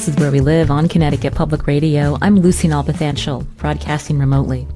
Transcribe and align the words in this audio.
This 0.00 0.08
is 0.08 0.16
Where 0.16 0.30
We 0.30 0.40
Live 0.40 0.70
on 0.70 0.88
Connecticut 0.88 1.34
Public 1.34 1.66
Radio. 1.66 2.16
I'm 2.22 2.36
Lucy 2.36 2.66
Nalpathanchil, 2.68 3.44
broadcasting 3.58 4.18
remotely. 4.18 4.66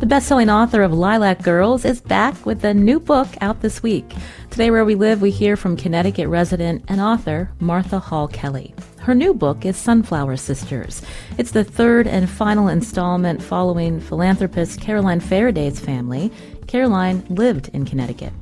The 0.00 0.06
best-selling 0.06 0.50
author 0.50 0.82
of 0.82 0.92
Lilac 0.92 1.42
Girls 1.42 1.86
is 1.86 2.02
back 2.02 2.44
with 2.44 2.62
a 2.62 2.74
new 2.74 3.00
book 3.00 3.26
out 3.40 3.62
this 3.62 3.82
week. 3.82 4.04
Today, 4.50 4.70
Where 4.70 4.84
We 4.84 4.94
Live, 4.94 5.22
we 5.22 5.30
hear 5.30 5.56
from 5.56 5.78
Connecticut 5.78 6.28
resident 6.28 6.84
and 6.88 7.00
author 7.00 7.50
Martha 7.58 7.98
Hall 7.98 8.28
Kelly. 8.28 8.74
Her 8.98 9.14
new 9.14 9.32
book 9.32 9.64
is 9.64 9.78
Sunflower 9.78 10.36
Sisters. 10.36 11.00
It's 11.38 11.52
the 11.52 11.64
third 11.64 12.06
and 12.06 12.28
final 12.28 12.68
installment 12.68 13.42
following 13.42 13.98
philanthropist 13.98 14.82
Caroline 14.82 15.20
Ferriday's 15.20 15.80
family. 15.80 16.30
Caroline 16.66 17.24
lived 17.30 17.70
in 17.72 17.86
Connecticut. 17.86 18.34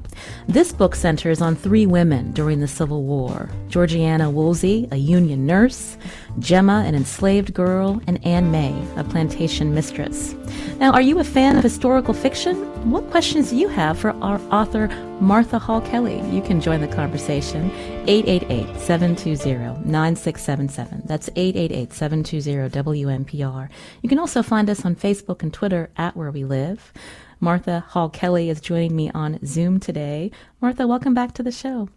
This 0.47 0.73
book 0.73 0.95
centers 0.95 1.41
on 1.41 1.57
three 1.57 1.87
women 1.87 2.33
during 2.33 2.61
the 2.61 2.69
Civil 2.69 3.05
War 3.05 3.49
Georgiana 3.69 4.31
Woolsey, 4.31 4.89
a 4.93 4.97
Union 4.97 5.47
nurse, 5.47 5.97
Gemma, 6.39 6.85
an 6.87 6.95
enslaved 6.95 7.55
girl, 7.55 8.01
and 8.07 8.25
Anne 8.27 8.51
May, 8.51 8.75
a 8.97 9.05
plantation 9.05 9.75
mistress. 9.75 10.35
Now, 10.79 10.93
are 10.93 11.01
you 11.01 11.19
a 11.19 11.25
fan 11.25 11.57
of 11.57 11.63
historical 11.63 12.15
fiction? 12.15 12.57
What 12.91 13.11
questions 13.11 13.51
do 13.51 13.57
you 13.57 13.69
have 13.69 13.99
for 13.99 14.11
our 14.23 14.41
author, 14.51 14.89
Martha 15.21 15.59
Hall 15.59 15.81
Kelly? 15.81 16.21
You 16.31 16.43
can 16.43 16.61
join 16.61 16.81
the 16.81 16.89
conversation 16.89 17.71
888 18.07 18.79
720 18.79 19.91
9677. 19.91 21.03
That's 21.07 21.31
888 21.37 21.93
720 21.93 22.69
WNPR. 22.69 23.69
You 24.03 24.09
can 24.09 24.19
also 24.19 24.43
find 24.43 24.69
us 24.69 24.85
on 24.85 24.97
Facebook 24.97 25.43
and 25.43 25.53
Twitter 25.53 25.89
at 25.97 26.17
Where 26.17 26.31
We 26.31 26.45
Live. 26.45 26.93
Martha 27.41 27.81
Hall 27.89 28.09
Kelly 28.09 28.51
is 28.51 28.61
joining 28.61 28.95
me 28.95 29.11
on 29.13 29.39
Zoom 29.45 29.81
today. 29.81 30.31
Martha, 30.61 30.87
welcome 30.87 31.15
back 31.15 31.33
to 31.35 31.43
the 31.43 31.53
show. 31.53 31.89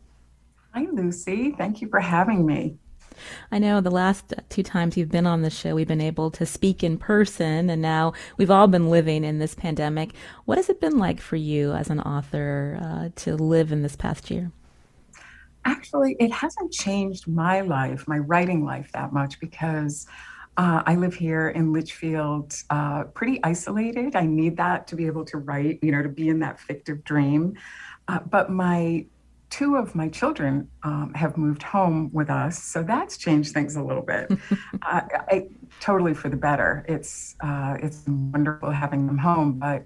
Hi, 0.73 0.85
Lucy. 0.91 1.51
Thank 1.57 1.81
you 1.81 1.89
for 1.89 1.99
having 1.99 2.45
me. 2.45 2.77
I 3.51 3.59
know 3.59 3.81
the 3.81 3.91
last 3.91 4.33
two 4.49 4.63
times 4.63 4.95
you've 4.95 5.09
been 5.09 5.25
on 5.25 5.41
the 5.41 5.49
show, 5.49 5.73
we've 5.73 5.87
been 5.87 6.01
able 6.01 6.29
to 6.31 6.45
speak 6.45 6.83
in 6.83 6.97
person, 6.97 7.69
and 7.69 7.81
now 7.81 8.13
we've 8.37 8.51
all 8.51 8.67
been 8.67 8.89
living 8.89 9.23
in 9.23 9.39
this 9.39 9.55
pandemic. 9.55 10.11
What 10.45 10.57
has 10.57 10.69
it 10.69 10.79
been 10.79 10.97
like 10.97 11.19
for 11.19 11.35
you 11.35 11.73
as 11.73 11.89
an 11.89 11.99
author 12.01 12.77
uh, 12.81 13.09
to 13.23 13.35
live 13.35 13.71
in 13.71 13.81
this 13.81 13.95
past 13.95 14.29
year? 14.29 14.51
Actually, 15.65 16.15
it 16.19 16.31
hasn't 16.31 16.71
changed 16.71 17.27
my 17.27 17.61
life, 17.61 18.07
my 18.07 18.19
writing 18.19 18.63
life, 18.63 18.91
that 18.93 19.11
much 19.11 19.39
because 19.39 20.05
uh, 20.57 20.81
I 20.85 20.95
live 20.95 21.13
here 21.13 21.49
in 21.49 21.71
Litchfield, 21.71 22.55
uh, 22.71 23.03
pretty 23.03 23.39
isolated. 23.43 24.15
I 24.15 24.25
need 24.25 24.57
that 24.57 24.87
to 24.87 24.95
be 24.95 25.05
able 25.05 25.23
to 25.25 25.37
write, 25.37 25.79
you 25.83 25.91
know, 25.91 26.01
to 26.01 26.09
be 26.09 26.29
in 26.29 26.39
that 26.39 26.59
fictive 26.59 27.03
dream. 27.03 27.55
Uh, 28.07 28.19
but 28.19 28.49
my 28.49 29.05
two 29.49 29.75
of 29.75 29.93
my 29.95 30.09
children 30.09 30.67
um, 30.83 31.13
have 31.13 31.37
moved 31.37 31.61
home 31.61 32.09
with 32.11 32.29
us, 32.29 32.61
so 32.61 32.81
that's 32.81 33.17
changed 33.17 33.53
things 33.53 33.75
a 33.75 33.83
little 33.83 34.03
bit. 34.03 34.31
Uh, 34.89 35.01
I, 35.29 35.47
totally 35.81 36.13
for 36.13 36.29
the 36.29 36.37
better. 36.37 36.85
It's 36.87 37.35
uh, 37.41 37.75
it's 37.81 38.03
wonderful 38.07 38.71
having 38.71 39.05
them 39.05 39.17
home, 39.17 39.53
but 39.59 39.85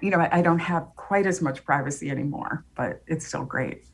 you 0.00 0.10
know, 0.10 0.18
I, 0.18 0.38
I 0.38 0.42
don't 0.42 0.60
have 0.60 0.88
quite 0.96 1.26
as 1.26 1.42
much 1.42 1.62
privacy 1.64 2.10
anymore. 2.10 2.64
But 2.74 3.02
it's 3.06 3.26
still 3.26 3.44
great. 3.44 3.84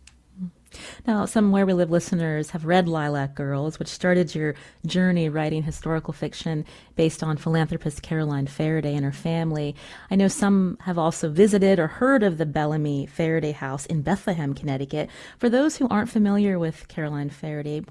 Now, 1.07 1.25
some 1.25 1.51
Where 1.51 1.67
We 1.67 1.73
Live 1.73 1.91
listeners 1.91 2.51
have 2.51 2.65
read 2.65 2.89
Lilac 2.89 3.35
Girls, 3.35 3.79
which 3.79 3.89
started 3.89 4.35
your 4.35 4.55
journey 4.87 5.29
writing 5.29 5.63
historical 5.63 6.13
fiction 6.13 6.65
based 6.97 7.23
on 7.23 7.37
philanthropist 7.37 8.03
Caroline 8.03 8.47
Ferriday 8.47 8.95
and 8.95 9.05
her 9.05 9.13
family. 9.13 9.75
I 10.11 10.17
know 10.17 10.29
some 10.29 10.79
have 10.83 10.99
also 10.99 11.31
visited 11.31 11.79
or 11.79 11.87
heard 11.87 12.23
of 12.23 12.39
the 12.39 12.47
Bellamy 12.47 13.07
Ferriday 13.07 13.55
House 13.55 13.87
in 13.87 14.03
Bethlehem, 14.03 14.55
Connecticut. 14.55 15.11
For 15.39 15.49
those 15.49 15.77
who 15.77 15.89
aren't 15.89 16.11
familiar 16.11 16.59
with 16.59 16.89
Caroline 16.89 17.31
Ferriday, 17.31 17.85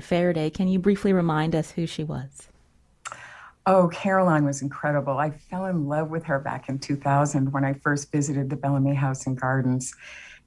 Ferriday, 0.00 0.52
can 0.52 0.68
you 0.68 0.78
briefly 0.78 1.12
remind 1.12 1.54
us 1.54 1.72
who 1.72 1.86
she 1.86 2.04
was? 2.04 2.48
Oh, 3.66 3.88
Caroline 3.88 4.44
was 4.44 4.62
incredible. 4.62 5.18
I 5.18 5.30
fell 5.30 5.66
in 5.66 5.86
love 5.86 6.10
with 6.10 6.24
her 6.24 6.38
back 6.38 6.68
in 6.68 6.78
2000 6.78 7.52
when 7.52 7.64
I 7.64 7.74
first 7.74 8.10
visited 8.10 8.48
the 8.48 8.56
Bellamy 8.56 8.94
House 8.94 9.26
and 9.26 9.38
Gardens 9.38 9.94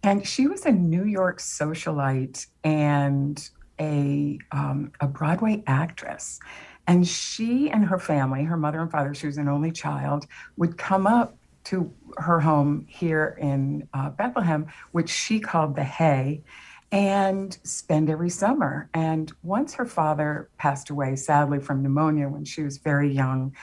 and 0.03 0.28
she 0.28 0.47
was 0.47 0.66
a 0.66 0.72
New 0.72 1.06
York 1.06 1.40
socialite 1.40 2.46
and 2.64 3.50
a, 3.80 4.38
um, 4.52 4.91
a 5.00 5.08
Broadway 5.08 5.64
actress. 5.66 6.40
And 6.86 7.08
she 7.08 7.69
and 7.69 7.86
her 7.86 7.97
family, 7.97 8.44
her 8.44 8.58
mother 8.58 8.81
and 8.81 8.91
father, 8.91 9.14
she 9.14 9.28
was 9.28 9.38
an 9.38 9.47
only 9.47 9.72
child, 9.72 10.28
would 10.58 10.78
come 10.78 11.08
up 11.08 11.38
to 11.66 11.94
her 12.18 12.41
home 12.41 12.86
here 12.90 13.38
in 13.40 13.88
uh, 13.94 14.09
Bethlehem, 14.09 14.68
which 14.91 15.09
she 15.09 15.40
called 15.40 15.75
the 15.78 15.84
Hay, 15.84 16.44
and 16.91 17.58
spend 17.64 18.09
every 18.09 18.30
summer. 18.30 18.90
And 18.94 19.31
once 19.41 19.74
her 19.75 19.85
father 19.85 20.50
passed 20.58 20.90
away, 20.90 21.16
sadly, 21.16 21.59
from 21.59 21.81
pneumonia 21.81 22.28
when 22.28 22.44
she 22.44 22.64
was 22.64 22.78
very 22.78 23.12
young, 23.12 23.56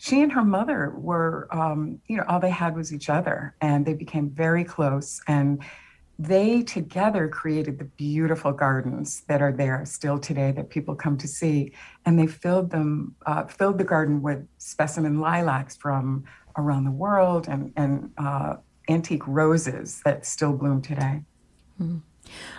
she 0.00 0.22
and 0.22 0.32
her 0.32 0.44
mother 0.44 0.94
were, 0.96 1.46
um, 1.50 2.00
you 2.06 2.16
know, 2.16 2.24
all 2.26 2.40
they 2.40 2.48
had 2.48 2.74
was 2.74 2.90
each 2.90 3.10
other, 3.10 3.54
and 3.60 3.84
they 3.84 3.92
became 3.92 4.30
very 4.30 4.64
close. 4.64 5.20
And 5.28 5.62
they 6.18 6.62
together 6.62 7.28
created 7.28 7.78
the 7.78 7.84
beautiful 7.84 8.50
gardens 8.52 9.20
that 9.28 9.42
are 9.42 9.52
there 9.52 9.84
still 9.84 10.18
today 10.18 10.52
that 10.52 10.70
people 10.70 10.94
come 10.94 11.18
to 11.18 11.28
see. 11.28 11.74
And 12.06 12.18
they 12.18 12.26
filled 12.26 12.70
them, 12.70 13.14
uh, 13.26 13.44
filled 13.44 13.76
the 13.76 13.84
garden 13.84 14.22
with 14.22 14.48
specimen 14.56 15.20
lilacs 15.20 15.76
from 15.76 16.24
around 16.56 16.84
the 16.84 16.90
world 16.90 17.46
and, 17.46 17.70
and 17.76 18.10
uh, 18.16 18.56
antique 18.88 19.26
roses 19.26 20.00
that 20.06 20.24
still 20.24 20.54
bloom 20.54 20.80
today. 20.80 21.24
Mm-hmm. 21.78 21.98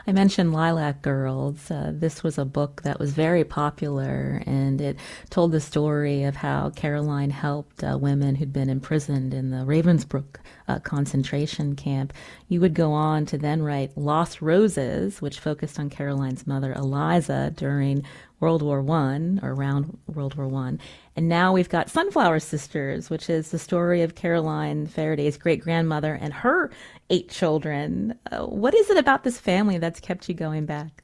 I 0.07 0.11
mentioned 0.11 0.53
Lilac 0.53 1.01
Girls. 1.01 1.69
Uh, 1.69 1.91
this 1.93 2.23
was 2.23 2.37
a 2.37 2.45
book 2.45 2.81
that 2.83 2.99
was 2.99 3.11
very 3.13 3.43
popular, 3.43 4.43
and 4.45 4.81
it 4.81 4.97
told 5.29 5.51
the 5.51 5.61
story 5.61 6.23
of 6.23 6.35
how 6.35 6.71
Caroline 6.71 7.31
helped 7.31 7.83
uh, 7.83 7.97
women 7.99 8.35
who'd 8.35 8.53
been 8.53 8.69
imprisoned 8.69 9.33
in 9.33 9.51
the 9.51 9.65
Ravensbrück 9.65 10.37
concentration 10.79 11.75
camp. 11.75 12.13
You 12.47 12.61
would 12.61 12.73
go 12.73 12.91
on 12.93 13.25
to 13.27 13.37
then 13.37 13.61
write 13.61 13.97
Lost 13.97 14.41
Roses, 14.41 15.21
which 15.21 15.39
focused 15.39 15.79
on 15.79 15.89
Caroline's 15.89 16.47
mother, 16.47 16.73
Eliza, 16.73 17.51
during 17.55 18.03
World 18.39 18.61
War 18.61 18.81
One 18.81 19.39
or 19.43 19.51
around 19.51 19.97
World 20.07 20.35
War 20.35 20.47
One. 20.47 20.79
And 21.15 21.29
now 21.29 21.53
we've 21.53 21.69
got 21.69 21.89
Sunflower 21.89 22.39
Sisters, 22.39 23.09
which 23.09 23.29
is 23.29 23.51
the 23.51 23.59
story 23.59 24.01
of 24.01 24.15
Caroline 24.15 24.87
Ferriday's 24.87 25.37
great 25.37 25.61
grandmother 25.61 26.15
and 26.19 26.33
her 26.33 26.71
eight 27.09 27.29
children. 27.29 28.17
Uh, 28.31 28.45
what 28.45 28.73
is 28.73 28.89
it 28.89 28.97
about 28.97 29.23
this 29.23 29.39
family 29.39 29.77
that's 29.77 29.99
kept 29.99 30.27
you 30.27 30.35
going 30.35 30.65
back? 30.65 31.03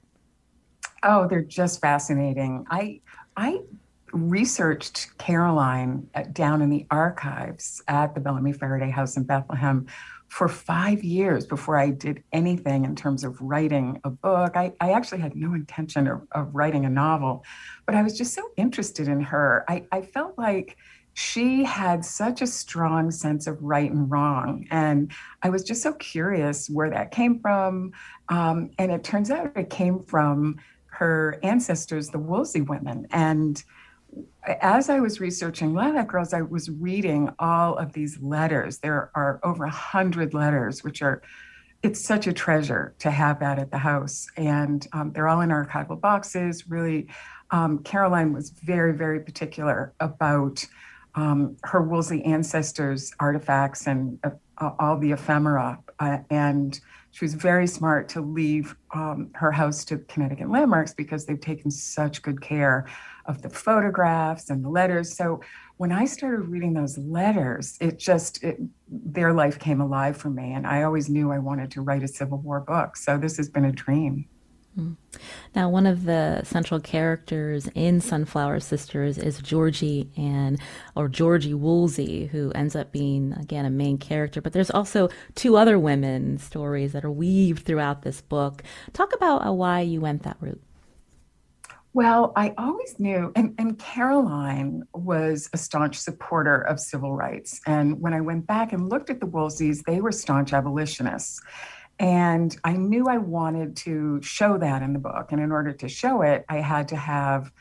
Oh, 1.04 1.28
they're 1.28 1.44
just 1.44 1.80
fascinating. 1.80 2.66
I 2.70 3.02
I 3.36 3.60
researched 4.12 5.18
Caroline 5.18 6.10
uh, 6.16 6.24
down 6.32 6.62
in 6.62 6.70
the 6.70 6.86
archives 6.90 7.82
at 7.88 8.16
the 8.16 8.22
Bellamy 8.22 8.54
Ferriday 8.54 8.92
House 8.92 9.18
in 9.18 9.24
Bethlehem 9.24 9.88
for 10.30 10.48
five 10.48 11.04
years 11.04 11.46
before 11.46 11.78
I 11.78 11.90
did 11.90 12.24
anything 12.34 12.86
in 12.86 12.96
terms 12.96 13.24
of 13.24 13.40
writing 13.42 14.00
a 14.04 14.10
book. 14.10 14.58
I, 14.58 14.74
I 14.82 14.92
actually 14.92 15.20
had 15.20 15.36
no 15.36 15.54
intention 15.54 16.08
of, 16.08 16.28
of, 16.34 16.54
writing 16.54 16.86
a 16.86 16.90
novel, 16.90 17.46
but 17.86 17.96
I 17.96 18.04
was 18.04 18.18
just 18.18 18.34
so 18.34 18.44
interested 18.58 19.08
in 19.08 19.22
her. 19.22 19.64
I, 19.70 19.86
I 19.92 20.02
felt 20.02 20.38
like 20.38 20.78
she 21.14 21.64
had 21.64 22.06
such 22.06 22.42
a 22.42 22.48
strong 22.48 23.10
sense 23.10 23.48
of 23.48 23.62
right 23.64 23.90
and 23.90 24.12
wrong. 24.12 24.68
And 24.70 25.12
I 25.42 25.50
was 25.50 25.64
just 25.64 25.82
so 25.82 25.94
curious 25.94 26.70
where 26.70 26.92
that 26.92 27.10
came 27.10 27.40
from. 27.40 27.94
Um, 28.30 28.70
and 28.78 28.92
it 28.92 29.04
turns 29.04 29.32
out 29.32 29.52
it 29.56 29.72
came 29.72 30.04
from 30.04 30.58
her 30.86 31.40
ancestors, 31.42 32.10
the 32.10 32.20
Woolsey 32.20 32.62
women. 32.62 33.08
And 33.10 33.64
as 34.62 34.90
I 34.90 35.00
was 35.00 35.20
researching 35.20 35.74
Lilac 35.74 36.08
Girls, 36.08 36.34
I 36.34 36.42
was 36.42 36.70
reading 36.70 37.30
all 37.40 37.76
of 37.76 37.94
these 37.94 38.20
letters. 38.22 38.80
There 38.80 39.12
are 39.14 39.40
over 39.44 39.66
a 39.66 39.70
hundred 39.70 40.34
letters, 40.34 40.84
which 40.84 41.02
are 41.02 41.22
it's 41.84 42.04
such 42.04 42.26
a 42.26 42.34
treasure 42.34 42.96
to 43.00 43.12
have 43.12 43.40
that 43.40 43.60
at 43.60 43.70
the 43.70 43.78
house, 43.78 44.28
and 44.36 44.88
um, 44.94 45.12
they're 45.14 45.28
all 45.28 45.42
in 45.42 45.50
archival 45.50 46.00
boxes. 46.00 46.68
Really, 46.68 47.08
um, 47.52 47.80
Caroline 47.80 48.34
was 48.34 48.50
very, 48.50 48.94
very 48.94 49.20
particular 49.20 49.94
about 50.00 50.66
um, 51.16 51.58
her 51.64 51.82
Woolsey 51.82 52.24
ancestors' 52.24 53.12
artifacts 53.20 53.88
and 53.88 54.20
uh, 54.24 54.72
all 54.80 54.98
the 54.98 55.12
ephemera. 55.12 55.80
Uh, 56.00 56.20
and 56.30 56.80
she 57.12 57.26
was 57.26 57.34
very 57.34 57.66
smart 57.66 58.10
to 58.10 58.22
leave 58.22 58.76
um, 58.94 59.32
her 59.34 59.52
house 59.52 59.84
to 59.86 59.98
Connecticut 59.98 60.50
Landmarks 60.50 60.94
because 60.94 61.26
they've 61.26 61.42
taken 61.42 61.72
such 61.72 62.22
good 62.22 62.42
care 62.42 62.88
of 63.28 63.42
the 63.42 63.50
photographs 63.50 64.50
and 64.50 64.64
the 64.64 64.70
letters. 64.70 65.16
So 65.16 65.42
when 65.78 65.92
I 65.92 66.06
started 66.06 66.48
reading 66.48 66.74
those 66.74 66.98
letters, 66.98 67.78
it 67.82 68.00
just, 68.00 68.44
it, 68.44 68.58
their 68.88 69.34
life 69.34 69.60
came 69.60 69.82
alive 69.82 70.18
for 70.18 70.30
me. 70.30 70.54
And 70.54 70.66
I 70.66 70.84
always 70.84 71.10
knew 71.10 71.32
I 71.32 71.40
wanted 71.40 71.72
to 71.72 71.82
write 71.82 72.04
a 72.04 72.08
Civil 72.08 72.40
War 72.40 72.62
book. 72.62 72.96
So 72.96 73.18
this 73.18 73.38
has 73.38 73.50
been 73.50 73.66
a 73.66 73.72
dream. 73.72 74.26
Hmm. 74.76 74.94
Now, 75.56 75.70
one 75.70 75.88
of 75.88 76.06
the 76.06 76.44
central 76.44 76.80
characters 76.80 77.68
in 77.74 78.00
Sunflower 78.00 78.60
Sisters 78.60 79.18
is 79.18 79.40
Georgie 79.40 80.12
and 80.16 80.60
or 80.96 81.08
Georgie 81.08 81.56
Woolsey, 81.56 82.28
who 82.28 82.52
ends 82.52 82.76
up 82.76 82.92
being 82.92 83.34
again 83.34 83.66
a 83.66 83.72
main 83.72 83.98
character. 83.98 84.40
But 84.40 84.54
there's 84.54 84.70
also 84.70 85.10
two 85.34 85.58
other 85.58 85.80
women 85.80 86.38
stories 86.38 86.94
that 86.94 87.04
are 87.04 87.12
weaved 87.12 87.66
throughout 87.66 88.04
this 88.04 88.22
book. 88.22 88.62
Talk 88.94 89.16
about 89.16 89.48
uh, 89.48 89.52
why 89.52 89.82
you 89.82 90.00
went 90.00 90.22
that 90.24 90.38
route. 90.40 90.62
Well, 91.98 92.32
I 92.36 92.54
always 92.60 93.00
knew, 93.00 93.32
and, 93.36 93.56
and 93.58 93.80
Caroline 93.80 94.84
was 94.94 95.50
a 95.54 95.58
staunch 95.58 95.98
supporter 95.98 96.62
of 96.62 96.80
civil 96.80 97.16
rights. 97.16 97.60
And 97.66 98.00
when 98.00 98.14
I 98.14 98.22
went 98.22 98.46
back 98.46 98.72
and 98.72 98.88
looked 98.88 99.10
at 99.10 99.20
the 99.20 99.26
Woolseys, 99.26 99.82
they 99.82 100.00
were 100.00 100.12
staunch 100.12 100.54
abolitionists. 100.54 101.42
And 101.98 102.56
I 102.64 102.74
knew 102.74 103.08
I 103.08 103.18
wanted 103.18 103.76
to 103.78 104.22
show 104.22 104.60
that 104.60 104.84
in 104.84 104.94
the 104.94 105.00
book. 105.00 105.32
And 105.32 105.42
in 105.42 105.52
order 105.52 105.74
to 105.74 105.90
show 105.90 106.22
it, 106.22 106.46
I 106.50 106.58
had 106.58 106.88
to 106.90 106.96
have 106.96 107.52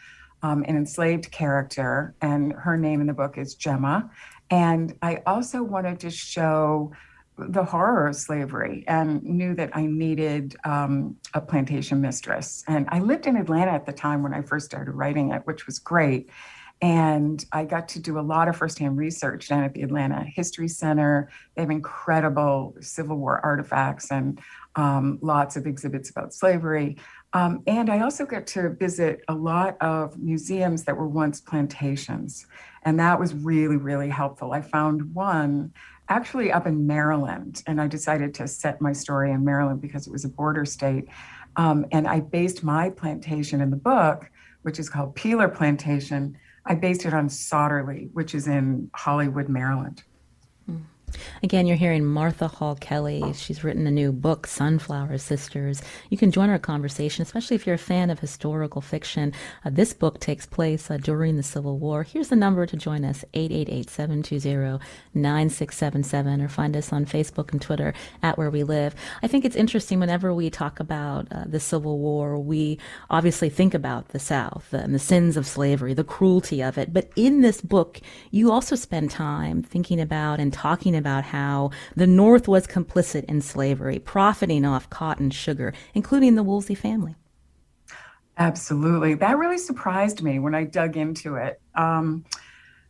um, 0.42 0.66
an 0.68 0.76
enslaved 0.76 1.32
character, 1.32 2.14
and 2.20 2.52
her 2.52 2.76
name 2.76 3.00
in 3.00 3.06
the 3.06 3.14
book 3.14 3.38
is 3.38 3.54
Gemma. 3.54 4.10
And 4.50 4.98
I 5.00 5.22
also 5.26 5.62
wanted 5.62 5.98
to 6.00 6.10
show 6.10 6.92
the 7.38 7.64
horror 7.64 8.08
of 8.08 8.16
slavery 8.16 8.84
and 8.86 9.22
knew 9.22 9.54
that 9.54 9.70
I 9.74 9.86
needed 9.86 10.56
um, 10.64 11.16
a 11.34 11.40
plantation 11.40 12.00
mistress. 12.00 12.64
And 12.66 12.86
I 12.90 13.00
lived 13.00 13.26
in 13.26 13.36
Atlanta 13.36 13.72
at 13.72 13.86
the 13.86 13.92
time 13.92 14.22
when 14.22 14.32
I 14.32 14.42
first 14.42 14.66
started 14.66 14.92
writing 14.92 15.32
it, 15.32 15.42
which 15.44 15.66
was 15.66 15.78
great. 15.78 16.30
And 16.82 17.42
I 17.52 17.64
got 17.64 17.88
to 17.90 18.00
do 18.00 18.18
a 18.18 18.20
lot 18.20 18.48
of 18.48 18.56
firsthand 18.56 18.98
research 18.98 19.48
down 19.48 19.64
at 19.64 19.72
the 19.72 19.82
Atlanta 19.82 20.24
History 20.24 20.68
Center. 20.68 21.30
They 21.54 21.62
have 21.62 21.70
incredible 21.70 22.74
Civil 22.80 23.16
War 23.16 23.40
artifacts 23.42 24.10
and 24.10 24.38
um, 24.74 25.18
lots 25.22 25.56
of 25.56 25.66
exhibits 25.66 26.10
about 26.10 26.34
slavery. 26.34 26.98
Um, 27.32 27.62
and 27.66 27.88
I 27.88 28.00
also 28.00 28.26
got 28.26 28.46
to 28.48 28.70
visit 28.70 29.22
a 29.28 29.34
lot 29.34 29.76
of 29.80 30.18
museums 30.18 30.84
that 30.84 30.96
were 30.96 31.08
once 31.08 31.40
plantations. 31.40 32.46
And 32.82 33.00
that 33.00 33.18
was 33.18 33.34
really, 33.34 33.76
really 33.76 34.10
helpful. 34.10 34.52
I 34.52 34.60
found 34.60 35.14
one 35.14 35.72
actually 36.08 36.52
up 36.52 36.66
in 36.66 36.86
Maryland, 36.86 37.62
and 37.66 37.80
I 37.80 37.88
decided 37.88 38.34
to 38.34 38.48
set 38.48 38.80
my 38.80 38.92
story 38.92 39.32
in 39.32 39.44
Maryland 39.44 39.80
because 39.80 40.06
it 40.06 40.12
was 40.12 40.24
a 40.24 40.28
border 40.28 40.64
state. 40.64 41.08
Um, 41.56 41.86
and 41.92 42.06
I 42.06 42.20
based 42.20 42.62
my 42.62 42.90
plantation 42.90 43.60
in 43.60 43.70
the 43.70 43.76
book, 43.76 44.30
which 44.62 44.78
is 44.78 44.88
called 44.88 45.14
Peeler 45.14 45.48
Plantation, 45.48 46.36
I 46.66 46.74
based 46.74 47.06
it 47.06 47.14
on 47.14 47.28
Sotterley, 47.28 48.10
which 48.12 48.34
is 48.34 48.48
in 48.48 48.90
Hollywood, 48.94 49.48
Maryland. 49.48 50.02
Again, 51.42 51.66
you're 51.66 51.76
hearing 51.76 52.04
Martha 52.04 52.48
Hall 52.48 52.74
Kelly. 52.74 53.32
She's 53.34 53.62
written 53.62 53.86
a 53.86 53.90
new 53.90 54.12
book, 54.12 54.46
Sunflower 54.46 55.18
Sisters. 55.18 55.82
You 56.10 56.16
can 56.16 56.30
join 56.30 56.50
our 56.50 56.58
conversation, 56.58 57.22
especially 57.22 57.54
if 57.54 57.66
you're 57.66 57.74
a 57.74 57.78
fan 57.78 58.10
of 58.10 58.18
historical 58.18 58.80
fiction. 58.80 59.32
Uh, 59.64 59.70
this 59.70 59.92
book 59.92 60.18
takes 60.20 60.46
place 60.46 60.90
uh, 60.90 60.96
during 60.96 61.36
the 61.36 61.42
Civil 61.42 61.78
War. 61.78 62.02
Here's 62.02 62.28
the 62.28 62.36
number 62.36 62.66
to 62.66 62.76
join 62.76 63.04
us 63.04 63.24
888 63.34 63.90
720 63.90 64.84
9677 65.14 66.40
or 66.40 66.48
find 66.48 66.76
us 66.76 66.92
on 66.92 67.06
Facebook 67.06 67.52
and 67.52 67.62
Twitter 67.62 67.94
at 68.22 68.36
Where 68.38 68.50
We 68.50 68.64
Live. 68.64 68.94
I 69.22 69.28
think 69.28 69.44
it's 69.44 69.56
interesting 69.56 70.00
whenever 70.00 70.34
we 70.34 70.50
talk 70.50 70.80
about 70.80 71.28
uh, 71.30 71.44
the 71.46 71.60
Civil 71.60 71.98
War, 71.98 72.38
we 72.38 72.78
obviously 73.10 73.48
think 73.48 73.74
about 73.74 74.08
the 74.08 74.18
South 74.18 74.72
and 74.72 74.94
the 74.94 74.98
sins 74.98 75.36
of 75.36 75.46
slavery, 75.46 75.94
the 75.94 76.04
cruelty 76.04 76.62
of 76.62 76.78
it. 76.78 76.92
But 76.92 77.10
in 77.14 77.42
this 77.42 77.60
book, 77.60 78.00
you 78.30 78.50
also 78.50 78.74
spend 78.74 79.10
time 79.10 79.62
thinking 79.62 80.00
about 80.00 80.40
and 80.40 80.52
talking 80.52 80.95
about 80.96 81.24
how 81.24 81.70
the 81.94 82.06
North 82.06 82.48
was 82.48 82.66
complicit 82.66 83.24
in 83.24 83.40
slavery, 83.40 83.98
profiting 83.98 84.64
off 84.64 84.90
cotton 84.90 85.30
sugar, 85.30 85.72
including 85.94 86.34
the 86.34 86.42
Woolsey 86.42 86.74
family. 86.74 87.14
Absolutely. 88.38 89.14
That 89.14 89.38
really 89.38 89.58
surprised 89.58 90.22
me 90.22 90.38
when 90.38 90.54
I 90.54 90.64
dug 90.64 90.96
into 90.96 91.36
it. 91.36 91.60
Um, 91.74 92.24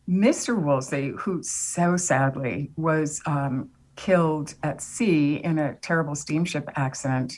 Mr. 0.09 0.61
Woolsey, 0.61 1.13
who 1.17 1.41
so 1.43 1.97
sadly 1.97 2.71
was 2.75 3.21
um, 3.25 3.69
killed 3.95 4.55
at 4.63 4.81
sea 4.81 5.35
in 5.35 5.59
a 5.59 5.75
terrible 5.75 6.15
steamship 6.15 6.69
accident, 6.75 7.33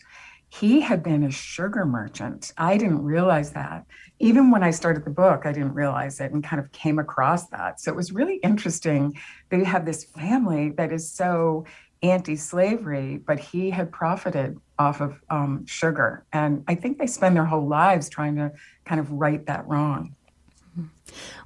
he 0.49 0.81
had 0.81 1.03
been 1.03 1.23
a 1.23 1.31
sugar 1.31 1.85
merchant. 1.85 2.51
I 2.57 2.77
didn't 2.77 3.03
realize 3.03 3.51
that. 3.51 3.85
Even 4.19 4.51
when 4.51 4.63
I 4.63 4.71
started 4.71 5.05
the 5.05 5.11
book, 5.11 5.45
I 5.45 5.53
didn't 5.53 5.73
realize 5.73 6.19
it 6.19 6.31
and 6.31 6.43
kind 6.43 6.59
of 6.59 6.71
came 6.71 6.99
across 6.99 7.47
that. 7.47 7.79
So 7.79 7.91
it 7.91 7.95
was 7.95 8.11
really 8.11 8.35
interesting 8.37 9.17
that 9.49 9.57
you 9.57 9.65
have 9.65 9.85
this 9.85 10.03
family 10.03 10.71
that 10.71 10.91
is 10.91 11.09
so 11.09 11.65
anti 12.01 12.35
slavery, 12.35 13.17
but 13.17 13.39
he 13.39 13.69
had 13.69 13.91
profited 13.91 14.59
off 14.77 15.01
of 15.01 15.21
um, 15.29 15.65
sugar. 15.65 16.25
And 16.33 16.63
I 16.67 16.75
think 16.75 16.97
they 16.97 17.07
spend 17.07 17.35
their 17.35 17.45
whole 17.45 17.67
lives 17.67 18.09
trying 18.09 18.35
to 18.35 18.51
kind 18.85 18.99
of 18.99 19.11
right 19.11 19.45
that 19.45 19.67
wrong. 19.67 20.15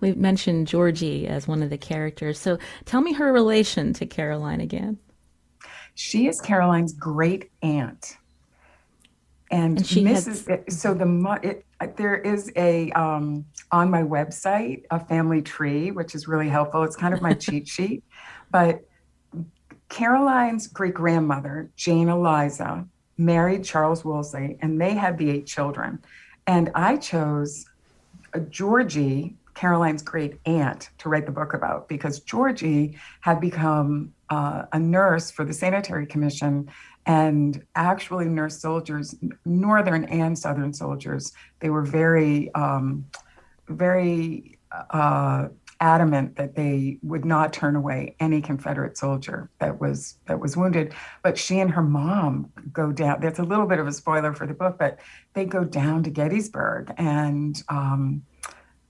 We 0.01 0.13
mentioned 0.13 0.67
Georgie 0.67 1.27
as 1.27 1.47
one 1.47 1.63
of 1.63 1.69
the 1.69 1.77
characters. 1.77 2.39
So 2.39 2.57
tell 2.85 3.01
me 3.01 3.13
her 3.13 3.31
relation 3.31 3.93
to 3.93 4.05
Caroline 4.05 4.61
again. 4.61 4.97
She 5.95 6.27
is 6.27 6.41
Caroline's 6.41 6.93
great 6.93 7.51
aunt 7.61 8.17
and, 9.53 9.77
and 9.77 9.87
she 9.87 10.03
Mrs. 10.03 10.47
Has... 10.47 10.79
So 10.79 10.93
the 10.93 11.39
it, 11.43 11.65
there 11.85 12.15
is 12.15 12.51
a 12.55 12.91
um, 12.91 13.45
on 13.71 13.89
my 13.89 14.03
website 14.03 14.83
a 14.91 14.99
family 14.99 15.41
tree, 15.41 15.91
which 15.91 16.15
is 16.15 16.27
really 16.27 16.49
helpful. 16.49 16.83
It's 16.83 16.95
kind 16.95 17.13
of 17.13 17.21
my 17.21 17.33
cheat 17.45 17.67
sheet, 17.67 18.03
but 18.51 18.81
Caroline's 19.89 20.67
great 20.67 20.93
grandmother 20.93 21.69
Jane 21.75 22.09
Eliza 22.09 22.87
married 23.17 23.63
Charles 23.63 24.03
Woolsey, 24.03 24.57
and 24.61 24.81
they 24.81 24.95
had 24.95 25.17
the 25.17 25.29
eight 25.29 25.45
children. 25.45 25.99
And 26.47 26.71
I 26.75 26.97
chose 26.97 27.65
Georgie, 28.49 29.35
Caroline's 29.53 30.01
great 30.01 30.39
aunt, 30.45 30.89
to 30.97 31.09
write 31.09 31.25
the 31.25 31.31
book 31.31 31.53
about 31.53 31.87
because 31.87 32.19
Georgie 32.21 32.97
had 33.21 33.39
become 33.39 34.13
uh, 34.29 34.63
a 34.73 34.79
nurse 34.79 35.29
for 35.29 35.45
the 35.45 35.53
Sanitary 35.53 36.07
Commission 36.07 36.69
and 37.05 37.63
actually 37.75 38.25
nurse 38.25 38.59
soldiers 38.59 39.15
northern 39.45 40.05
and 40.05 40.37
southern 40.37 40.73
soldiers 40.73 41.33
they 41.59 41.69
were 41.69 41.83
very 41.83 42.53
um, 42.55 43.05
very 43.67 44.57
uh, 44.89 45.47
adamant 45.83 46.37
that 46.37 46.55
they 46.55 46.97
would 47.03 47.25
not 47.25 47.51
turn 47.51 47.75
away 47.75 48.15
any 48.21 48.41
confederate 48.41 48.97
soldier 48.97 49.49
that 49.59 49.81
was 49.81 50.17
that 50.27 50.39
was 50.39 50.55
wounded. 50.55 50.93
But 51.23 51.37
she 51.37 51.59
and 51.59 51.69
her 51.71 51.83
mom 51.83 52.51
go 52.71 52.93
down 52.93 53.19
that's 53.19 53.39
a 53.39 53.43
little 53.43 53.65
bit 53.65 53.79
of 53.79 53.87
a 53.87 53.91
spoiler 53.91 54.33
for 54.33 54.47
the 54.47 54.53
book 54.53 54.77
but 54.79 54.99
they 55.33 55.43
go 55.43 55.65
down 55.65 56.03
to 56.03 56.09
gettysburg 56.09 56.93
and 56.97 57.61
um, 57.67 58.23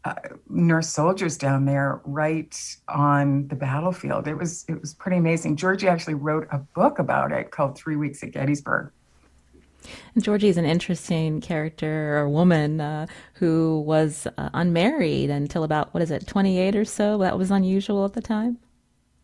uh, 0.06 0.16
nurse 0.50 0.90
soldiers 0.90 1.38
down 1.38 1.66
there 1.66 2.02
right 2.04 2.58
on 2.90 3.48
the 3.48 3.56
battlefield. 3.56 4.28
It 4.28 4.36
was 4.36 4.66
it 4.68 4.80
was 4.82 4.94
pretty 4.94 5.18
amazing. 5.18 5.56
Georgie 5.56 5.88
actually 5.88 6.16
wrote 6.16 6.48
a 6.52 6.58
book 6.58 7.00
about 7.00 7.32
it 7.32 7.52
called 7.52 7.78
Three 7.78 7.96
Weeks 7.96 8.22
at 8.24 8.32
Gettysburg. 8.32 8.92
And 10.16 10.24
Georgie 10.24 10.50
is 10.50 10.58
an 10.58 10.66
interesting 10.66 11.42
character 11.42 12.18
or 12.18 12.30
woman 12.30 12.80
uh, 12.80 13.08
who 13.36 13.82
was 13.86 14.28
uh, 14.38 14.50
unmarried 14.54 15.30
until 15.30 15.64
about 15.64 15.94
what 15.94 16.04
is 16.04 16.12
it, 16.12 16.28
twenty 16.28 16.60
eight 16.60 16.76
or 16.76 16.86
so. 16.86 17.18
That 17.20 17.38
was 17.38 17.52
unusual 17.52 18.04
at 18.06 18.14
the 18.14 18.22
time. 18.22 18.58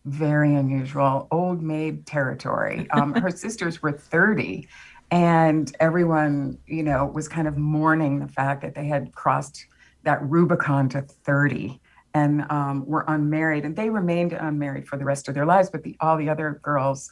Very 0.06 0.56
unusual, 0.56 1.28
old 1.32 1.62
maid 1.62 2.06
territory. 2.06 2.88
Um, 2.94 3.14
her 3.16 3.32
sisters 3.32 3.82
were 3.82 3.92
thirty, 3.92 4.70
and 5.12 5.76
everyone, 5.82 6.58
you 6.68 6.84
know, 6.84 7.06
was 7.06 7.28
kind 7.28 7.50
of 7.50 7.58
mourning 7.58 8.20
the 8.20 8.30
fact 8.30 8.62
that 8.62 8.76
they 8.76 8.86
had 8.86 9.14
crossed 9.14 9.66
that 10.10 10.24
Rubicon 10.24 10.90
to 10.90 11.04
30 11.04 11.80
and 12.16 12.44
um, 12.50 12.84
were 12.88 13.06
unmarried. 13.08 13.64
And 13.64 13.76
they 13.76 13.92
remained 13.92 14.34
unmarried 14.34 14.88
for 14.88 14.98
the 14.98 15.06
rest 15.06 15.28
of 15.28 15.36
their 15.36 15.46
lives, 15.46 15.70
but 15.70 15.84
the, 15.84 15.96
all 16.00 16.18
the 16.18 16.30
other 16.30 16.60
girls 16.64 17.12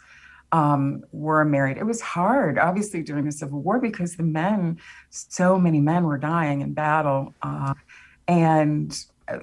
um, 0.52 1.04
were 1.12 1.46
married. 1.46 1.78
It 1.78 1.86
was 1.86 2.02
hard, 2.02 2.58
obviously, 2.58 3.04
during 3.04 3.24
the 3.26 3.32
Civil 3.32 3.62
War 3.62 3.80
because 3.80 4.16
the 4.16 4.24
men, 4.24 4.80
so 5.12 5.60
many 5.60 5.80
men 5.80 6.06
were 6.06 6.18
dying 6.18 6.62
in 6.62 6.74
battle. 6.74 7.36
Uh, 7.44 7.76
and, 8.28 9.00
uh, 9.28 9.42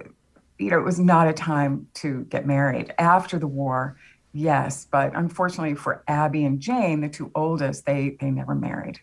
you 0.59 0.71
know, 0.71 0.79
it 0.81 0.85
was 0.85 0.99
not 0.99 1.29
a 1.29 1.33
time 1.33 1.87
to 1.95 2.25
get 2.25 2.49
married. 2.49 2.93
After 2.99 3.39
the 3.39 3.47
war, 3.47 3.97
yes, 4.33 4.89
but 4.91 5.15
unfortunately 5.15 5.77
for 5.77 6.03
Abby 6.09 6.45
and 6.45 6.59
Jane, 6.59 7.03
the 7.03 7.09
two 7.09 7.31
oldest, 7.37 7.87
they, 7.87 8.17
they 8.19 8.33
never 8.33 8.57
married. 8.57 8.99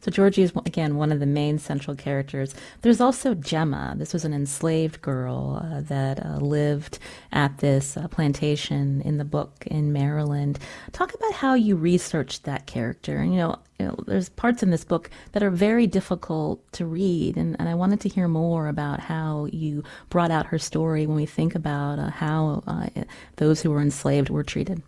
So 0.00 0.10
Georgie 0.10 0.42
is 0.42 0.52
again 0.66 0.96
one 0.96 1.12
of 1.12 1.20
the 1.20 1.26
main 1.26 1.58
central 1.58 1.96
characters. 1.96 2.54
There's 2.82 3.00
also 3.00 3.34
Gemma. 3.34 3.94
This 3.96 4.12
was 4.12 4.24
an 4.24 4.34
enslaved 4.34 5.02
girl 5.02 5.62
uh, 5.62 5.80
that 5.82 6.24
uh, 6.24 6.38
lived 6.38 6.98
at 7.32 7.58
this 7.58 7.96
uh, 7.96 8.08
plantation 8.08 9.00
in 9.02 9.18
the 9.18 9.24
book 9.24 9.66
in 9.66 9.92
Maryland. 9.92 10.58
Talk 10.92 11.14
about 11.14 11.32
how 11.32 11.54
you 11.54 11.76
researched 11.76 12.44
that 12.44 12.66
character. 12.66 13.18
And, 13.18 13.32
you 13.32 13.40
know, 13.40 13.58
you 13.78 13.86
know, 13.86 13.96
there's 14.06 14.28
parts 14.28 14.62
in 14.62 14.70
this 14.70 14.84
book 14.84 15.10
that 15.32 15.42
are 15.42 15.50
very 15.50 15.86
difficult 15.86 16.60
to 16.74 16.86
read, 16.86 17.36
and, 17.36 17.56
and 17.58 17.68
I 17.68 17.74
wanted 17.74 18.00
to 18.02 18.08
hear 18.08 18.28
more 18.28 18.68
about 18.68 19.00
how 19.00 19.46
you 19.52 19.82
brought 20.10 20.30
out 20.30 20.46
her 20.46 20.58
story 20.58 21.06
when 21.06 21.16
we 21.16 21.26
think 21.26 21.54
about 21.56 21.98
uh, 21.98 22.10
how 22.10 22.62
uh, 22.66 22.86
those 23.36 23.60
who 23.62 23.70
were 23.70 23.80
enslaved 23.80 24.30
were 24.30 24.44
treated. 24.44 24.82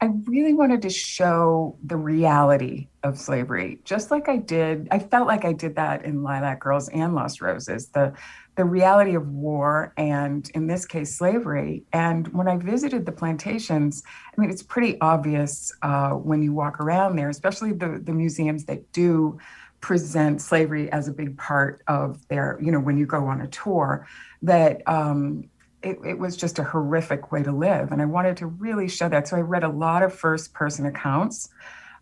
I 0.00 0.10
really 0.26 0.54
wanted 0.54 0.82
to 0.82 0.90
show 0.90 1.76
the 1.84 1.96
reality 1.96 2.86
of 3.02 3.18
slavery, 3.18 3.80
just 3.84 4.12
like 4.12 4.28
I 4.28 4.36
did. 4.36 4.86
I 4.92 5.00
felt 5.00 5.26
like 5.26 5.44
I 5.44 5.52
did 5.52 5.74
that 5.74 6.04
in 6.04 6.22
Lilac 6.22 6.60
Girls 6.60 6.88
and 6.90 7.14
Lost 7.14 7.40
Roses, 7.40 7.88
the 7.88 8.12
the 8.54 8.64
reality 8.64 9.14
of 9.14 9.28
war 9.28 9.92
and, 9.96 10.50
in 10.52 10.66
this 10.66 10.84
case, 10.84 11.16
slavery. 11.16 11.84
And 11.92 12.26
when 12.28 12.48
I 12.48 12.56
visited 12.56 13.06
the 13.06 13.12
plantations, 13.12 14.02
I 14.36 14.40
mean, 14.40 14.50
it's 14.50 14.64
pretty 14.64 15.00
obvious 15.00 15.72
uh, 15.82 16.10
when 16.10 16.42
you 16.42 16.52
walk 16.52 16.80
around 16.80 17.16
there, 17.16 17.28
especially 17.28 17.72
the 17.72 18.00
the 18.02 18.12
museums 18.12 18.64
that 18.66 18.92
do 18.92 19.38
present 19.80 20.40
slavery 20.40 20.90
as 20.92 21.08
a 21.08 21.12
big 21.12 21.36
part 21.38 21.82
of 21.86 22.26
their, 22.28 22.58
you 22.60 22.72
know, 22.72 22.80
when 22.80 22.98
you 22.98 23.06
go 23.06 23.26
on 23.26 23.40
a 23.40 23.46
tour, 23.48 24.06
that 24.42 24.82
um, 24.86 25.48
it, 25.82 25.98
it, 26.04 26.18
was 26.18 26.36
just 26.36 26.58
a 26.58 26.64
horrific 26.64 27.30
way 27.30 27.42
to 27.42 27.52
live. 27.52 27.92
And 27.92 28.02
I 28.02 28.04
wanted 28.04 28.36
to 28.38 28.46
really 28.46 28.88
show 28.88 29.08
that. 29.08 29.28
So 29.28 29.36
I 29.36 29.40
read 29.40 29.64
a 29.64 29.68
lot 29.68 30.02
of 30.02 30.12
first 30.12 30.52
person 30.52 30.86
accounts 30.86 31.48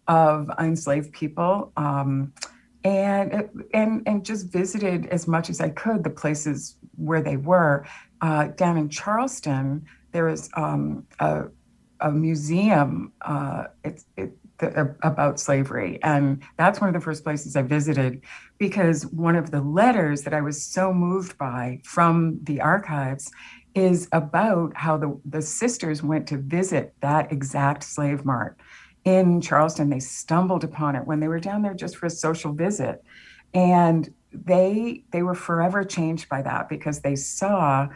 of 0.09 0.51
enslaved 0.59 1.13
people. 1.13 1.73
Um, 1.77 2.33
and, 2.85 3.51
and, 3.75 4.03
and 4.07 4.25
just 4.25 4.53
visited 4.53 5.07
as 5.07 5.27
much 5.27 5.51
as 5.51 5.61
I 5.61 5.71
could 5.71 6.05
the 6.05 6.11
places 6.11 6.77
where 6.97 7.21
they 7.21 7.37
were. 7.37 7.85
Uh, 8.21 8.49
down 8.49 8.77
in 8.77 8.89
Charleston, 8.89 9.85
there 10.13 10.29
is 10.29 10.49
um, 10.57 11.05
a, 11.19 11.47
a, 12.01 12.13
museum 12.13 13.13
uh, 13.23 13.65
it, 13.83 14.05
the, 14.59 14.95
about 15.03 15.41
slavery. 15.41 15.99
And 16.03 16.43
that's 16.57 16.81
one 16.81 16.89
of 16.89 16.95
the 16.95 17.01
first 17.01 17.25
places 17.25 17.57
I 17.57 17.63
visited 17.63 18.23
because 18.59 19.07
one 19.07 19.37
of 19.37 19.51
the 19.51 19.61
letters 19.61 20.23
that 20.23 20.33
I 20.33 20.41
was 20.41 20.63
so 20.63 20.93
moved 20.93 21.37
by 21.39 21.81
from 21.85 22.39
the 22.45 22.61
archives 22.61 23.31
is 23.77 24.09
about 24.13 24.75
how 24.75 24.97
the, 24.97 25.21
the 25.27 25.43
sisters 25.43 26.03
went 26.03 26.27
to 26.27 26.39
visit 26.39 26.95
that 27.03 27.31
exact 27.31 27.85
slave 27.85 28.25
mart 28.25 28.59
in 29.05 29.39
Charleston. 29.43 29.91
They 29.91 30.01
stumbled 30.01 30.65
upon 30.65 30.97
it 30.97 31.07
when 31.07 31.21
they 31.21 31.29
were 31.29 31.39
down 31.39 31.61
there 31.61 31.75
just 31.75 31.99
for 31.99 32.07
a 32.07 32.11
social 32.11 32.55
visit. 32.55 33.05
And 33.53 34.13
they 34.33 35.05
they 35.13 35.23
were 35.23 35.35
forever 35.35 35.85
changed 35.85 36.29
by 36.29 36.43
that 36.43 36.69
because 36.71 37.01
they 37.01 37.17
saw 37.17 37.89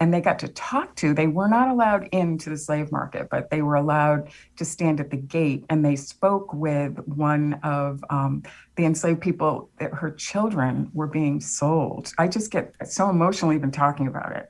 and 0.00 0.14
they 0.14 0.20
got 0.20 0.38
to 0.38 0.48
talk 0.48 0.94
to 0.94 1.12
they 1.12 1.26
were 1.26 1.48
not 1.48 1.70
allowed 1.70 2.08
into 2.12 2.50
the 2.50 2.56
slave 2.56 2.92
market 2.92 3.26
but 3.28 3.50
they 3.50 3.62
were 3.62 3.74
allowed 3.74 4.30
to 4.56 4.64
stand 4.64 5.00
at 5.00 5.10
the 5.10 5.16
gate 5.16 5.64
and 5.70 5.84
they 5.84 5.96
spoke 5.96 6.52
with 6.54 6.96
one 7.08 7.54
of 7.64 8.04
um, 8.10 8.44
the 8.76 8.84
enslaved 8.84 9.20
people 9.20 9.70
that 9.80 9.92
her 9.92 10.12
children 10.12 10.88
were 10.94 11.08
being 11.08 11.40
sold 11.40 12.12
i 12.16 12.28
just 12.28 12.52
get 12.52 12.72
so 12.88 13.10
emotional 13.10 13.52
even 13.52 13.72
talking 13.72 14.06
about 14.06 14.30
it 14.30 14.48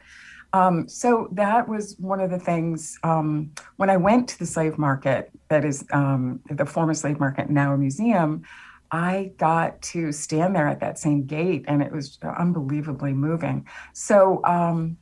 um, 0.53 0.89
so 0.89 1.29
that 1.33 1.69
was 1.69 1.97
one 1.99 2.21
of 2.21 2.31
the 2.31 2.39
things 2.39 2.99
um, 3.03 3.53
when 3.77 3.91
I 3.91 3.97
went 3.97 4.29
to 4.29 4.39
the 4.39 4.47
slave 4.47 4.79
market, 4.79 5.31
that 5.49 5.65
is 5.65 5.85
um, 5.93 6.41
the 6.51 6.65
former 6.65 6.95
slave 6.95 7.21
market, 7.21 7.51
now 7.51 7.75
a 7.75 7.79
museum. 7.79 8.43
I 8.91 9.33
got 9.37 9.83
to 9.83 10.13
stand 10.13 10.57
there 10.57 10.67
at 10.67 10.81
that 10.81 10.99
same 10.99 11.27
gate, 11.27 11.65
and 11.69 11.83
it 11.83 11.93
was 11.93 12.19
unbelievably 12.23 13.13
moving. 13.13 13.67
So 13.93 14.43
um, 14.45 14.97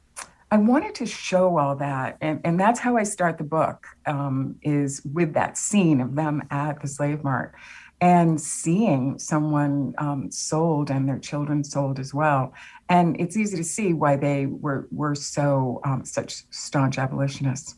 I 0.50 0.58
wanted 0.58 0.96
to 0.96 1.06
show 1.06 1.58
all 1.58 1.76
that, 1.76 2.16
and, 2.20 2.40
and 2.44 2.58
that's 2.58 2.80
how 2.80 2.96
I 2.96 3.04
start 3.04 3.38
the 3.38 3.44
book. 3.44 3.86
Um, 4.06 4.56
is 4.62 5.02
with 5.12 5.34
that 5.34 5.56
scene 5.56 6.00
of 6.00 6.16
them 6.16 6.42
at 6.50 6.80
the 6.80 6.88
slave 6.88 7.22
mart 7.22 7.54
and 8.00 8.40
seeing 8.40 9.18
someone 9.18 9.94
um, 9.98 10.30
sold 10.30 10.90
and 10.90 11.08
their 11.08 11.18
children 11.18 11.64
sold 11.64 11.98
as 11.98 12.12
well. 12.12 12.52
And 12.88 13.18
it's 13.20 13.36
easy 13.36 13.56
to 13.56 13.64
see 13.64 13.92
why 13.94 14.16
they 14.16 14.46
were, 14.46 14.86
were 14.90 15.14
so 15.14 15.80
um, 15.84 16.04
such 16.04 16.44
staunch 16.50 16.98
abolitionists. 16.98 17.76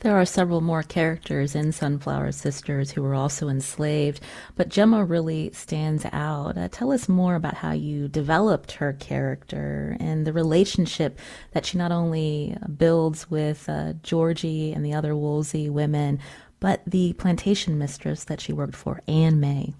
There 0.00 0.16
are 0.16 0.26
several 0.26 0.60
more 0.60 0.82
characters 0.82 1.54
in 1.54 1.72
Sunflower 1.72 2.32
Sisters 2.32 2.90
who 2.90 3.02
were 3.02 3.14
also 3.14 3.48
enslaved, 3.48 4.20
but 4.56 4.68
Gemma 4.68 5.04
really 5.04 5.50
stands 5.52 6.04
out. 6.12 6.58
Uh, 6.58 6.68
tell 6.68 6.92
us 6.92 7.08
more 7.08 7.34
about 7.34 7.54
how 7.54 7.72
you 7.72 8.08
developed 8.08 8.72
her 8.72 8.92
character 8.92 9.96
and 10.00 10.26
the 10.26 10.32
relationship 10.32 11.18
that 11.52 11.64
she 11.64 11.78
not 11.78 11.92
only 11.92 12.56
builds 12.76 13.30
with 13.30 13.66
uh, 13.68 13.94
Georgie 14.02 14.72
and 14.72 14.84
the 14.84 14.92
other 14.92 15.16
Woolsey 15.16 15.70
women, 15.70 16.20
but 16.64 16.80
the 16.86 17.12
plantation 17.12 17.76
mistress 17.76 18.24
that 18.24 18.40
she 18.40 18.50
worked 18.50 18.74
for, 18.74 19.02
Anne 19.06 19.38
May. 19.38 19.74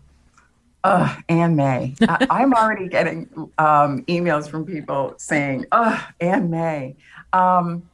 Uh, 0.84 1.16
Anne 1.30 1.56
May. 1.56 1.94
I, 2.02 2.26
am 2.42 2.52
already 2.52 2.88
getting 2.88 3.26
um, 3.56 4.04
emails 4.04 4.50
from 4.50 4.66
people 4.66 5.14
saying, 5.16 5.64
"Oh, 5.72 6.06
Anne 6.20 6.50
May." 6.50 6.96
Um, 7.32 7.88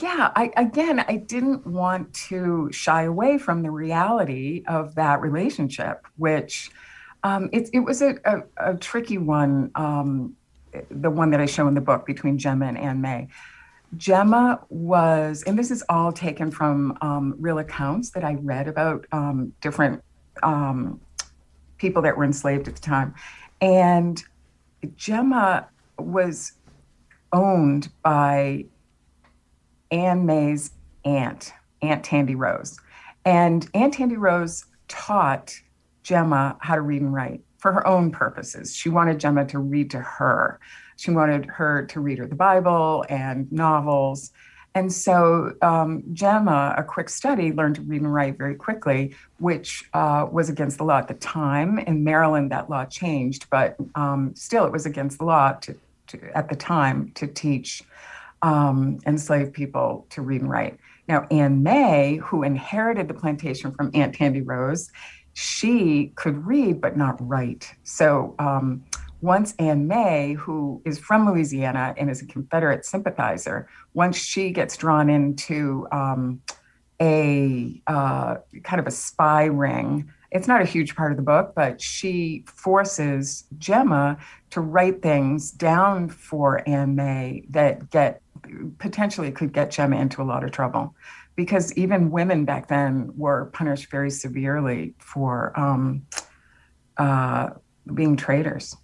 yeah, 0.00 0.30
I, 0.36 0.52
again, 0.56 1.00
I 1.00 1.16
didn't 1.16 1.66
want 1.66 2.14
to 2.28 2.70
shy 2.70 3.02
away 3.02 3.38
from 3.38 3.64
the 3.64 3.72
reality 3.72 4.62
of 4.68 4.94
that 4.94 5.20
relationship, 5.20 6.06
which 6.16 6.70
um, 7.24 7.50
it, 7.52 7.70
it 7.72 7.80
was 7.80 8.02
a, 8.02 8.14
a, 8.24 8.42
a 8.58 8.76
tricky 8.76 9.18
one, 9.18 9.72
um, 9.74 10.36
the 10.92 11.10
one 11.10 11.30
that 11.32 11.40
I 11.40 11.46
show 11.46 11.66
in 11.66 11.74
the 11.74 11.80
book 11.80 12.06
between 12.06 12.38
Gemma 12.38 12.66
and 12.66 12.78
Anne 12.78 13.00
May. 13.00 13.26
Gemma 13.96 14.60
was, 14.70 15.42
and 15.42 15.58
this 15.58 15.70
is 15.70 15.84
all 15.88 16.12
taken 16.12 16.50
from 16.50 16.96
um, 17.00 17.34
real 17.38 17.58
accounts 17.58 18.10
that 18.10 18.24
I 18.24 18.34
read 18.34 18.68
about 18.68 19.06
um, 19.12 19.52
different 19.60 20.02
um, 20.42 21.00
people 21.78 22.02
that 22.02 22.16
were 22.16 22.24
enslaved 22.24 22.68
at 22.68 22.74
the 22.74 22.80
time. 22.80 23.14
And 23.60 24.22
Gemma 24.96 25.68
was 25.98 26.52
owned 27.32 27.90
by 28.02 28.64
Anne 29.90 30.24
May's 30.26 30.72
aunt, 31.04 31.52
Aunt 31.82 32.02
Tandy 32.02 32.34
Rose. 32.34 32.78
And 33.24 33.68
Aunt 33.74 33.94
Tandy 33.94 34.16
Rose 34.16 34.64
taught 34.88 35.54
Gemma 36.02 36.56
how 36.60 36.74
to 36.74 36.80
read 36.80 37.02
and 37.02 37.14
write 37.14 37.42
for 37.58 37.72
her 37.72 37.86
own 37.86 38.10
purposes. 38.10 38.74
She 38.74 38.88
wanted 38.88 39.20
Gemma 39.20 39.46
to 39.46 39.58
read 39.58 39.90
to 39.90 40.00
her. 40.00 40.58
She 41.02 41.10
wanted 41.10 41.46
her 41.46 41.84
to 41.86 41.98
read 41.98 42.18
her 42.18 42.28
the 42.28 42.36
Bible 42.36 43.04
and 43.08 43.50
novels. 43.50 44.30
And 44.76 44.92
so 44.92 45.52
um, 45.60 46.04
Gemma, 46.12 46.76
a 46.78 46.84
quick 46.84 47.08
study, 47.08 47.50
learned 47.50 47.74
to 47.74 47.82
read 47.82 48.02
and 48.02 48.14
write 48.14 48.38
very 48.38 48.54
quickly, 48.54 49.16
which 49.38 49.82
uh, 49.94 50.28
was 50.30 50.48
against 50.48 50.78
the 50.78 50.84
law 50.84 50.98
at 50.98 51.08
the 51.08 51.14
time. 51.14 51.80
In 51.80 52.04
Maryland, 52.04 52.52
that 52.52 52.70
law 52.70 52.84
changed, 52.84 53.50
but 53.50 53.74
um, 53.96 54.32
still, 54.36 54.64
it 54.64 54.70
was 54.70 54.86
against 54.86 55.18
the 55.18 55.24
law 55.24 55.54
to, 55.54 55.74
to, 56.06 56.36
at 56.36 56.48
the 56.48 56.54
time 56.54 57.10
to 57.16 57.26
teach 57.26 57.82
um, 58.42 59.00
enslaved 59.04 59.52
people 59.54 60.06
to 60.10 60.22
read 60.22 60.40
and 60.40 60.50
write. 60.50 60.78
Now, 61.08 61.26
Anne 61.32 61.64
May, 61.64 62.20
who 62.22 62.44
inherited 62.44 63.08
the 63.08 63.14
plantation 63.14 63.72
from 63.72 63.90
Aunt 63.92 64.14
Tandy 64.14 64.40
Rose, 64.40 64.88
she 65.34 66.12
could 66.14 66.46
read 66.46 66.80
but 66.80 66.96
not 66.96 67.16
write. 67.26 67.74
So 67.82 68.36
um, 68.38 68.84
once 69.22 69.54
Anne 69.58 69.86
May, 69.86 70.34
who 70.34 70.82
is 70.84 70.98
from 70.98 71.30
Louisiana 71.30 71.94
and 71.96 72.10
is 72.10 72.20
a 72.20 72.26
Confederate 72.26 72.84
sympathizer, 72.84 73.68
once 73.94 74.16
she 74.16 74.50
gets 74.50 74.76
drawn 74.76 75.08
into 75.08 75.86
um, 75.92 76.42
a 77.00 77.80
uh, 77.86 78.36
kind 78.64 78.80
of 78.80 78.86
a 78.86 78.90
spy 78.90 79.44
ring, 79.44 80.10
it's 80.32 80.48
not 80.48 80.60
a 80.60 80.64
huge 80.64 80.96
part 80.96 81.12
of 81.12 81.16
the 81.16 81.22
book, 81.22 81.52
but 81.54 81.80
she 81.80 82.44
forces 82.46 83.44
Gemma 83.58 84.18
to 84.50 84.60
write 84.60 85.02
things 85.02 85.52
down 85.52 86.08
for 86.08 86.68
Anne 86.68 86.96
May 86.96 87.44
that 87.50 87.90
get 87.90 88.20
potentially 88.78 89.30
could 89.30 89.52
get 89.52 89.70
Gemma 89.70 89.96
into 89.96 90.20
a 90.20 90.24
lot 90.24 90.42
of 90.42 90.50
trouble 90.50 90.96
because 91.36 91.72
even 91.74 92.10
women 92.10 92.44
back 92.44 92.66
then 92.66 93.12
were 93.16 93.46
punished 93.52 93.88
very 93.90 94.10
severely 94.10 94.94
for 94.98 95.58
um, 95.58 96.02
uh, 96.96 97.50
being 97.94 98.16
traitors. 98.16 98.76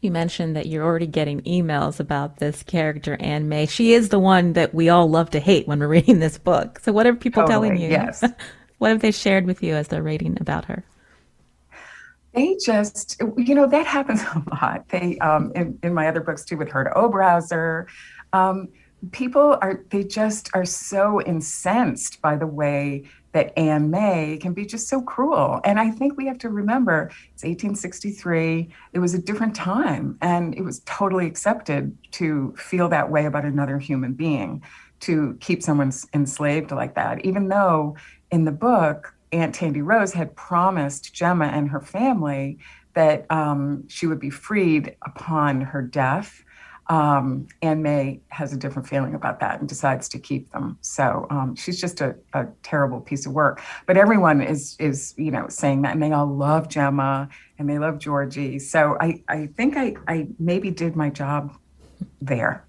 You 0.00 0.12
mentioned 0.12 0.54
that 0.54 0.66
you're 0.66 0.84
already 0.84 1.08
getting 1.08 1.40
emails 1.42 1.98
about 1.98 2.36
this 2.36 2.62
character, 2.62 3.16
Anne 3.18 3.48
May. 3.48 3.66
She 3.66 3.92
is 3.92 4.10
the 4.10 4.18
one 4.18 4.52
that 4.52 4.72
we 4.72 4.88
all 4.88 5.10
love 5.10 5.30
to 5.30 5.40
hate 5.40 5.66
when 5.66 5.80
we're 5.80 5.88
reading 5.98 6.20
this 6.20 6.38
book. 6.38 6.78
So, 6.80 6.92
what 6.92 7.06
are 7.06 7.14
people 7.14 7.42
totally, 7.42 7.68
telling 7.68 7.82
you? 7.82 7.90
Yes. 7.90 8.22
what 8.78 8.90
have 8.90 9.00
they 9.00 9.10
shared 9.10 9.46
with 9.46 9.62
you 9.62 9.74
as 9.74 9.88
they're 9.88 10.02
reading 10.02 10.38
about 10.40 10.66
her? 10.66 10.84
They 12.32 12.56
just, 12.64 13.20
you 13.36 13.54
know, 13.54 13.66
that 13.66 13.86
happens 13.86 14.22
a 14.34 14.42
lot. 14.52 14.88
They, 14.88 15.18
um, 15.18 15.50
in, 15.56 15.78
in 15.82 15.94
my 15.94 16.06
other 16.06 16.20
books 16.20 16.44
too, 16.44 16.56
with 16.56 16.68
Herta 16.68 16.94
Oberheuser, 16.94 17.86
um, 18.32 18.68
people 19.12 19.58
are 19.62 19.84
they 19.90 20.04
just 20.04 20.50
are 20.54 20.64
so 20.64 21.22
incensed 21.22 22.20
by 22.20 22.36
the 22.36 22.46
way 22.46 23.04
that 23.38 23.56
Anne 23.56 23.88
May 23.88 24.36
can 24.42 24.52
be 24.52 24.66
just 24.66 24.88
so 24.88 25.00
cruel. 25.00 25.60
And 25.62 25.78
I 25.78 25.92
think 25.92 26.16
we 26.16 26.26
have 26.26 26.38
to 26.38 26.48
remember 26.48 27.04
it's 27.32 27.44
1863. 27.44 28.68
It 28.92 28.98
was 28.98 29.14
a 29.14 29.18
different 29.18 29.54
time, 29.54 30.18
and 30.20 30.56
it 30.56 30.62
was 30.62 30.80
totally 30.80 31.28
accepted 31.28 31.96
to 32.12 32.52
feel 32.58 32.88
that 32.88 33.12
way 33.12 33.26
about 33.26 33.44
another 33.44 33.78
human 33.78 34.14
being, 34.14 34.60
to 35.00 35.38
keep 35.38 35.62
someone 35.62 35.92
enslaved 36.12 36.72
like 36.72 36.96
that. 36.96 37.24
Even 37.24 37.46
though 37.46 37.96
in 38.32 38.44
the 38.44 38.50
book, 38.50 39.14
Aunt 39.30 39.54
Tandy 39.54 39.82
Rose 39.82 40.12
had 40.12 40.34
promised 40.34 41.14
Gemma 41.14 41.46
and 41.46 41.70
her 41.70 41.80
family 41.80 42.58
that 42.94 43.24
um, 43.30 43.86
she 43.86 44.08
would 44.08 44.18
be 44.18 44.30
freed 44.30 44.96
upon 45.02 45.60
her 45.60 45.80
death 45.80 46.42
um, 46.88 47.46
Anne 47.60 47.82
May 47.82 48.20
has 48.28 48.52
a 48.52 48.56
different 48.56 48.88
feeling 48.88 49.14
about 49.14 49.40
that 49.40 49.60
and 49.60 49.68
decides 49.68 50.08
to 50.10 50.18
keep 50.18 50.50
them. 50.52 50.78
So 50.80 51.26
um, 51.30 51.54
she's 51.54 51.80
just 51.80 52.00
a, 52.00 52.16
a, 52.32 52.46
terrible 52.62 53.00
piece 53.00 53.26
of 53.26 53.32
work. 53.32 53.60
But 53.86 53.96
everyone 53.98 54.40
is 54.40 54.76
is 54.78 55.14
you 55.16 55.30
know 55.30 55.48
saying 55.48 55.82
that, 55.82 55.92
and 55.92 56.02
they 56.02 56.12
all 56.12 56.26
love 56.26 56.68
Gemma 56.68 57.28
and 57.58 57.68
they 57.68 57.78
love 57.78 57.98
Georgie. 57.98 58.58
So 58.58 58.96
I 59.00 59.22
I 59.28 59.46
think 59.48 59.76
I 59.76 59.96
I 60.06 60.28
maybe 60.38 60.70
did 60.70 60.96
my 60.96 61.10
job 61.10 61.54
there. 62.22 62.64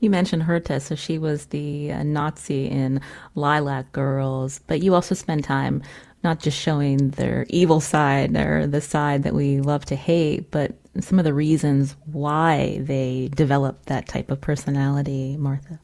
You 0.00 0.10
mentioned 0.10 0.42
Herta, 0.42 0.82
so 0.82 0.96
she 0.96 1.16
was 1.16 1.46
the 1.46 1.92
uh, 1.92 2.02
Nazi 2.02 2.66
in 2.66 3.00
Lilac 3.36 3.92
Girls, 3.92 4.60
but 4.66 4.82
you 4.82 4.94
also 4.94 5.14
spend 5.14 5.44
time 5.44 5.82
not 6.24 6.40
just 6.40 6.58
showing 6.58 7.10
their 7.10 7.46
evil 7.48 7.80
side 7.80 8.36
or 8.36 8.66
the 8.66 8.80
side 8.80 9.22
that 9.22 9.32
we 9.34 9.60
love 9.60 9.84
to 9.86 9.96
hate, 9.96 10.50
but 10.50 10.74
some 11.00 11.18
of 11.18 11.24
the 11.24 11.34
reasons 11.34 11.96
why 12.04 12.78
they 12.82 13.30
develop 13.34 13.86
that 13.86 14.08
type 14.08 14.30
of 14.30 14.40
personality, 14.40 15.36
Martha? 15.36 15.80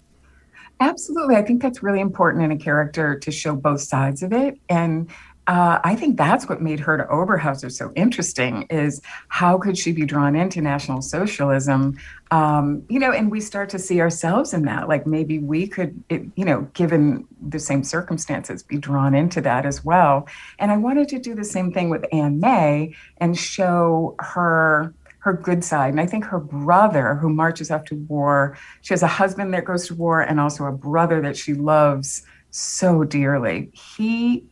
Absolutely. 0.81 1.37
I 1.37 1.43
think 1.43 1.61
that's 1.61 1.83
really 1.83 2.01
important 2.01 2.45
in 2.45 2.53
a 2.53 2.59
character 2.59 3.19
to 3.19 3.31
show 3.31 3.57
both 3.57 3.81
sides 3.81 4.23
of 4.23 4.33
it. 4.33 4.59
And 4.69 5.11
uh, 5.49 5.81
I 5.83 5.97
think 5.97 6.19
that's 6.19 6.47
what 6.47 6.61
made 6.61 6.79
Herta 6.79 7.09
Oberheuser 7.09 7.73
so 7.73 7.91
interesting 7.97 8.67
is 8.69 9.01
how 9.29 9.57
could 9.57 9.79
she 9.79 9.93
be 9.93 10.05
drawn 10.05 10.37
into 10.37 10.61
National 10.61 11.01
Socialism? 11.01 11.97
Um, 12.31 12.83
you 12.91 12.99
know, 12.99 13.13
and 13.13 13.31
we 13.31 13.41
start 13.41 13.71
to 13.71 13.79
see 13.79 14.03
ourselves 14.03 14.53
in 14.53 14.67
that. 14.67 14.89
Like 14.89 15.07
maybe 15.07 15.39
we 15.39 15.67
could, 15.67 16.05
it, 16.11 16.27
you 16.37 16.45
know, 16.45 16.69
given 16.75 17.27
the 17.41 17.59
same 17.59 17.83
circumstances, 17.83 18.63
be 18.63 18.77
drawn 18.77 19.15
into 19.15 19.41
that 19.41 19.65
as 19.65 19.83
well. 19.83 20.29
And 20.59 20.71
I 20.71 20.77
wanted 20.77 21.09
to 21.09 21.19
do 21.19 21.35
the 21.35 21.45
same 21.45 21.73
thing 21.73 21.89
with 21.89 22.05
Anne 22.13 22.41
May 22.41 22.95
and 23.17 23.37
show 23.37 24.17
her 24.19 24.93
her 25.29 25.35
good 25.35 25.63
side. 25.63 25.91
And 25.91 26.01
I 26.01 26.07
think 26.07 26.25
her 26.25 26.39
brother, 26.39 27.15
who 27.15 27.29
marches 27.29 27.71
off 27.71 27.85
to 27.85 27.95
war, 27.95 28.57
she 28.81 28.95
has 28.95 29.03
a 29.03 29.07
husband 29.07 29.53
that 29.53 29.67
goes 29.67 29.87
to 29.89 29.95
war 29.95 30.23
and 30.23 30.41
also 30.41 30.65
a 30.65 30.73
brother 30.73 31.21
that 31.21 31.37
she 31.37 31.53
loves 31.53 32.23
so 32.51 33.05
dearly. 33.05 33.71
He 33.75 34.47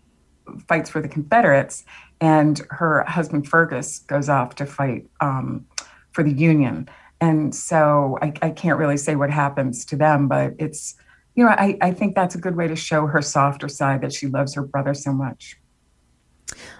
fights 0.68 0.90
for 0.90 1.00
the 1.00 1.09
Confederates, 1.09 1.85
and 2.21 2.61
her 2.71 3.04
husband 3.04 3.49
Fergus 3.49 4.00
goes 4.00 4.28
off 4.28 4.54
to 4.56 4.66
fight 4.66 5.06
um, 5.21 5.64
for 6.12 6.23
the 6.23 6.33
Union. 6.33 6.88
And 7.23 7.54
so 7.54 8.18
I, 8.21 8.35
I, 8.42 8.50
can't 8.50 8.78
really 8.78 8.99
say 8.99 9.16
what 9.16 9.30
happens 9.30 9.87
to 9.87 9.97
them, 9.97 10.28
but 10.28 10.52
it's, 10.59 10.95
you 11.35 11.42
know, 11.42 11.50
I, 11.50 11.78
I 11.80 11.90
think 11.92 12.14
that's 12.14 12.35
a 12.35 12.38
good 12.38 12.54
way 12.54 12.68
to 12.68 12.76
show 12.76 13.06
her 13.06 13.23
softer 13.23 13.68
side 13.68 14.02
that 14.02 14.12
she 14.12 14.26
loves 14.26 14.54
her 14.54 14.62
brother 14.62 14.92
so 14.92 15.12
much. 15.12 15.56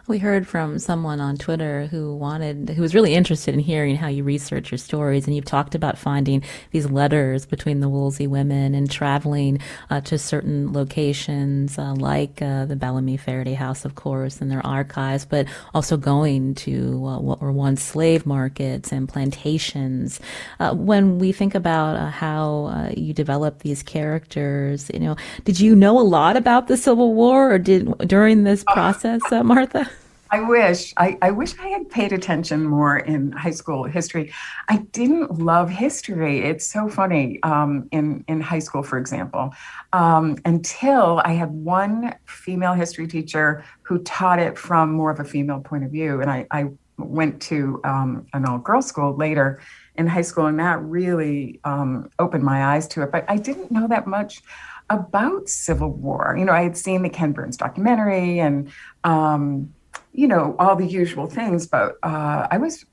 We 0.09 0.19
heard 0.19 0.47
from 0.47 0.79
someone 0.79 1.21
on 1.21 1.37
Twitter 1.37 1.89
who 1.89 2.15
wanted, 2.15 2.69
who 2.69 2.81
was 2.81 2.95
really 2.95 3.13
interested 3.13 3.55
in 3.55 3.59
hearing 3.59 3.97
how 3.97 4.07
you 4.07 4.23
research 4.23 4.71
your 4.71 4.79
stories, 4.79 5.27
and 5.27 5.35
you've 5.35 5.45
talked 5.45 5.75
about 5.75 5.99
finding 5.99 6.45
these 6.71 6.89
letters 6.89 7.45
between 7.45 7.81
the 7.81 7.89
Woolsey 7.89 8.29
women 8.29 8.77
and 8.77 8.89
traveling 8.89 9.59
uh, 9.91 10.01
to 10.03 10.17
certain 10.17 10.73
locations, 10.73 11.77
uh, 11.77 11.93
like 11.95 12.41
uh, 12.41 12.67
the 12.67 12.77
Bellamy 12.77 13.19
Ferriday 13.19 13.57
House, 13.57 13.85
of 13.85 13.97
course, 13.97 14.41
and 14.41 14.49
their 14.49 14.65
archives, 14.65 15.25
but 15.25 15.49
also 15.75 15.97
going 15.97 16.55
to 16.55 17.05
uh, 17.05 17.19
what 17.19 17.41
were 17.41 17.51
once 17.51 17.83
slave 17.83 18.25
markets 18.25 18.93
and 18.93 19.09
plantations. 19.09 20.21
Uh, 20.61 20.73
when 20.73 21.19
we 21.19 21.33
think 21.33 21.53
about 21.53 21.97
uh, 21.97 22.11
how 22.11 22.93
you 22.97 23.13
develop 23.13 23.59
these 23.59 23.83
characters, 23.83 24.89
you 24.95 25.01
know, 25.01 25.17
did 25.43 25.59
you 25.59 25.75
know 25.75 25.99
a 25.99 26.07
lot 26.07 26.37
about 26.37 26.69
the 26.69 26.77
Civil 26.77 27.13
War, 27.13 27.55
or 27.55 27.59
did 27.59 27.93
during 28.07 28.45
this 28.45 28.63
process, 28.73 29.21
Martha? 29.33 29.91
I 30.31 30.41
wish 30.41 30.93
I, 30.97 31.19
I, 31.23 31.31
wish 31.31 31.59
I 31.59 31.69
had 31.69 31.89
paid 31.89 32.13
attention 32.13 32.65
more 32.65 32.99
in 32.99 33.33
high 33.33 33.53
school 33.53 33.85
history. 33.85 34.33
I 34.69 34.79
didn't 34.93 35.39
love 35.39 35.71
history. 35.71 36.41
It's 36.41 36.67
so 36.67 36.89
funny 36.89 37.41
um, 37.43 37.89
in 37.93 38.25
in 38.29 38.41
high 38.41 38.59
school, 38.59 38.83
for 38.83 38.99
example, 38.99 39.55
um, 39.93 40.37
until 40.45 41.21
I 41.25 41.33
had 41.33 41.51
one 41.51 42.15
female 42.27 42.75
history 42.75 43.07
teacher 43.07 43.65
who 43.83 43.99
taught 43.99 44.39
it 44.39 44.59
from 44.59 44.93
more 44.93 45.11
of 45.11 45.21
a 45.21 45.25
female 45.25 45.61
point 45.61 45.85
of 45.85 45.91
view, 45.91 46.21
and 46.21 46.31
I, 46.31 46.47
I 46.51 46.71
went 46.99 47.41
to 47.43 47.81
um, 47.85 48.27
an 48.33 48.47
all 48.47 48.59
girls 48.59 48.87
school 48.87 49.15
later 49.15 49.61
in 49.97 50.07
high 50.07 50.23
school, 50.23 50.47
and 50.47 50.59
that 50.59 50.81
really 50.83 51.61
um, 51.65 52.11
opened 52.19 52.43
my 52.43 52.75
eyes 52.75 52.89
to 52.89 53.03
it. 53.03 53.13
But 53.13 53.25
I 53.29 53.37
didn't 53.37 53.71
know 53.71 53.87
that 53.89 54.07
much 54.07 54.43
about 54.91 55.49
Civil 55.49 55.91
War. 55.91 56.37
You 56.39 56.45
know, 56.45 56.53
I 56.53 56.63
had 56.63 56.77
seen 56.77 57.03
the 57.03 57.09
Ken 57.09 57.33
Burns 57.33 57.57
documentary 57.57 58.39
and 58.39 58.71
um, 59.05 59.73
you 60.17 60.27
know, 60.27 60.57
all 60.59 60.75
the 60.75 60.87
usual 60.87 61.27
things. 61.27 61.67
But 61.67 61.97
uh, 62.03 62.49
I 62.51 62.59
was 62.59 62.85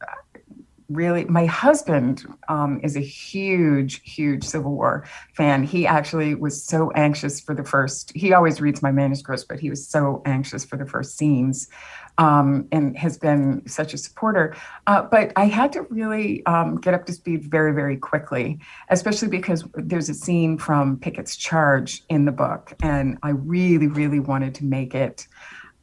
really, 0.89 1.23
my 1.25 1.45
husband 1.45 2.25
um, 2.49 2.79
is 2.83 2.95
a 2.95 3.01
huge, 3.01 4.01
huge 4.03 4.43
Civil 4.43 4.73
War 4.73 5.07
fan. 5.33 5.63
He 5.63 5.87
actually 5.87 6.35
was 6.35 6.61
so 6.61 6.91
anxious 6.91 7.39
for 7.39 7.55
the 7.55 7.63
first, 7.63 8.11
he 8.15 8.33
always 8.33 8.59
reads 8.59 8.81
my 8.81 8.91
manuscripts, 8.91 9.45
but 9.45 9.59
he 9.59 9.69
was 9.69 9.87
so 9.87 10.21
anxious 10.25 10.65
for 10.65 10.77
the 10.77 10.85
first 10.85 11.17
scenes. 11.17 11.67
Um, 12.19 12.67
and 12.71 12.95
has 12.95 13.17
been 13.17 13.67
such 13.67 13.95
a 13.95 13.97
supporter. 13.97 14.55
Uh, 14.85 15.01
but 15.01 15.31
I 15.35 15.45
had 15.45 15.73
to 15.73 15.81
really 15.89 16.45
um, 16.45 16.79
get 16.79 16.93
up 16.93 17.07
to 17.07 17.13
speed 17.13 17.45
very, 17.49 17.73
very 17.73 17.97
quickly, 17.97 18.59
especially 18.89 19.29
because 19.29 19.63
there's 19.73 20.09
a 20.09 20.13
scene 20.13 20.59
from 20.59 20.99
Pickett's 20.99 21.35
Charge 21.35 22.03
in 22.09 22.25
the 22.25 22.31
book, 22.31 22.75
and 22.83 23.17
I 23.23 23.31
really, 23.31 23.87
really 23.87 24.19
wanted 24.19 24.53
to 24.55 24.63
make 24.63 24.93
it 24.93 25.27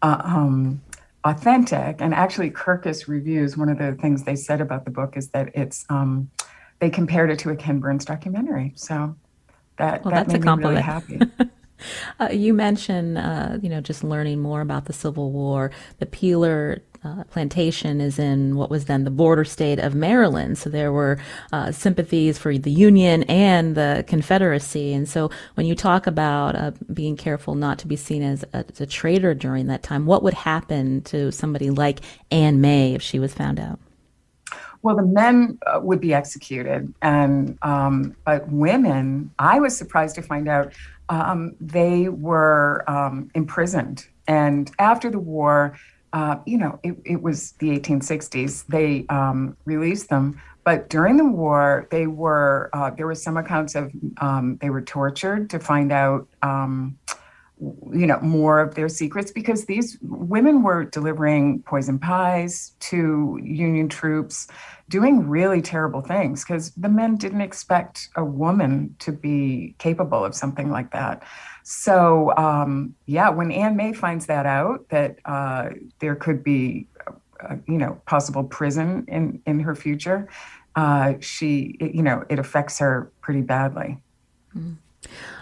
uh, 0.02 0.22
um, 0.24 0.80
authentic. 1.24 1.96
And 2.00 2.14
actually, 2.14 2.50
Kirkus 2.50 3.08
reviews 3.08 3.56
one 3.56 3.68
of 3.68 3.78
the 3.78 3.94
things 4.00 4.24
they 4.24 4.36
said 4.36 4.60
about 4.60 4.84
the 4.84 4.90
book 4.90 5.16
is 5.16 5.28
that 5.30 5.50
it's 5.54 5.84
um, 5.88 6.30
they 6.78 6.90
compared 6.90 7.30
it 7.30 7.38
to 7.40 7.50
a 7.50 7.56
Ken 7.56 7.80
Burns 7.80 8.04
documentary. 8.04 8.72
So 8.76 9.16
that 9.76 10.04
well, 10.04 10.12
that 10.12 10.28
that's 10.28 10.32
made 10.32 10.42
a 10.42 10.44
compliment. 10.44 10.86
Me 11.08 11.16
really 11.16 11.26
happy. 11.26 11.50
uh, 12.18 12.28
you 12.30 12.54
mentioned, 12.54 13.18
uh, 13.18 13.58
you 13.60 13.68
know, 13.68 13.80
just 13.80 14.04
learning 14.04 14.40
more 14.40 14.60
about 14.60 14.86
the 14.86 14.92
Civil 14.92 15.30
War. 15.30 15.70
The 15.98 16.06
Peeler 16.06 16.82
uh, 17.02 17.24
plantation 17.24 18.00
is 18.00 18.18
in 18.18 18.56
what 18.56 18.68
was 18.68 18.84
then 18.84 19.04
the 19.04 19.10
border 19.10 19.44
state 19.44 19.78
of 19.78 19.94
Maryland. 19.94 20.58
So 20.58 20.68
there 20.68 20.92
were 20.92 21.18
uh, 21.52 21.72
sympathies 21.72 22.38
for 22.38 22.56
the 22.58 22.70
Union 22.70 23.22
and 23.24 23.74
the 23.74 24.04
Confederacy. 24.06 24.92
And 24.92 25.08
so 25.08 25.30
when 25.54 25.66
you 25.66 25.74
talk 25.74 26.06
about 26.06 26.56
uh, 26.56 26.72
being 26.92 27.16
careful 27.16 27.54
not 27.54 27.78
to 27.78 27.86
be 27.86 27.96
seen 27.96 28.22
as 28.22 28.44
a, 28.52 28.64
as 28.68 28.80
a, 28.80 28.86
traitor 28.86 29.34
during 29.34 29.66
that 29.68 29.82
time, 29.82 30.04
what 30.04 30.22
would 30.22 30.34
happen 30.34 31.00
to 31.02 31.30
somebody 31.32 31.70
like 31.70 32.00
Anne 32.30 32.60
May 32.60 32.94
if 32.94 33.02
she 33.02 33.18
was 33.18 33.32
found 33.32 33.58
out? 33.58 33.78
Well, 34.82 34.96
the 34.96 35.02
men 35.02 35.58
uh, 35.66 35.80
would 35.80 36.00
be 36.00 36.14
executed, 36.14 36.92
and 37.02 37.58
um, 37.60 38.16
but 38.24 38.48
women, 38.48 39.30
I 39.38 39.60
was 39.60 39.76
surprised 39.76 40.14
to 40.14 40.22
find 40.22 40.48
out 40.48 40.72
um, 41.10 41.56
they 41.60 42.08
were 42.08 42.84
um, 42.88 43.30
imprisoned. 43.34 44.06
And 44.26 44.70
after 44.78 45.10
the 45.10 45.18
war, 45.18 45.76
uh, 46.12 46.36
you 46.46 46.56
know, 46.56 46.78
it, 46.82 46.96
it, 47.04 47.22
was 47.22 47.52
the 47.58 47.78
1860s. 47.78 48.66
They 48.66 49.06
um, 49.08 49.56
released 49.64 50.08
them, 50.08 50.40
but 50.64 50.88
during 50.88 51.16
the 51.16 51.24
war, 51.24 51.86
they 51.90 52.06
were 52.06 52.70
uh, 52.72 52.90
there 52.90 53.06
were 53.06 53.14
some 53.14 53.36
accounts 53.36 53.74
of 53.74 53.92
um, 54.20 54.56
they 54.60 54.70
were 54.70 54.82
tortured 54.82 55.50
to 55.50 55.58
find 55.60 55.92
out, 55.92 56.26
um, 56.42 56.98
you 57.60 58.06
know, 58.06 58.18
more 58.20 58.60
of 58.60 58.74
their 58.74 58.88
secrets 58.88 59.30
because 59.30 59.66
these 59.66 59.98
women 60.00 60.62
were 60.62 60.84
delivering 60.84 61.62
poison 61.62 61.98
pies 61.98 62.72
to 62.80 63.38
Union 63.42 63.88
troops, 63.88 64.48
doing 64.88 65.28
really 65.28 65.60
terrible 65.60 66.00
things 66.00 66.42
because 66.42 66.70
the 66.70 66.88
men 66.88 67.16
didn't 67.16 67.42
expect 67.42 68.08
a 68.16 68.24
woman 68.24 68.96
to 69.00 69.12
be 69.12 69.74
capable 69.78 70.24
of 70.24 70.34
something 70.34 70.70
like 70.70 70.90
that. 70.92 71.22
So, 71.62 72.34
um, 72.36 72.94
yeah, 73.04 73.28
when 73.28 73.52
Anne 73.52 73.76
May 73.76 73.92
finds 73.92 74.26
that 74.26 74.46
out, 74.46 74.88
that 74.88 75.18
uh, 75.26 75.70
there 75.98 76.16
could 76.16 76.42
be, 76.42 76.86
uh, 77.06 77.56
you 77.66 77.76
know, 77.76 78.00
possible 78.06 78.44
prison 78.44 79.04
in, 79.06 79.42
in 79.44 79.60
her 79.60 79.74
future, 79.74 80.28
uh, 80.76 81.14
she, 81.20 81.76
it, 81.78 81.94
you 81.94 82.02
know, 82.02 82.24
it 82.30 82.38
affects 82.38 82.78
her 82.78 83.12
pretty 83.20 83.42
badly. 83.42 83.98
Mm. 84.56 84.76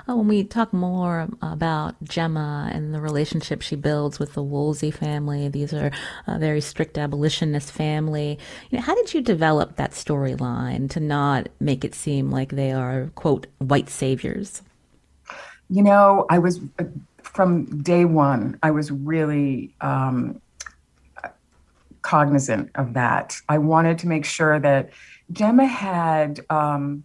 Uh, 0.08 0.16
when 0.16 0.28
we 0.28 0.44
talk 0.44 0.72
more 0.72 1.28
about 1.42 2.02
Gemma 2.04 2.70
and 2.72 2.94
the 2.94 3.00
relationship 3.00 3.62
she 3.62 3.76
builds 3.76 4.18
with 4.18 4.34
the 4.34 4.42
Woolsey 4.42 4.90
family, 4.90 5.48
these 5.48 5.72
are 5.72 5.90
a 6.26 6.38
very 6.38 6.60
strict 6.60 6.96
abolitionist 6.96 7.70
family. 7.72 8.38
You 8.70 8.78
know, 8.78 8.82
how 8.82 8.94
did 8.94 9.14
you 9.14 9.20
develop 9.20 9.76
that 9.76 9.92
storyline 9.92 10.88
to 10.90 11.00
not 11.00 11.48
make 11.60 11.84
it 11.84 11.94
seem 11.94 12.30
like 12.30 12.50
they 12.50 12.72
are, 12.72 13.10
quote, 13.14 13.46
white 13.58 13.88
saviors? 13.88 14.62
You 15.70 15.82
know, 15.82 16.24
I 16.30 16.38
was 16.38 16.60
from 17.22 17.82
day 17.82 18.04
one, 18.04 18.58
I 18.62 18.70
was 18.70 18.90
really 18.90 19.74
um, 19.80 20.40
cognizant 22.02 22.70
of 22.74 22.94
that. 22.94 23.36
I 23.48 23.58
wanted 23.58 23.98
to 24.00 24.08
make 24.08 24.24
sure 24.24 24.58
that 24.58 24.90
Gemma 25.30 25.66
had 25.66 26.40
um, 26.48 27.04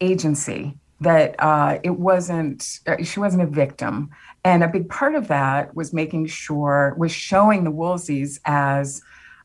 agency, 0.00 0.78
that 1.00 1.34
uh, 1.38 1.78
it 1.82 1.98
wasn't, 1.98 2.80
uh, 2.86 3.02
she 3.02 3.20
wasn't 3.20 3.42
a 3.42 3.46
victim. 3.46 4.10
And 4.44 4.62
a 4.62 4.68
big 4.68 4.88
part 4.88 5.14
of 5.14 5.28
that 5.28 5.74
was 5.74 5.92
making 5.92 6.26
sure, 6.26 6.94
was 6.96 7.12
showing 7.12 7.64
the 7.64 7.72
Woolseys 7.72 8.40
as, 8.44 9.02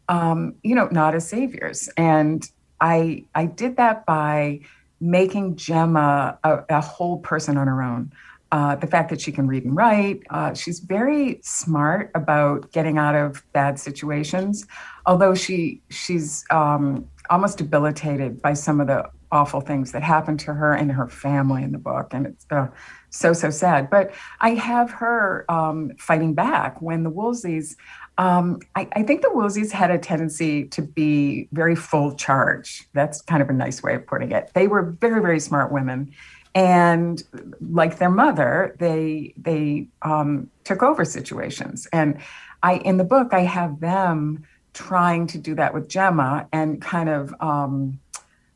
um, 0.07 0.55
you 0.63 0.75
know, 0.75 0.87
not 0.91 1.15
as 1.15 1.27
saviors. 1.27 1.89
And 1.97 2.49
I, 2.79 3.25
I 3.35 3.45
did 3.45 3.77
that 3.77 4.05
by 4.05 4.61
making 4.99 5.55
Gemma 5.55 6.37
a, 6.43 6.63
a 6.69 6.81
whole 6.81 7.17
person 7.19 7.57
on 7.57 7.67
her 7.67 7.81
own. 7.81 8.11
Uh, 8.53 8.75
the 8.75 8.87
fact 8.87 9.09
that 9.09 9.21
she 9.21 9.31
can 9.31 9.47
read 9.47 9.63
and 9.63 9.77
write. 9.77 10.21
Uh, 10.29 10.53
she's 10.53 10.79
very 10.81 11.39
smart 11.41 12.11
about 12.15 12.69
getting 12.73 12.97
out 12.97 13.15
of 13.15 13.41
bad 13.53 13.79
situations, 13.79 14.65
although 15.05 15.33
she 15.33 15.81
she's 15.89 16.43
um, 16.51 17.07
almost 17.29 17.57
debilitated 17.57 18.41
by 18.41 18.53
some 18.53 18.81
of 18.81 18.87
the 18.87 19.09
awful 19.31 19.61
things 19.61 19.91
that 19.91 20.03
happened 20.03 20.39
to 20.41 20.53
her 20.53 20.73
and 20.73 20.91
her 20.91 21.07
family 21.07 21.63
in 21.63 21.71
the 21.71 21.77
book, 21.77 22.13
and 22.13 22.27
it's 22.27 22.45
uh, 22.51 22.67
so 23.09 23.33
so 23.33 23.49
sad. 23.49 23.89
But 23.89 24.13
I 24.39 24.51
have 24.51 24.91
her 24.91 25.45
um, 25.49 25.91
fighting 25.97 26.33
back 26.33 26.81
when 26.81 27.03
the 27.03 27.11
Woolseys. 27.11 27.75
Um, 28.17 28.59
I, 28.75 28.87
I, 28.93 29.03
think 29.03 29.21
the 29.21 29.29
Woolseys 29.29 29.71
had 29.71 29.89
a 29.89 29.97
tendency 29.97 30.65
to 30.65 30.81
be 30.81 31.47
very 31.53 31.75
full 31.75 32.13
charge. 32.13 32.87
That's 32.93 33.21
kind 33.21 33.41
of 33.41 33.49
a 33.49 33.53
nice 33.53 33.81
way 33.81 33.95
of 33.95 34.05
putting 34.05 34.31
it. 34.31 34.51
They 34.53 34.67
were 34.67 34.83
very 34.99 35.21
very 35.21 35.39
smart 35.39 35.71
women 35.71 36.11
and 36.53 37.23
like 37.61 37.97
their 37.97 38.09
mother 38.09 38.75
they 38.79 39.33
they 39.37 39.87
um, 40.01 40.49
took 40.63 40.83
over 40.83 41.05
situations 41.05 41.87
and 41.93 42.17
i 42.61 42.75
in 42.77 42.97
the 42.97 43.03
book 43.03 43.33
i 43.33 43.41
have 43.41 43.79
them 43.79 44.43
trying 44.73 45.27
to 45.27 45.37
do 45.37 45.55
that 45.55 45.73
with 45.73 45.87
gemma 45.87 46.47
and 46.51 46.81
kind 46.81 47.09
of 47.09 47.33
um, 47.39 47.99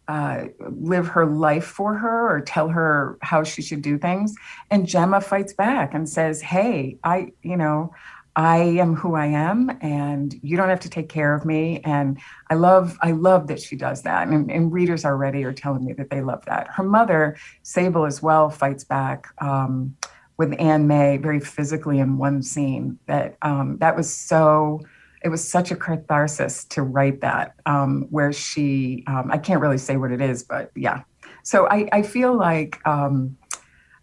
uh, 0.07 0.45
live 0.59 1.07
her 1.07 1.25
life 1.25 1.65
for 1.65 1.95
her 1.95 2.29
or 2.29 2.41
tell 2.41 2.69
her 2.69 3.17
how 3.21 3.43
she 3.43 3.61
should 3.61 3.81
do 3.81 3.97
things 3.97 4.35
and 4.69 4.87
gemma 4.87 5.19
fights 5.19 5.53
back 5.53 5.93
and 5.93 6.07
says 6.07 6.41
hey 6.41 6.97
i 7.03 7.31
you 7.41 7.57
know 7.57 7.91
I 8.35 8.57
am 8.57 8.95
who 8.95 9.15
I 9.15 9.27
am, 9.27 9.77
and 9.81 10.37
you 10.43 10.57
don't 10.57 10.67
have 10.67 10.81
to 10.81 10.89
take 10.89 11.07
care 11.07 11.33
of 11.33 11.45
me. 11.45 11.79
And 11.85 12.19
I 12.49 12.55
love, 12.55 12.97
I 13.01 13.11
love 13.11 13.47
that 13.47 13.61
she 13.61 13.77
does 13.77 14.01
that. 14.01 14.27
And, 14.27 14.51
and 14.51 14.73
readers 14.73 15.05
already 15.05 15.45
are 15.45 15.53
telling 15.53 15.85
me 15.85 15.93
that 15.93 16.09
they 16.09 16.21
love 16.21 16.43
that. 16.45 16.67
Her 16.67 16.83
mother, 16.83 17.37
Sable, 17.63 18.05
as 18.05 18.21
well, 18.21 18.49
fights 18.49 18.83
back 18.83 19.27
um, 19.39 19.95
with 20.37 20.53
Anne 20.59 20.85
May 20.85 21.15
very 21.15 21.39
physically 21.39 21.99
in 21.99 22.17
one 22.17 22.43
scene. 22.43 22.99
That 23.07 23.37
um, 23.41 23.77
that 23.77 23.95
was 23.95 24.13
so. 24.13 24.81
It 25.25 25.29
was 25.29 25.45
such 25.45 25.71
a 25.71 25.75
catharsis 25.75 26.65
to 26.65 26.83
write 26.83 27.21
that, 27.21 27.55
um, 27.65 28.05
where 28.11 28.31
she. 28.31 29.03
Um, 29.07 29.31
I 29.31 29.39
can't 29.39 29.59
really 29.59 29.79
say 29.79 29.97
what 29.97 30.11
it 30.11 30.21
is, 30.21 30.43
but 30.43 30.71
yeah. 30.75 31.01
So 31.41 31.67
I, 31.67 31.89
I 31.91 32.01
feel 32.03 32.37
like 32.37 32.79
um, 32.87 33.35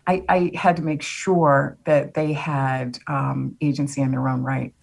I, 0.07 0.25
I 0.29 0.51
had 0.55 0.77
to 0.77 0.83
make 0.83 1.01
sure 1.01 1.79
that 1.85 2.15
they 2.15 2.33
had 2.33 2.99
um, 3.07 3.57
agency 3.61 4.01
in 4.01 4.11
their 4.11 4.29
own 4.29 4.43
right. 4.43 4.75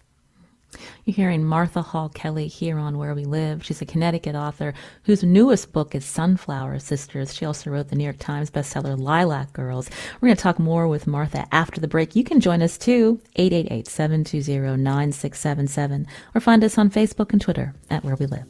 You're 1.04 1.16
hearing 1.16 1.44
Martha 1.44 1.82
Hall 1.82 2.08
Kelly 2.08 2.46
here 2.46 2.78
on 2.78 2.98
Where 2.98 3.14
We 3.14 3.24
Live. 3.24 3.64
She's 3.64 3.82
a 3.82 3.86
Connecticut 3.86 4.34
author 4.34 4.74
whose 5.04 5.22
newest 5.22 5.72
book 5.72 5.94
is 5.94 6.04
Sunflower 6.04 6.78
Sisters. 6.78 7.34
She 7.34 7.44
also 7.44 7.70
wrote 7.70 7.88
the 7.88 7.96
New 7.96 8.04
York 8.04 8.18
Times 8.18 8.50
bestseller 8.50 8.98
Lilac 8.98 9.52
Girls. 9.52 9.90
We're 10.20 10.28
going 10.28 10.36
to 10.36 10.42
talk 10.42 10.58
more 10.58 10.88
with 10.88 11.06
Martha 11.06 11.46
after 11.52 11.80
the 11.80 11.88
break. 11.88 12.14
You 12.14 12.24
can 12.24 12.40
join 12.40 12.62
us 12.62 12.78
too, 12.78 13.20
888-720-9677, 13.36 16.06
or 16.34 16.40
find 16.40 16.64
us 16.64 16.78
on 16.78 16.90
Facebook 16.90 17.32
and 17.32 17.40
Twitter 17.40 17.74
at 17.90 18.04
Where 18.04 18.16
We 18.16 18.26
Live. 18.26 18.44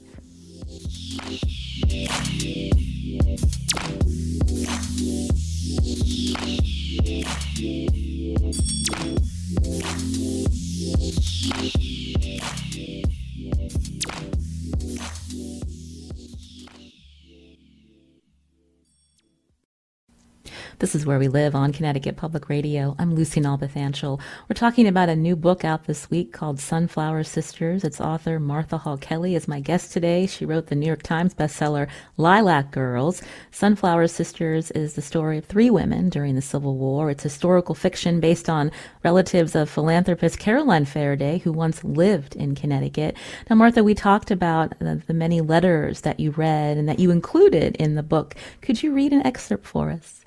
This 20.80 20.94
is 20.94 21.04
Where 21.04 21.18
We 21.18 21.28
Live 21.28 21.54
on 21.54 21.74
Connecticut 21.74 22.16
Public 22.16 22.48
Radio. 22.48 22.96
I'm 22.98 23.14
Lucy 23.14 23.38
Nalpathanchil. 23.38 24.18
We're 24.48 24.54
talking 24.54 24.88
about 24.88 25.10
a 25.10 25.14
new 25.14 25.36
book 25.36 25.62
out 25.62 25.84
this 25.84 26.10
week 26.10 26.32
called 26.32 26.58
Sunflower 26.58 27.24
Sisters. 27.24 27.84
Its 27.84 28.00
author, 28.00 28.40
Martha 28.40 28.78
Hall 28.78 28.96
Kelly, 28.96 29.34
is 29.34 29.46
my 29.46 29.60
guest 29.60 29.92
today. 29.92 30.26
She 30.26 30.46
wrote 30.46 30.68
the 30.68 30.74
New 30.74 30.86
York 30.86 31.02
Times 31.02 31.34
bestseller 31.34 31.86
Lilac 32.16 32.70
Girls. 32.70 33.20
Sunflower 33.50 34.06
Sisters 34.06 34.70
is 34.70 34.94
the 34.94 35.02
story 35.02 35.36
of 35.36 35.44
three 35.44 35.68
women 35.68 36.08
during 36.08 36.34
the 36.34 36.40
Civil 36.40 36.78
War. 36.78 37.10
It's 37.10 37.24
historical 37.24 37.74
fiction 37.74 38.18
based 38.18 38.48
on 38.48 38.72
relatives 39.04 39.54
of 39.54 39.68
philanthropist 39.68 40.38
Caroline 40.38 40.86
Ferriday, 40.86 41.42
who 41.42 41.52
once 41.52 41.84
lived 41.84 42.36
in 42.36 42.54
Connecticut. 42.54 43.18
Now, 43.50 43.56
Martha, 43.56 43.84
we 43.84 43.94
talked 43.94 44.30
about 44.30 44.78
the, 44.78 45.02
the 45.06 45.12
many 45.12 45.42
letters 45.42 46.00
that 46.00 46.18
you 46.18 46.30
read 46.30 46.78
and 46.78 46.88
that 46.88 46.98
you 46.98 47.10
included 47.10 47.76
in 47.76 47.96
the 47.96 48.02
book. 48.02 48.34
Could 48.62 48.82
you 48.82 48.94
read 48.94 49.12
an 49.12 49.26
excerpt 49.26 49.66
for 49.66 49.90
us? 49.90 50.19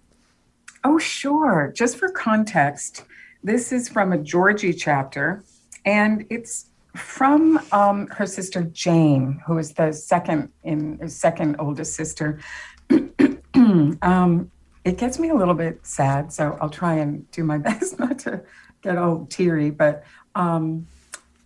Oh, 0.84 0.98
sure. 0.98 1.72
Just 1.74 1.98
for 1.98 2.10
context, 2.10 3.06
this 3.44 3.72
is 3.72 3.88
from 3.88 4.12
a 4.12 4.18
Georgie 4.18 4.74
chapter, 4.74 5.44
and 5.86 6.26
it's 6.30 6.68
from 6.96 7.60
um, 7.72 8.08
her 8.08 8.26
sister 8.26 8.64
Jane, 8.64 9.42
who 9.48 9.58
is 9.58 9.74
the 9.74 9.92
second 9.94 10.50
in 10.64 11.08
second 11.10 11.56
oldest 11.60 11.96
sister. 11.96 12.40
um, 14.02 14.52
it 14.84 14.98
gets 14.98 15.20
me 15.20 15.30
a 15.30 15.36
little 15.36 15.54
bit 15.54 15.80
sad, 15.86 16.34
so 16.34 16.58
I'll 16.60 16.70
try 16.70 16.96
and 16.96 17.30
do 17.32 17.44
my 17.44 17.58
best 17.70 17.98
not 17.98 18.20
to 18.20 18.44
get 18.82 18.98
all 18.98 19.26
teary. 19.30 19.72
But 19.72 20.04
um, 20.36 20.88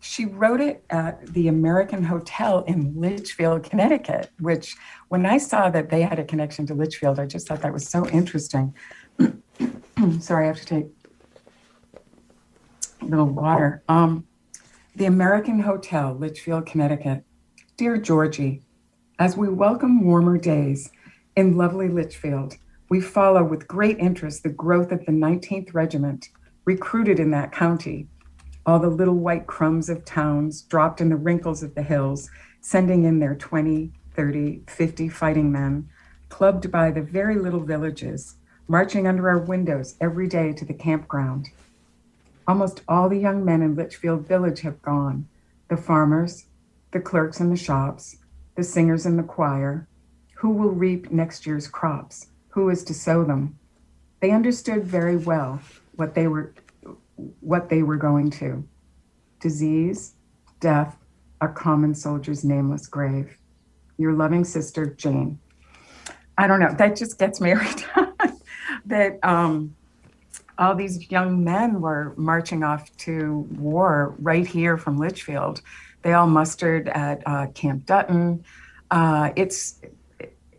she 0.08 0.26
wrote 0.26 0.62
it 0.62 0.86
at 0.90 1.34
the 1.34 1.50
American 1.50 2.04
Hotel 2.04 2.64
in 2.64 2.94
Litchfield, 2.96 3.64
Connecticut. 3.64 4.32
Which, 4.40 4.76
when 5.10 5.26
I 5.26 5.38
saw 5.38 5.70
that 5.70 5.90
they 5.90 6.02
had 6.02 6.18
a 6.18 6.24
connection 6.24 6.66
to 6.68 6.74
Litchfield, 6.74 7.20
I 7.20 7.26
just 7.26 7.48
thought 7.48 7.62
that 7.62 7.74
was 7.74 7.88
so 7.88 8.08
interesting. 8.08 8.74
Sorry, 10.20 10.46
I 10.46 10.48
have 10.48 10.60
to 10.60 10.66
take 10.66 10.86
a 13.02 13.06
little 13.06 13.26
water. 13.26 13.84
Um, 13.90 14.26
the 14.96 15.06
American 15.06 15.60
Hotel, 15.60 16.14
Litchfield, 16.14 16.66
Connecticut. 16.66 17.24
Dear 17.76 17.98
Georgie, 17.98 18.64
as 19.20 19.36
we 19.36 19.50
welcome 19.50 20.06
warmer 20.06 20.38
days 20.38 20.90
in 21.36 21.58
lovely 21.58 21.90
Litchfield, 21.90 22.56
we 22.90 23.02
follow 23.02 23.44
with 23.44 23.68
great 23.68 24.00
interest 24.00 24.44
the 24.44 24.50
growth 24.50 24.92
of 24.94 25.06
the 25.06 25.12
19th 25.12 25.74
Regiment, 25.74 26.30
recruited 26.64 27.20
in 27.20 27.32
that 27.32 27.52
county. 27.52 28.08
All 28.68 28.80
the 28.80 28.90
little 28.90 29.16
white 29.16 29.48
crumbs 29.48 29.88
of 29.88 30.04
towns 30.04 30.62
dropped 30.64 31.00
in 31.00 31.08
the 31.08 31.16
wrinkles 31.16 31.64
of 31.64 31.74
the 31.74 31.84
hills, 31.84 32.30
sending 32.60 33.06
in 33.06 33.20
their 33.20 33.34
20, 33.34 33.94
30, 34.14 34.64
50 34.68 35.08
fighting 35.08 35.54
men, 35.54 35.88
clubbed 36.28 36.70
by 36.70 36.92
the 36.92 37.02
very 37.02 37.38
little 37.38 37.62
villages, 37.62 38.36
marching 38.68 39.08
under 39.08 39.30
our 39.30 39.38
windows 39.38 39.96
every 40.02 40.28
day 40.28 40.52
to 40.52 40.66
the 40.66 40.74
campground. 40.74 41.48
Almost 42.46 42.82
all 42.90 43.08
the 43.08 43.18
young 43.18 43.46
men 43.46 43.62
in 43.62 43.74
Litchfield 43.74 44.28
Village 44.28 44.60
have 44.62 44.82
gone 44.82 45.30
the 45.70 45.78
farmers, 45.78 46.48
the 46.92 47.00
clerks 47.00 47.40
in 47.40 47.50
the 47.50 47.56
shops, 47.56 48.18
the 48.56 48.64
singers 48.64 49.06
in 49.06 49.16
the 49.16 49.24
choir. 49.24 49.88
Who 50.36 50.50
will 50.50 50.72
reap 50.72 51.10
next 51.10 51.46
year's 51.46 51.70
crops? 51.70 52.28
Who 52.50 52.70
is 52.70 52.84
to 52.84 52.94
sow 52.94 53.24
them? 53.24 53.58
They 54.20 54.32
understood 54.32 54.84
very 54.84 55.16
well 55.16 55.62
what 55.96 56.16
they 56.16 56.28
were 56.28 56.54
what 57.40 57.70
they 57.70 57.84
were 57.84 57.98
going 57.98 58.32
to. 58.32 58.68
Disease, 59.40 60.14
death, 60.60 60.98
a 61.42 61.48
common 61.48 61.94
soldier's 61.94 62.44
nameless 62.44 62.88
grave. 62.88 63.38
Your 63.98 64.14
loving 64.14 64.44
sister, 64.44 64.86
Jane. 64.86 65.40
I 66.38 66.48
don't 66.48 66.60
know. 66.60 66.74
That 66.78 66.96
just 66.96 67.18
gets 67.18 67.42
me 67.42 67.52
every 67.52 67.68
time 67.74 68.14
that 68.86 69.20
um, 69.24 69.76
all 70.58 70.76
these 70.76 71.10
young 71.12 71.44
men 71.44 71.82
were 71.82 72.14
marching 72.18 72.64
off 72.64 72.96
to 72.98 73.48
war 73.58 74.16
right 74.20 74.46
here 74.46 74.78
from 74.78 74.98
Litchfield. 74.98 75.62
They 76.02 76.14
all 76.14 76.28
mustered 76.28 76.90
at 76.90 77.22
uh, 77.26 77.48
Camp 77.48 77.86
Dutton. 77.86 78.44
Uh, 78.92 79.32
it's 79.36 79.82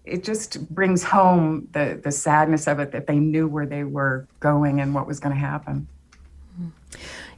it 0.04 0.24
just 0.24 0.68
brings 0.74 1.02
home 1.02 1.68
the 1.72 2.00
the 2.02 2.10
sadness 2.10 2.66
of 2.66 2.80
it 2.80 2.92
that 2.92 3.06
they 3.06 3.18
knew 3.18 3.46
where 3.46 3.66
they 3.66 3.84
were 3.84 4.26
going 4.40 4.80
and 4.80 4.94
what 4.94 5.06
was 5.06 5.20
going 5.20 5.34
to 5.34 5.40
happen. 5.40 5.86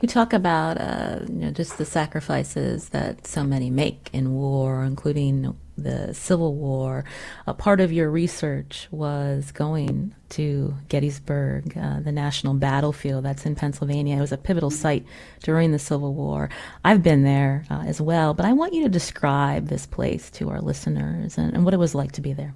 You 0.01 0.09
talk 0.09 0.33
about 0.33 0.81
uh, 0.81 1.21
you 1.29 1.35
know, 1.35 1.51
just 1.51 1.77
the 1.77 1.85
sacrifices 1.85 2.91
that 2.91 3.27
so 3.27 3.45
many 3.45 3.71
make 3.71 4.09
in 4.13 4.33
war, 4.33 4.85
including 4.85 5.57
the 5.77 6.15
Civil 6.15 6.55
War. 6.55 7.05
A 7.47 7.55
part 7.55 7.81
of 7.81 7.93
your 7.93 8.11
research 8.11 8.89
was 8.91 9.53
going 9.53 10.15
to 10.31 10.75
Gettysburg, 10.89 11.77
uh, 11.77 12.01
the 12.01 12.13
national 12.13 12.55
battlefield 12.55 13.25
that's 13.25 13.47
in 13.47 13.55
Pennsylvania. 13.55 14.17
It 14.17 14.21
was 14.21 14.33
a 14.33 14.39
pivotal 14.39 14.71
site 14.71 15.05
during 15.43 15.73
the 15.73 15.79
Civil 15.79 16.15
War. 16.15 16.51
I've 16.85 17.03
been 17.03 17.25
there 17.25 17.65
uh, 17.71 17.85
as 17.87 18.01
well, 18.01 18.35
but 18.35 18.47
I 18.47 18.53
want 18.53 18.75
you 18.75 18.83
to 18.85 18.89
describe 18.89 19.69
this 19.69 19.87
place 19.87 20.31
to 20.33 20.51
our 20.51 20.61
listeners 20.61 21.39
and, 21.39 21.55
and 21.55 21.65
what 21.65 21.75
it 21.75 21.79
was 21.79 21.95
like 21.95 22.13
to 22.13 22.21
be 22.21 22.33
there. 22.33 22.55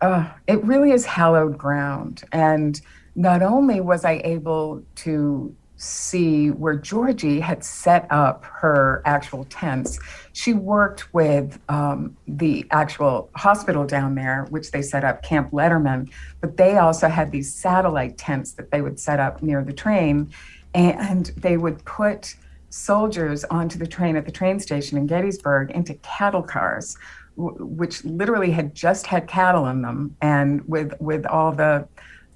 Uh, 0.00 0.28
it 0.46 0.62
really 0.64 0.90
is 0.90 1.06
hallowed 1.06 1.56
ground. 1.56 2.22
And 2.32 2.80
not 3.14 3.42
only 3.42 3.80
was 3.80 4.04
I 4.04 4.20
able 4.24 4.82
to 4.96 5.54
see 5.76 6.50
where 6.50 6.74
Georgie 6.74 7.40
had 7.40 7.62
set 7.62 8.06
up 8.10 8.44
her 8.44 9.02
actual 9.04 9.44
tents. 9.44 9.98
She 10.32 10.54
worked 10.54 11.12
with 11.12 11.58
um, 11.68 12.16
the 12.26 12.66
actual 12.70 13.30
hospital 13.36 13.84
down 13.86 14.14
there, 14.14 14.46
which 14.50 14.70
they 14.70 14.82
set 14.82 15.04
up, 15.04 15.22
Camp 15.22 15.50
Letterman, 15.50 16.10
but 16.40 16.56
they 16.56 16.78
also 16.78 17.08
had 17.08 17.30
these 17.30 17.52
satellite 17.52 18.16
tents 18.16 18.52
that 18.52 18.70
they 18.70 18.80
would 18.80 18.98
set 18.98 19.20
up 19.20 19.42
near 19.42 19.62
the 19.62 19.72
train. 19.72 20.30
And 20.74 21.26
they 21.36 21.56
would 21.56 21.84
put 21.84 22.34
soldiers 22.70 23.44
onto 23.44 23.78
the 23.78 23.86
train 23.86 24.16
at 24.16 24.26
the 24.26 24.32
train 24.32 24.60
station 24.60 24.98
in 24.98 25.06
Gettysburg 25.06 25.70
into 25.70 25.94
cattle 25.94 26.42
cars, 26.42 26.96
w- 27.36 27.64
which 27.64 28.04
literally 28.04 28.50
had 28.50 28.74
just 28.74 29.06
had 29.06 29.26
cattle 29.26 29.66
in 29.66 29.82
them, 29.82 30.16
and 30.20 30.66
with 30.68 30.92
with 31.00 31.24
all 31.26 31.52
the 31.52 31.88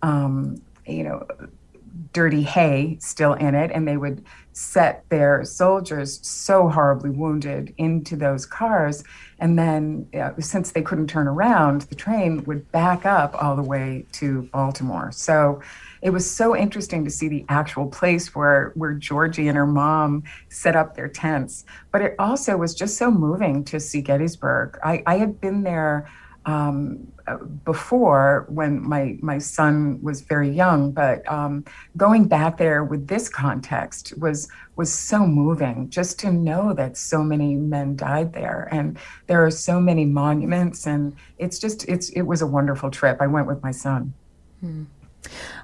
um, 0.03 0.57
you 0.87 1.05
know 1.05 1.27
dirty 2.13 2.43
hay 2.43 2.99
still 3.01 3.35
in 3.35 3.55
it, 3.55 3.71
and 3.73 3.87
they 3.87 3.97
would 3.97 4.25
set 4.53 5.05
their 5.09 5.45
soldiers 5.45 6.21
so 6.27 6.69
horribly 6.69 7.11
wounded 7.11 7.73
into 7.79 8.17
those 8.17 8.45
cars. 8.45 9.05
And 9.39 9.59
then, 9.59 10.07
uh, 10.13 10.33
since 10.39 10.73
they 10.73 10.83
couldn't 10.83 11.07
turn 11.07 11.29
around, 11.29 11.83
the 11.83 11.95
train 11.95 12.45
would 12.45 12.71
back 12.73 13.07
up 13.07 13.41
all 13.43 13.57
the 13.57 13.63
way 13.63 14.05
to 14.13 14.43
Baltimore. 14.53 15.13
So 15.13 15.63
it 16.03 16.11
was 16.11 16.29
so 16.29 16.57
interesting 16.57 17.05
to 17.05 17.11
see 17.11 17.29
the 17.29 17.45
actual 17.49 17.87
place 17.87 18.35
where, 18.35 18.73
where 18.75 18.93
Georgie 18.93 19.49
and 19.49 19.57
her 19.57 19.67
mom 19.67 20.25
set 20.49 20.77
up 20.77 20.95
their 20.95 21.09
tents. 21.09 21.65
But 21.93 22.03
it 22.03 22.15
also 22.19 22.57
was 22.57 22.75
just 22.75 22.97
so 22.97 23.11
moving 23.11 23.65
to 23.65 23.79
see 23.81 24.03
Gettysburg. 24.03 24.79
I, 24.83 25.03
I 25.07 25.17
had 25.17 25.41
been 25.41 25.63
there 25.63 26.11
um, 26.47 27.13
before 27.65 28.47
when 28.49 28.87
my 28.87 29.17
my 29.21 29.39
son 29.39 30.01
was 30.03 30.21
very 30.21 30.51
young, 30.51 30.93
but 30.93 31.31
um, 31.31 31.65
going 31.97 32.25
back 32.27 32.59
there 32.59 32.85
with 32.85 33.07
this 33.09 33.29
context 33.29 34.13
was 34.19 34.49
was 34.77 34.93
so 34.93 35.27
moving. 35.27 35.91
Just 35.91 36.19
to 36.21 36.33
know 36.33 36.73
that 36.75 36.97
so 36.97 37.23
many 37.23 37.55
men 37.55 37.97
died 37.97 38.33
there, 38.33 38.69
and 38.71 38.99
there 39.27 39.45
are 39.45 39.51
so 39.51 39.81
many 39.81 40.05
monuments, 40.05 40.87
and 40.87 41.15
it's 41.39 41.59
just 41.59 41.89
it's 41.89 42.11
it 42.11 42.23
was 42.23 42.43
a 42.43 42.47
wonderful 42.47 42.91
trip. 42.91 43.19
I 43.21 43.27
went 43.27 43.47
with 43.47 43.63
my 43.63 43.73
son. 43.73 44.15
Hmm. 44.61 44.85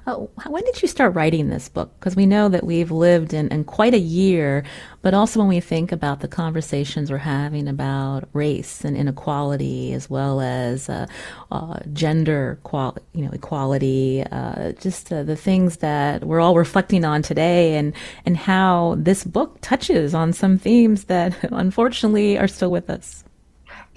Uh, 0.05 0.15
when 0.47 0.63
did 0.63 0.81
you 0.81 0.87
start 0.87 1.15
writing 1.15 1.49
this 1.49 1.67
book? 1.67 1.91
Because 1.99 2.15
we 2.15 2.25
know 2.25 2.47
that 2.49 2.63
we've 2.63 2.91
lived 2.91 3.33
in, 3.33 3.49
in 3.49 3.63
quite 3.63 3.93
a 3.93 3.99
year, 3.99 4.63
but 5.01 5.13
also 5.13 5.39
when 5.39 5.49
we 5.49 5.59
think 5.59 5.91
about 5.91 6.21
the 6.21 6.27
conversations 6.27 7.11
we're 7.11 7.17
having 7.17 7.67
about 7.67 8.29
race 8.33 8.85
and 8.85 8.95
inequality, 8.95 9.93
as 9.93 10.09
well 10.09 10.39
as 10.39 10.89
uh, 10.89 11.07
uh, 11.51 11.79
gender 11.93 12.59
qual- 12.63 12.97
you 13.13 13.25
know, 13.25 13.31
equality, 13.31 14.23
uh, 14.31 14.71
just 14.73 15.11
uh, 15.11 15.23
the 15.23 15.35
things 15.35 15.77
that 15.77 16.23
we're 16.23 16.39
all 16.39 16.55
reflecting 16.55 17.03
on 17.03 17.21
today, 17.21 17.75
and 17.75 17.93
and 18.25 18.37
how 18.37 18.95
this 18.97 19.23
book 19.23 19.57
touches 19.61 20.13
on 20.13 20.31
some 20.33 20.57
themes 20.57 21.05
that 21.05 21.35
unfortunately 21.51 22.37
are 22.37 22.47
still 22.47 22.71
with 22.71 22.89
us. 22.89 23.23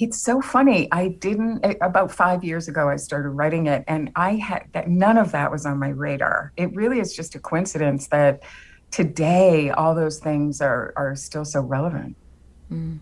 It's 0.00 0.18
so 0.18 0.40
funny. 0.40 0.88
I 0.90 1.08
didn't 1.08 1.62
eh, 1.62 1.74
about 1.82 2.10
five 2.10 2.42
years 2.42 2.68
ago. 2.68 2.88
I 2.88 2.96
started 2.96 3.28
writing 3.30 3.66
it, 3.66 3.84
and 3.86 4.10
I 4.16 4.36
had 4.36 4.64
that. 4.72 4.88
None 4.88 5.18
of 5.18 5.32
that 5.32 5.50
was 5.50 5.66
on 5.66 5.78
my 5.78 5.90
radar. 5.90 6.52
It 6.56 6.74
really 6.74 7.00
is 7.00 7.14
just 7.14 7.34
a 7.34 7.38
coincidence 7.38 8.08
that 8.08 8.42
today 8.90 9.68
all 9.68 9.94
those 9.94 10.18
things 10.18 10.62
are 10.62 10.94
are 10.96 11.14
still 11.16 11.44
so 11.44 11.60
relevant. 11.60 12.16
Mm. 12.72 13.00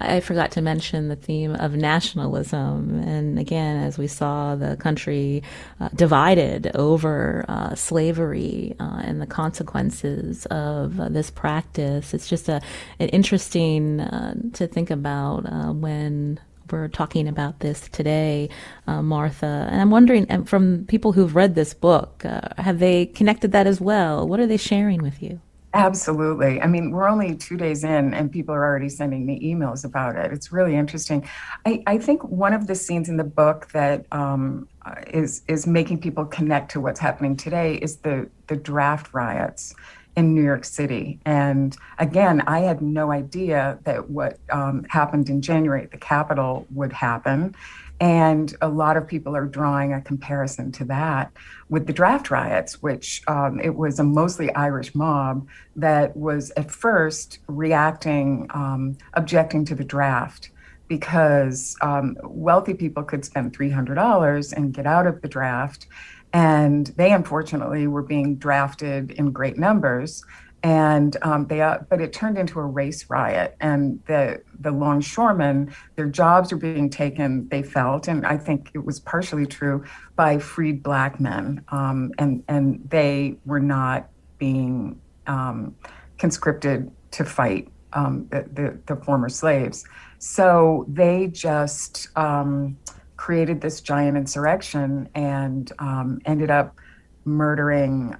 I 0.00 0.20
forgot 0.20 0.50
to 0.52 0.62
mention 0.62 1.08
the 1.08 1.16
theme 1.16 1.54
of 1.54 1.74
nationalism. 1.74 3.00
And 3.00 3.38
again, 3.38 3.76
as 3.84 3.98
we 3.98 4.06
saw 4.06 4.54
the 4.56 4.76
country 4.76 5.42
uh, 5.80 5.88
divided 5.94 6.70
over 6.74 7.44
uh, 7.48 7.74
slavery 7.74 8.74
uh, 8.78 9.02
and 9.04 9.20
the 9.20 9.26
consequences 9.26 10.46
of 10.46 11.00
uh, 11.00 11.08
this 11.08 11.30
practice, 11.30 12.14
it's 12.14 12.28
just 12.28 12.48
a, 12.48 12.60
an 12.98 13.08
interesting 13.08 14.00
uh, 14.00 14.34
to 14.54 14.66
think 14.66 14.90
about 14.90 15.46
uh, 15.46 15.72
when 15.72 16.38
we're 16.70 16.88
talking 16.88 17.28
about 17.28 17.60
this 17.60 17.88
today, 17.90 18.48
Martha. 18.88 19.68
And 19.70 19.80
I'm 19.80 19.92
wondering, 19.92 20.44
from 20.46 20.84
people 20.86 21.12
who've 21.12 21.36
read 21.36 21.54
this 21.54 21.72
book, 21.74 22.24
have 22.58 22.80
they 22.80 23.06
connected 23.06 23.52
that 23.52 23.68
as 23.68 23.80
well? 23.80 24.26
What 24.26 24.40
are 24.40 24.48
they 24.48 24.56
sharing 24.56 25.00
with 25.00 25.22
you? 25.22 25.40
Absolutely. 25.76 26.60
I 26.62 26.66
mean, 26.66 26.90
we're 26.90 27.08
only 27.08 27.36
two 27.36 27.56
days 27.56 27.84
in, 27.84 28.14
and 28.14 28.32
people 28.32 28.54
are 28.54 28.64
already 28.64 28.88
sending 28.88 29.26
me 29.26 29.38
emails 29.40 29.84
about 29.84 30.16
it. 30.16 30.32
It's 30.32 30.50
really 30.50 30.74
interesting. 30.74 31.28
I, 31.66 31.82
I 31.86 31.98
think 31.98 32.24
one 32.24 32.54
of 32.54 32.66
the 32.66 32.74
scenes 32.74 33.08
in 33.10 33.18
the 33.18 33.24
book 33.24 33.68
that 33.72 34.06
um, 34.10 34.68
is 35.08 35.42
is 35.48 35.66
making 35.66 36.00
people 36.00 36.24
connect 36.24 36.70
to 36.72 36.80
what's 36.80 37.00
happening 37.00 37.36
today 37.36 37.74
is 37.74 37.96
the 37.96 38.28
the 38.46 38.56
draft 38.56 39.12
riots 39.12 39.74
in 40.16 40.34
New 40.34 40.42
York 40.42 40.64
City. 40.64 41.20
And 41.26 41.76
again, 41.98 42.42
I 42.46 42.60
had 42.60 42.80
no 42.80 43.12
idea 43.12 43.78
that 43.84 44.08
what 44.08 44.38
um, 44.50 44.86
happened 44.88 45.28
in 45.28 45.42
January 45.42 45.82
at 45.82 45.90
the 45.90 45.98
Capitol 45.98 46.66
would 46.74 46.92
happen. 46.92 47.54
And 48.00 48.54
a 48.60 48.68
lot 48.68 48.96
of 48.96 49.06
people 49.06 49.34
are 49.34 49.46
drawing 49.46 49.92
a 49.92 50.02
comparison 50.02 50.70
to 50.72 50.84
that 50.86 51.32
with 51.70 51.86
the 51.86 51.92
draft 51.92 52.30
riots, 52.30 52.82
which 52.82 53.22
um, 53.26 53.58
it 53.60 53.74
was 53.74 53.98
a 53.98 54.04
mostly 54.04 54.52
Irish 54.54 54.94
mob 54.94 55.48
that 55.76 56.14
was 56.16 56.50
at 56.56 56.70
first 56.70 57.38
reacting, 57.46 58.46
um, 58.50 58.98
objecting 59.14 59.64
to 59.66 59.74
the 59.74 59.84
draft 59.84 60.50
because 60.88 61.76
um, 61.80 62.16
wealthy 62.22 62.74
people 62.74 63.02
could 63.02 63.24
spend 63.24 63.56
$300 63.56 64.52
and 64.52 64.74
get 64.74 64.86
out 64.86 65.06
of 65.06 65.20
the 65.22 65.28
draft. 65.28 65.86
And 66.32 66.88
they 66.96 67.12
unfortunately 67.12 67.86
were 67.86 68.02
being 68.02 68.36
drafted 68.36 69.12
in 69.12 69.32
great 69.32 69.58
numbers 69.58 70.22
and 70.66 71.16
um, 71.22 71.46
they 71.46 71.60
uh, 71.60 71.78
but 71.88 72.00
it 72.00 72.12
turned 72.12 72.36
into 72.36 72.58
a 72.58 72.64
race 72.64 73.08
riot. 73.08 73.56
And 73.60 74.02
the 74.06 74.42
the 74.58 74.72
longshoremen 74.72 75.72
their 75.94 76.06
jobs 76.06 76.50
were 76.50 76.58
being 76.58 76.90
taken 76.90 77.46
they 77.50 77.62
felt 77.62 78.08
and 78.08 78.26
i 78.26 78.36
think 78.36 78.70
it 78.74 78.84
was 78.84 78.98
partially 78.98 79.46
true 79.46 79.84
by 80.16 80.38
freed 80.38 80.82
black 80.82 81.20
men. 81.20 81.64
Um, 81.68 82.10
and 82.18 82.42
and 82.48 82.82
they 82.90 83.36
were 83.44 83.60
not 83.60 84.08
being 84.38 85.00
um, 85.28 85.76
conscripted 86.18 86.90
to 87.12 87.24
fight 87.24 87.68
um, 87.92 88.26
the, 88.30 88.44
the, 88.52 88.78
the, 88.86 88.96
former 89.02 89.28
slaves. 89.28 89.84
So 90.18 90.84
they 90.88 91.28
just 91.28 92.08
um, 92.16 92.76
created 93.16 93.60
this 93.60 93.80
giant 93.80 94.16
insurrection 94.16 95.08
and 95.14 95.72
um, 95.78 96.20
ended 96.26 96.50
up 96.50 96.76
murdering 97.24 98.14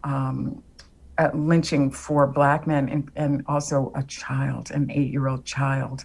uh, 1.18 1.30
lynching 1.34 1.90
four 1.90 2.26
black 2.26 2.66
men 2.66 2.88
and, 2.88 3.10
and, 3.16 3.42
also 3.46 3.92
a 3.94 4.02
child, 4.04 4.70
an 4.70 4.90
eight 4.90 5.10
year 5.10 5.28
old 5.28 5.44
child. 5.44 6.04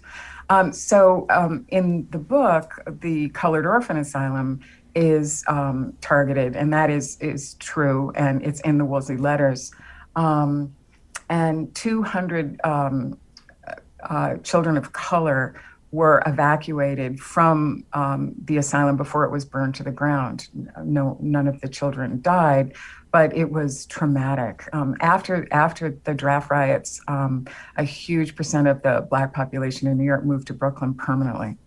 Um, 0.50 0.72
so 0.72 1.26
um, 1.30 1.66
in 1.70 2.08
the 2.12 2.18
book, 2.18 2.80
the 3.02 3.30
Colored 3.30 3.66
Orphan 3.66 3.98
Asylum 3.98 4.62
is 4.96 5.44
um, 5.48 5.94
targeted, 6.02 6.56
and 6.56 6.74
that 6.74 6.90
is, 6.90 7.18
is 7.20 7.56
true, 7.56 8.12
and 8.16 8.44
it's 8.44 8.60
in 8.62 8.78
the 8.78 8.86
Woolsey 8.86 9.18
letters. 9.18 9.72
Um, 10.16 10.76
and 11.30 11.74
200 11.76 12.60
um, 12.64 13.18
uh, 14.04 14.36
children 14.38 14.78
of 14.78 14.92
color 14.92 15.62
were 15.92 16.24
evacuated 16.26 17.20
from 17.20 17.84
um, 17.94 18.34
the 18.46 18.58
asylum 18.58 18.96
before 18.96 19.26
it 19.26 19.32
was 19.32 19.44
burned 19.44 19.76
to 19.76 19.84
the 19.84 19.92
ground. 19.92 20.48
No, 20.84 21.18
none 21.22 21.48
of 21.48 21.60
the 21.62 21.68
children 21.68 22.22
died, 22.22 22.74
but 23.12 23.36
it 23.36 23.52
was 23.52 23.86
traumatic. 23.88 24.68
Um, 24.74 24.96
after 25.02 25.48
after 25.52 25.98
the 26.04 26.14
draft 26.14 26.50
riots, 26.50 27.02
um, 27.08 27.46
a 27.78 27.84
huge 27.84 28.36
percent 28.36 28.68
of 28.68 28.82
the 28.82 29.06
black 29.10 29.34
population 29.34 29.88
in 29.88 29.98
New 29.98 30.06
York 30.06 30.24
moved 30.26 30.48
to 30.48 30.54
Brooklyn 30.54 30.94
permanently. 30.94 31.58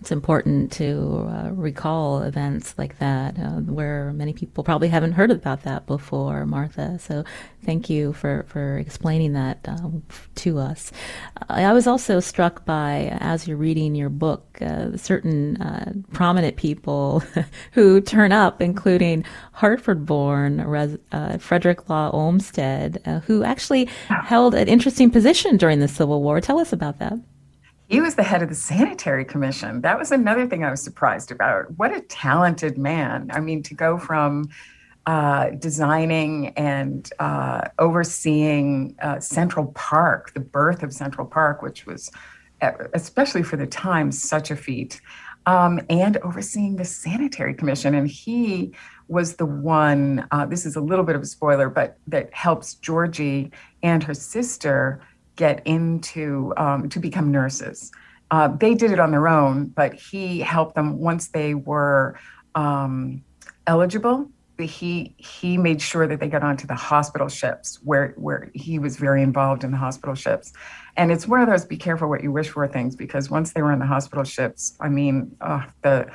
It's 0.00 0.12
important 0.12 0.72
to 0.72 1.26
uh, 1.28 1.50
recall 1.52 2.22
events 2.22 2.74
like 2.76 2.98
that 2.98 3.38
uh, 3.38 3.60
where 3.60 4.12
many 4.12 4.32
people 4.32 4.62
probably 4.62 4.88
haven't 4.88 5.12
heard 5.12 5.30
about 5.30 5.62
that 5.62 5.86
before, 5.86 6.44
Martha. 6.44 6.98
So 6.98 7.24
thank 7.64 7.88
you 7.88 8.12
for, 8.12 8.44
for 8.48 8.78
explaining 8.78 9.32
that 9.32 9.58
uh, 9.66 9.88
to 10.36 10.58
us. 10.58 10.92
I 11.48 11.72
was 11.72 11.86
also 11.86 12.20
struck 12.20 12.64
by, 12.64 13.16
as 13.20 13.48
you're 13.48 13.56
reading 13.56 13.94
your 13.94 14.10
book, 14.10 14.58
uh, 14.60 14.96
certain 14.96 15.56
uh, 15.62 15.92
prominent 16.12 16.56
people 16.56 17.22
who 17.72 18.00
turn 18.00 18.32
up, 18.32 18.60
including 18.60 19.24
Hartford 19.52 20.04
born 20.04 20.60
res- 20.66 20.98
uh, 21.12 21.38
Frederick 21.38 21.88
Law 21.88 22.10
Olmsted, 22.10 23.02
who 23.24 23.44
actually 23.44 23.86
held 24.08 24.54
an 24.54 24.68
interesting 24.68 25.10
position 25.10 25.56
during 25.56 25.80
the 25.80 25.88
Civil 25.88 26.22
War. 26.22 26.40
Tell 26.40 26.58
us 26.58 26.72
about 26.72 26.98
that. 26.98 27.14
He 27.88 28.00
was 28.00 28.16
the 28.16 28.24
head 28.24 28.42
of 28.42 28.48
the 28.48 28.54
Sanitary 28.54 29.24
Commission. 29.24 29.80
That 29.82 29.98
was 29.98 30.10
another 30.10 30.46
thing 30.48 30.64
I 30.64 30.70
was 30.70 30.82
surprised 30.82 31.30
about. 31.30 31.70
What 31.78 31.94
a 31.94 32.00
talented 32.00 32.76
man. 32.76 33.30
I 33.32 33.38
mean, 33.38 33.62
to 33.62 33.74
go 33.74 33.96
from 33.96 34.48
uh, 35.06 35.50
designing 35.50 36.48
and 36.56 37.08
uh, 37.20 37.68
overseeing 37.78 38.96
uh, 39.00 39.20
Central 39.20 39.66
Park, 39.66 40.34
the 40.34 40.40
birth 40.40 40.82
of 40.82 40.92
Central 40.92 41.28
Park, 41.28 41.62
which 41.62 41.86
was, 41.86 42.10
especially 42.92 43.44
for 43.44 43.56
the 43.56 43.68
time, 43.68 44.10
such 44.10 44.50
a 44.50 44.56
feat, 44.56 45.00
um, 45.46 45.80
and 45.88 46.16
overseeing 46.18 46.74
the 46.74 46.84
Sanitary 46.84 47.54
Commission. 47.54 47.94
And 47.94 48.08
he 48.08 48.74
was 49.06 49.36
the 49.36 49.46
one, 49.46 50.26
uh, 50.32 50.44
this 50.44 50.66
is 50.66 50.74
a 50.74 50.80
little 50.80 51.04
bit 51.04 51.14
of 51.14 51.22
a 51.22 51.26
spoiler, 51.26 51.70
but 51.70 51.98
that 52.08 52.34
helps 52.34 52.74
Georgie 52.74 53.52
and 53.84 54.02
her 54.02 54.14
sister 54.14 55.00
get 55.36 55.66
into 55.66 56.52
um, 56.56 56.88
to 56.88 56.98
become 56.98 57.30
nurses. 57.30 57.92
Uh, 58.30 58.48
they 58.48 58.74
did 58.74 58.90
it 58.90 58.98
on 58.98 59.12
their 59.12 59.28
own, 59.28 59.66
but 59.66 59.94
he 59.94 60.40
helped 60.40 60.74
them 60.74 60.98
once 60.98 61.28
they 61.28 61.54
were 61.54 62.18
um, 62.54 63.22
eligible. 63.66 64.28
He 64.58 65.14
he 65.18 65.58
made 65.58 65.82
sure 65.82 66.06
that 66.06 66.18
they 66.18 66.28
got 66.28 66.42
onto 66.42 66.66
the 66.66 66.74
hospital 66.74 67.28
ships 67.28 67.78
where 67.84 68.14
where 68.16 68.50
he 68.54 68.78
was 68.78 68.96
very 68.96 69.22
involved 69.22 69.64
in 69.64 69.70
the 69.70 69.76
hospital 69.76 70.14
ships, 70.14 70.54
and 70.96 71.12
it's 71.12 71.28
one 71.28 71.42
of 71.42 71.48
those 71.48 71.66
be 71.66 71.76
careful 71.76 72.08
what 72.08 72.22
you 72.22 72.32
wish 72.32 72.48
for 72.48 72.66
things 72.66 72.96
because 72.96 73.30
once 73.30 73.52
they 73.52 73.60
were 73.60 73.70
in 73.70 73.78
the 73.78 73.86
hospital 73.86 74.24
ships, 74.24 74.74
I 74.80 74.88
mean 74.88 75.36
uh, 75.42 75.66
the 75.82 76.10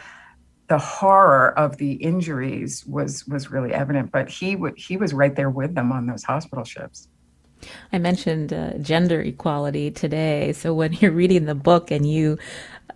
the 0.70 0.80
horror 0.80 1.54
of 1.60 1.78
the 1.78 1.94
injuries 1.94 2.84
was 2.88 3.28
was 3.28 3.52
really 3.52 3.74
evident. 3.74 4.12
But 4.12 4.28
he 4.28 4.56
would 4.56 4.76
he 4.76 4.98
was 4.98 5.14
right 5.14 5.36
there 5.36 5.52
with 5.52 5.76
them 5.76 5.92
on 5.92 6.08
those 6.08 6.24
hospital 6.24 6.64
ships. 6.64 7.10
I 7.94 7.98
mentioned 7.98 8.54
uh, 8.54 8.78
gender 8.78 9.22
equality 9.22 9.92
today. 9.92 10.54
So 10.54 10.74
when 10.74 10.94
you're 11.00 11.12
reading 11.12 11.46
the 11.46 11.56
book 11.56 11.92
and 11.92 12.10
you 12.10 12.38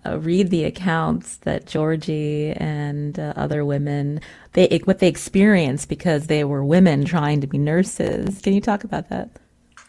uh, 0.06 0.20
read 0.20 0.50
the 0.50 0.66
accounts 0.66 1.38
that 1.38 1.66
Georgie 1.66 2.52
and 2.52 3.18
uh, 3.20 3.34
other 3.36 3.66
women 3.66 4.22
they 4.54 4.80
what 4.86 5.00
they 5.00 5.08
experienced 5.08 5.90
because 5.90 6.28
they 6.28 6.44
were 6.44 6.64
women 6.64 7.06
trying 7.06 7.42
to 7.42 7.48
be 7.48 7.58
nurses. 7.58 8.42
Can 8.42 8.54
you 8.54 8.62
talk 8.62 8.84
about 8.84 9.10
that? 9.10 9.30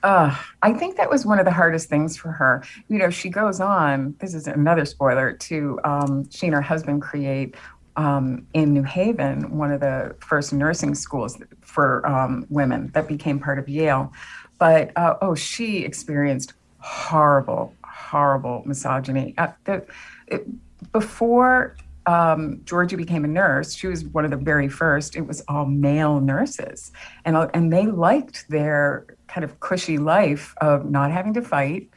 Uh, 0.03 0.37
I 0.63 0.73
think 0.73 0.97
that 0.97 1.11
was 1.11 1.27
one 1.27 1.39
of 1.39 1.45
the 1.45 1.51
hardest 1.51 1.89
things 1.89 2.17
for 2.17 2.31
her. 2.31 2.63
You 2.89 2.99
know, 2.99 3.11
she 3.11 3.29
goes 3.29 3.61
on, 3.61 4.15
this 4.21 4.35
is 4.35 4.47
another 4.47 4.85
spoiler, 4.85 5.33
to 5.33 5.81
um, 5.85 6.31
she 6.31 6.47
and 6.47 6.55
her 6.55 6.61
husband 6.61 7.03
create 7.03 7.57
um, 7.97 8.47
in 8.53 8.73
New 8.73 8.83
Haven, 8.83 9.57
one 9.57 9.73
of 9.73 9.81
the 9.81 10.15
first 10.21 10.53
nursing 10.53 10.95
schools 10.95 11.39
for 11.61 12.07
um, 12.07 12.47
women 12.51 12.91
that 12.95 13.09
became 13.09 13.41
part 13.41 13.59
of 13.59 13.69
Yale. 13.69 14.13
But 14.59 14.93
uh, 14.97 15.17
oh, 15.21 15.35
she 15.35 15.85
experienced 15.85 16.55
horrible, 16.79 17.75
horrible 17.85 18.63
misogyny. 18.65 19.35
Uh, 19.37 19.49
the, 19.65 19.85
it, 20.29 20.47
before 20.93 21.77
um, 22.07 22.61
Georgie 22.65 22.97
became 22.97 23.25
a 23.25 23.29
nurse, 23.29 23.75
she 23.75 23.89
was 23.89 24.05
one 24.05 24.25
of 24.25 24.31
the 24.31 24.37
very 24.37 24.69
first. 24.69 25.17
It 25.17 25.27
was 25.27 25.43
all 25.49 25.67
male 25.67 26.21
nurses, 26.21 26.93
and 27.25 27.37
uh, 27.37 27.49
and 27.53 27.73
they 27.73 27.87
liked 27.87 28.49
their 28.49 29.07
kind 29.27 29.45
of 29.45 29.59
cushy 29.61 29.99
life 29.99 30.55
of 30.61 30.89
not 30.89 31.11
having 31.11 31.35
to 31.35 31.43
fight. 31.43 31.91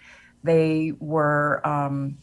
They 0.44 0.94
were 1.00 1.66
um, 1.66 2.18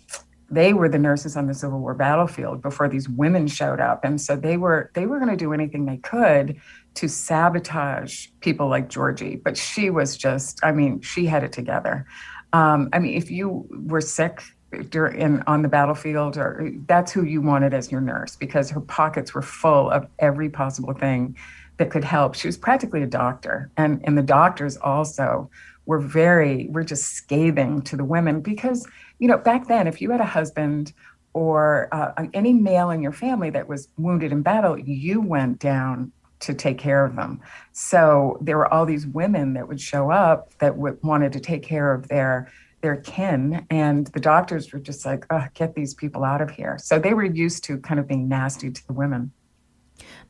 they 0.50 0.72
were 0.72 0.88
the 0.88 0.98
nurses 0.98 1.36
on 1.36 1.46
the 1.46 1.54
Civil 1.54 1.80
War 1.80 1.94
battlefield 1.94 2.60
before 2.60 2.88
these 2.88 3.08
women 3.08 3.46
showed 3.46 3.80
up, 3.80 4.04
and 4.04 4.20
so 4.20 4.34
they 4.36 4.56
were 4.56 4.90
they 4.94 5.06
were 5.06 5.18
going 5.18 5.30
to 5.30 5.36
do 5.36 5.52
anything 5.52 5.86
they 5.86 5.98
could 5.98 6.60
to 6.96 7.08
sabotage 7.08 8.28
people 8.40 8.68
like 8.68 8.88
Georgie, 8.88 9.36
but 9.36 9.56
she 9.56 9.90
was 9.90 10.16
just, 10.16 10.58
I 10.62 10.72
mean, 10.72 11.00
she 11.00 11.26
had 11.26 11.44
it 11.44 11.52
together. 11.52 12.06
Um, 12.52 12.88
I 12.92 12.98
mean, 12.98 13.16
if 13.16 13.30
you 13.30 13.66
were 13.70 14.00
sick 14.00 14.42
during 14.90 15.42
on 15.46 15.62
the 15.62 15.68
battlefield, 15.68 16.36
or 16.36 16.72
that's 16.86 17.12
who 17.12 17.24
you 17.24 17.40
wanted 17.40 17.72
as 17.72 17.90
your 17.90 18.00
nurse 18.00 18.36
because 18.36 18.70
her 18.70 18.80
pockets 18.80 19.34
were 19.34 19.42
full 19.42 19.90
of 19.90 20.06
every 20.18 20.50
possible 20.50 20.92
thing 20.92 21.36
that 21.76 21.90
could 21.90 22.04
help. 22.04 22.34
She 22.34 22.48
was 22.48 22.56
practically 22.56 23.02
a 23.02 23.06
doctor, 23.06 23.70
and 23.76 24.00
and 24.04 24.18
the 24.18 24.22
doctors 24.22 24.76
also 24.76 25.50
were 25.86 26.00
very 26.00 26.68
were 26.70 26.84
just 26.84 27.12
scathing 27.12 27.82
to 27.82 27.96
the 27.96 28.04
women 28.04 28.40
because 28.40 28.86
you 29.18 29.28
know 29.28 29.38
back 29.38 29.68
then 29.68 29.86
if 29.86 30.00
you 30.00 30.10
had 30.10 30.20
a 30.20 30.26
husband 30.26 30.92
or 31.32 31.88
uh, 31.92 32.12
any 32.32 32.54
male 32.54 32.88
in 32.88 33.02
your 33.02 33.12
family 33.12 33.50
that 33.50 33.68
was 33.68 33.88
wounded 33.98 34.32
in 34.32 34.40
battle, 34.40 34.78
you 34.78 35.20
went 35.20 35.58
down 35.58 36.10
to 36.40 36.54
take 36.54 36.78
care 36.78 37.04
of 37.04 37.16
them. 37.16 37.40
So 37.72 38.38
there 38.40 38.56
were 38.56 38.72
all 38.72 38.86
these 38.86 39.06
women 39.06 39.54
that 39.54 39.68
would 39.68 39.80
show 39.80 40.10
up 40.10 40.56
that 40.58 40.74
w- 40.76 40.98
wanted 41.02 41.32
to 41.32 41.40
take 41.40 41.62
care 41.62 41.92
of 41.92 42.08
their 42.08 42.50
their 42.82 42.96
kin, 42.96 43.66
and 43.70 44.06
the 44.08 44.20
doctors 44.20 44.72
were 44.72 44.78
just 44.78 45.06
like, 45.06 45.24
"Oh, 45.30 45.44
get 45.54 45.74
these 45.74 45.94
people 45.94 46.24
out 46.24 46.40
of 46.40 46.50
here." 46.50 46.76
So 46.78 46.98
they 46.98 47.14
were 47.14 47.24
used 47.24 47.64
to 47.64 47.78
kind 47.78 47.98
of 47.98 48.06
being 48.06 48.28
nasty 48.28 48.70
to 48.70 48.86
the 48.86 48.92
women. 48.92 49.32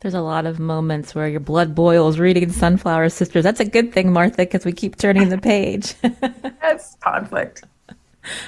There's 0.00 0.14
a 0.14 0.20
lot 0.20 0.46
of 0.46 0.58
moments 0.58 1.14
where 1.14 1.28
your 1.28 1.40
blood 1.40 1.74
boils 1.74 2.18
reading 2.18 2.52
Sunflower 2.52 3.08
Sisters. 3.08 3.42
That's 3.42 3.60
a 3.60 3.64
good 3.64 3.92
thing, 3.92 4.12
Martha, 4.12 4.38
because 4.38 4.64
we 4.64 4.72
keep 4.72 4.96
turning 4.96 5.28
the 5.28 5.38
page. 5.38 5.94
That's 6.60 6.96
conflict. 6.96 7.64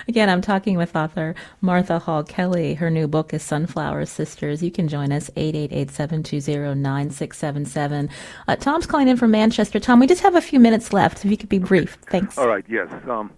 Again, 0.06 0.28
I'm 0.28 0.40
talking 0.40 0.76
with 0.76 0.94
author 0.96 1.34
Martha 1.60 1.98
Hall 1.98 2.22
Kelly. 2.22 2.74
Her 2.74 2.90
new 2.90 3.08
book 3.08 3.34
is 3.34 3.42
Sunflower 3.42 4.06
Sisters. 4.06 4.62
You 4.62 4.70
can 4.70 4.88
join 4.88 5.12
us 5.12 5.30
888-720-9677. 5.30 8.10
Uh, 8.46 8.56
Tom's 8.56 8.86
calling 8.86 9.08
in 9.08 9.16
from 9.16 9.30
Manchester. 9.30 9.80
Tom, 9.80 10.00
we 10.00 10.06
just 10.06 10.22
have 10.22 10.34
a 10.34 10.40
few 10.40 10.60
minutes 10.60 10.92
left. 10.92 11.24
If 11.24 11.30
you 11.30 11.36
could 11.36 11.48
be 11.48 11.58
brief, 11.58 11.98
thanks. 12.06 12.38
All 12.38 12.48
right. 12.48 12.64
Yes. 12.68 12.88
Um, 13.08 13.30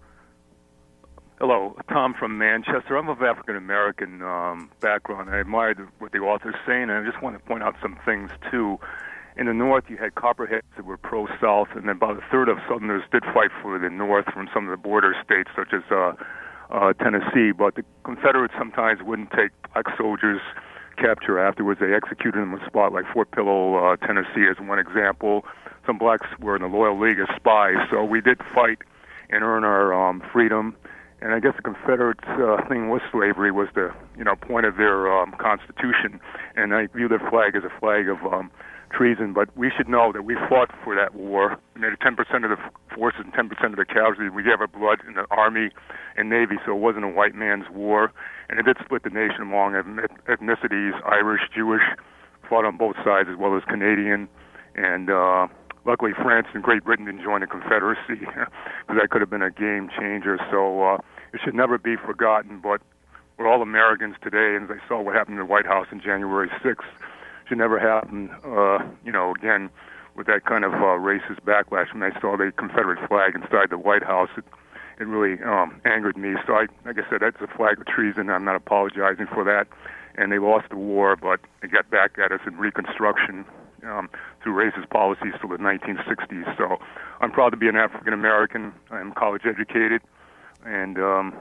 hello, 1.38 1.76
Tom 1.88 2.14
from 2.14 2.38
Manchester. 2.38 2.96
I'm 2.96 3.08
of 3.08 3.22
African 3.22 3.56
American 3.56 4.22
um, 4.22 4.70
background. 4.80 5.30
I 5.30 5.38
admired 5.38 5.86
what 5.98 6.12
the 6.12 6.18
author's 6.18 6.54
saying, 6.66 6.84
and 6.84 6.92
I 6.92 7.04
just 7.04 7.22
want 7.22 7.36
to 7.36 7.44
point 7.44 7.62
out 7.62 7.76
some 7.82 7.98
things 8.04 8.30
too. 8.50 8.78
In 9.40 9.46
the 9.46 9.54
North, 9.54 9.84
you 9.88 9.96
had 9.96 10.16
Copperheads 10.16 10.66
that 10.76 10.84
were 10.84 10.98
pro-South, 10.98 11.68
and 11.74 11.88
about 11.88 12.18
a 12.18 12.20
third 12.30 12.50
of 12.50 12.58
Southerners 12.68 13.02
did 13.10 13.24
fight 13.32 13.48
for 13.62 13.78
the 13.78 13.88
North 13.88 14.26
from 14.34 14.50
some 14.52 14.68
of 14.68 14.70
the 14.70 14.76
border 14.76 15.14
states, 15.24 15.48
such 15.56 15.72
as 15.72 15.80
uh, 15.90 16.12
uh, 16.68 16.92
Tennessee. 16.92 17.50
But 17.50 17.74
the 17.74 17.82
Confederates 18.04 18.52
sometimes 18.58 19.00
wouldn't 19.02 19.30
take 19.30 19.48
black 19.72 19.86
soldiers 19.96 20.42
capture 20.98 21.38
afterwards. 21.38 21.80
They 21.80 21.94
executed 21.94 22.38
them 22.38 22.52
on 22.52 22.60
the 22.60 22.66
spot, 22.66 22.92
like 22.92 23.06
Fort 23.14 23.30
Pillow, 23.30 23.76
uh, 23.76 23.96
Tennessee, 23.96 24.44
as 24.44 24.60
one 24.60 24.78
example. 24.78 25.46
Some 25.86 25.96
blacks 25.96 26.26
were 26.38 26.54
in 26.54 26.60
the 26.60 26.68
Loyal 26.68 27.00
League 27.00 27.18
as 27.18 27.34
spies, 27.34 27.78
so 27.90 28.04
we 28.04 28.20
did 28.20 28.42
fight 28.54 28.80
and 29.30 29.42
earn 29.42 29.64
our 29.64 29.94
um, 29.94 30.22
freedom. 30.34 30.76
And 31.22 31.32
I 31.32 31.40
guess 31.40 31.56
the 31.56 31.62
Confederate 31.62 32.20
uh, 32.28 32.68
thing 32.68 32.90
was 32.90 33.00
slavery 33.10 33.52
was 33.52 33.68
the 33.74 33.90
you 34.18 34.24
know 34.24 34.36
point 34.36 34.66
of 34.66 34.76
their 34.76 35.10
um, 35.10 35.32
constitution, 35.38 36.20
and 36.56 36.74
I 36.74 36.88
view 36.88 37.08
their 37.08 37.26
flag 37.30 37.56
as 37.56 37.64
a 37.64 37.72
flag 37.80 38.06
of 38.06 38.22
um, 38.30 38.50
treason, 38.90 39.32
but 39.32 39.48
we 39.56 39.70
should 39.76 39.88
know 39.88 40.12
that 40.12 40.22
we 40.22 40.34
fought 40.48 40.70
for 40.84 40.94
that 40.94 41.14
war. 41.14 41.58
Made 41.76 41.92
10% 42.02 42.18
of 42.44 42.50
the 42.50 42.58
forces 42.94 43.22
and 43.24 43.32
10% 43.32 43.50
of 43.70 43.76
the 43.76 43.84
casualties. 43.84 44.32
We 44.34 44.42
gave 44.42 44.60
our 44.60 44.66
blood 44.66 45.00
in 45.06 45.14
the 45.14 45.26
Army 45.30 45.70
and 46.16 46.28
Navy, 46.28 46.56
so 46.64 46.72
it 46.72 46.80
wasn't 46.80 47.04
a 47.04 47.08
white 47.08 47.34
man's 47.34 47.68
war. 47.70 48.12
And 48.48 48.58
it 48.58 48.64
did 48.64 48.76
split 48.84 49.02
the 49.02 49.10
nation 49.10 49.42
among 49.42 49.74
ethnicities, 50.28 50.92
Irish, 51.06 51.42
Jewish, 51.54 51.82
fought 52.48 52.64
on 52.64 52.76
both 52.76 52.96
sides, 53.04 53.28
as 53.30 53.36
well 53.38 53.56
as 53.56 53.62
Canadian. 53.64 54.28
And 54.74 55.10
uh, 55.10 55.46
luckily, 55.86 56.12
France 56.20 56.48
and 56.52 56.62
Great 56.62 56.84
Britain 56.84 57.06
didn't 57.06 57.22
join 57.22 57.40
the 57.40 57.46
Confederacy, 57.46 58.00
because 58.26 58.96
that 59.00 59.10
could 59.10 59.20
have 59.20 59.30
been 59.30 59.42
a 59.42 59.50
game 59.50 59.88
changer. 59.98 60.38
So 60.50 60.82
uh, 60.82 60.98
it 61.32 61.40
should 61.44 61.54
never 61.54 61.78
be 61.78 61.96
forgotten, 61.96 62.60
but 62.60 62.82
we're 63.38 63.48
all 63.48 63.62
Americans 63.62 64.16
today, 64.22 64.54
and 64.54 64.68
as 64.68 64.76
I 64.76 64.88
saw 64.88 65.00
what 65.00 65.14
happened 65.14 65.38
in 65.38 65.46
the 65.46 65.50
White 65.50 65.64
House 65.64 65.86
on 65.90 66.00
January 66.00 66.50
6th, 66.62 66.84
should 67.50 67.58
never 67.58 67.80
happen, 67.80 68.30
uh, 68.46 68.78
you 69.04 69.10
know, 69.10 69.34
again, 69.34 69.68
with 70.14 70.28
that 70.28 70.44
kind 70.44 70.64
of 70.64 70.72
uh, 70.72 70.96
racist 71.02 71.40
backlash. 71.44 71.92
When 71.92 72.02
I 72.02 72.18
saw 72.20 72.36
the 72.36 72.52
Confederate 72.56 73.06
flag 73.08 73.34
inside 73.34 73.70
the 73.70 73.78
White 73.78 74.04
House, 74.04 74.30
it, 74.36 74.44
it 75.00 75.04
really 75.04 75.42
um, 75.42 75.80
angered 75.84 76.16
me. 76.16 76.34
So, 76.46 76.54
I, 76.54 76.66
like 76.86 76.96
I 76.98 77.10
said, 77.10 77.20
that's 77.20 77.36
a 77.40 77.48
flag 77.56 77.80
of 77.80 77.86
treason. 77.86 78.30
I'm 78.30 78.44
not 78.44 78.54
apologizing 78.54 79.26
for 79.34 79.42
that. 79.44 79.66
And 80.14 80.30
they 80.30 80.38
lost 80.38 80.68
the 80.70 80.76
war, 80.76 81.16
but 81.16 81.40
they 81.60 81.68
got 81.68 81.90
back 81.90 82.18
at 82.24 82.30
us 82.30 82.40
in 82.46 82.56
Reconstruction 82.56 83.44
um, 83.84 84.08
through 84.42 84.54
racist 84.54 84.88
policies 84.90 85.32
till 85.40 85.50
the 85.50 85.56
1960s. 85.56 86.56
So, 86.56 86.78
I'm 87.20 87.32
proud 87.32 87.50
to 87.50 87.56
be 87.56 87.68
an 87.68 87.76
African 87.76 88.12
American. 88.12 88.72
I'm 88.90 89.12
college 89.12 89.42
educated, 89.44 90.02
and 90.64 90.98
um, 90.98 91.34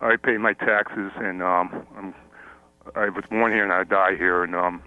I 0.00 0.16
pay 0.16 0.36
my 0.36 0.52
taxes, 0.52 1.10
and 1.16 1.42
um, 1.42 1.84
I'm, 1.96 2.14
I 2.94 3.08
was 3.08 3.24
born 3.28 3.52
here 3.52 3.64
and 3.64 3.72
I 3.72 3.82
die 3.82 4.14
here, 4.16 4.44
and 4.44 4.54
um, 4.54 4.82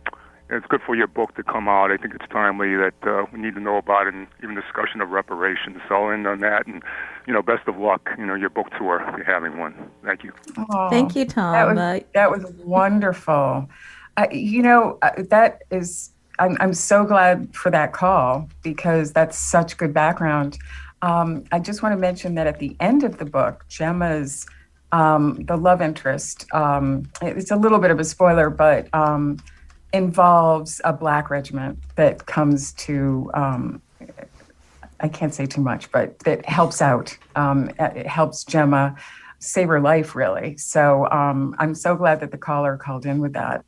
it's 0.49 0.65
good 0.67 0.81
for 0.85 0.95
your 0.95 1.07
book 1.07 1.35
to 1.35 1.43
come 1.43 1.67
out. 1.67 1.91
I 1.91 1.97
think 1.97 2.15
it's 2.15 2.27
timely 2.31 2.75
that 2.75 2.93
uh, 3.03 3.25
we 3.31 3.39
need 3.39 3.53
to 3.55 3.59
know 3.59 3.77
about 3.77 4.07
it, 4.07 4.13
and 4.13 4.27
even 4.43 4.55
discussion 4.55 5.01
of 5.01 5.09
reparations. 5.09 5.77
So 5.87 5.95
I'll 5.95 6.11
end 6.11 6.25
on 6.27 6.39
that, 6.39 6.65
and 6.65 6.81
you 7.27 7.33
know, 7.33 7.41
best 7.41 7.67
of 7.67 7.77
luck. 7.77 8.09
You 8.17 8.25
know, 8.25 8.35
your 8.35 8.49
book 8.49 8.67
tour 8.77 9.03
if 9.07 9.15
you're 9.15 9.25
having 9.25 9.57
one. 9.57 9.89
Thank 10.03 10.23
you. 10.23 10.33
Oh, 10.69 10.89
Thank 10.89 11.15
you, 11.15 11.25
Tom. 11.25 11.53
That 11.53 11.67
was, 11.67 12.03
that 12.13 12.31
was 12.31 12.51
wonderful. 12.63 13.69
Uh, 14.17 14.27
you 14.31 14.61
know, 14.61 14.97
uh, 15.01 15.11
that 15.29 15.63
is. 15.71 16.11
I'm, 16.39 16.55
I'm 16.61 16.73
so 16.73 17.03
glad 17.03 17.53
for 17.53 17.69
that 17.69 17.91
call 17.91 18.47
because 18.63 19.11
that's 19.11 19.37
such 19.37 19.75
good 19.75 19.93
background. 19.93 20.57
Um, 21.01 21.43
I 21.51 21.59
just 21.59 21.83
want 21.83 21.91
to 21.91 21.97
mention 21.97 22.35
that 22.35 22.47
at 22.47 22.59
the 22.59 22.77
end 22.79 23.03
of 23.03 23.17
the 23.17 23.25
book, 23.25 23.65
Gemma's 23.67 24.45
um, 24.93 25.43
the 25.43 25.57
love 25.57 25.81
interest. 25.81 26.45
Um, 26.53 27.09
it's 27.21 27.51
a 27.51 27.55
little 27.55 27.79
bit 27.79 27.91
of 27.91 27.99
a 27.99 28.05
spoiler, 28.05 28.49
but 28.49 28.87
um, 28.93 29.37
involves 29.93 30.81
a 30.83 30.93
black 30.93 31.29
regiment 31.29 31.79
that 31.95 32.25
comes 32.25 32.73
to 32.73 33.31
um, 33.33 33.81
I 34.99 35.07
can't 35.07 35.33
say 35.33 35.45
too 35.45 35.61
much, 35.61 35.91
but 35.91 36.19
that 36.19 36.45
helps 36.45 36.81
out. 36.81 37.17
Um, 37.35 37.71
it 37.79 38.05
helps 38.05 38.43
Gemma 38.43 38.95
save 39.39 39.69
her 39.69 39.79
life, 39.79 40.15
really. 40.15 40.57
So 40.57 41.09
um, 41.09 41.55
I'm 41.59 41.73
so 41.73 41.95
glad 41.95 42.19
that 42.19 42.31
the 42.31 42.37
caller 42.37 42.77
called 42.77 43.05
in 43.05 43.19
with 43.19 43.33
that. 43.33 43.63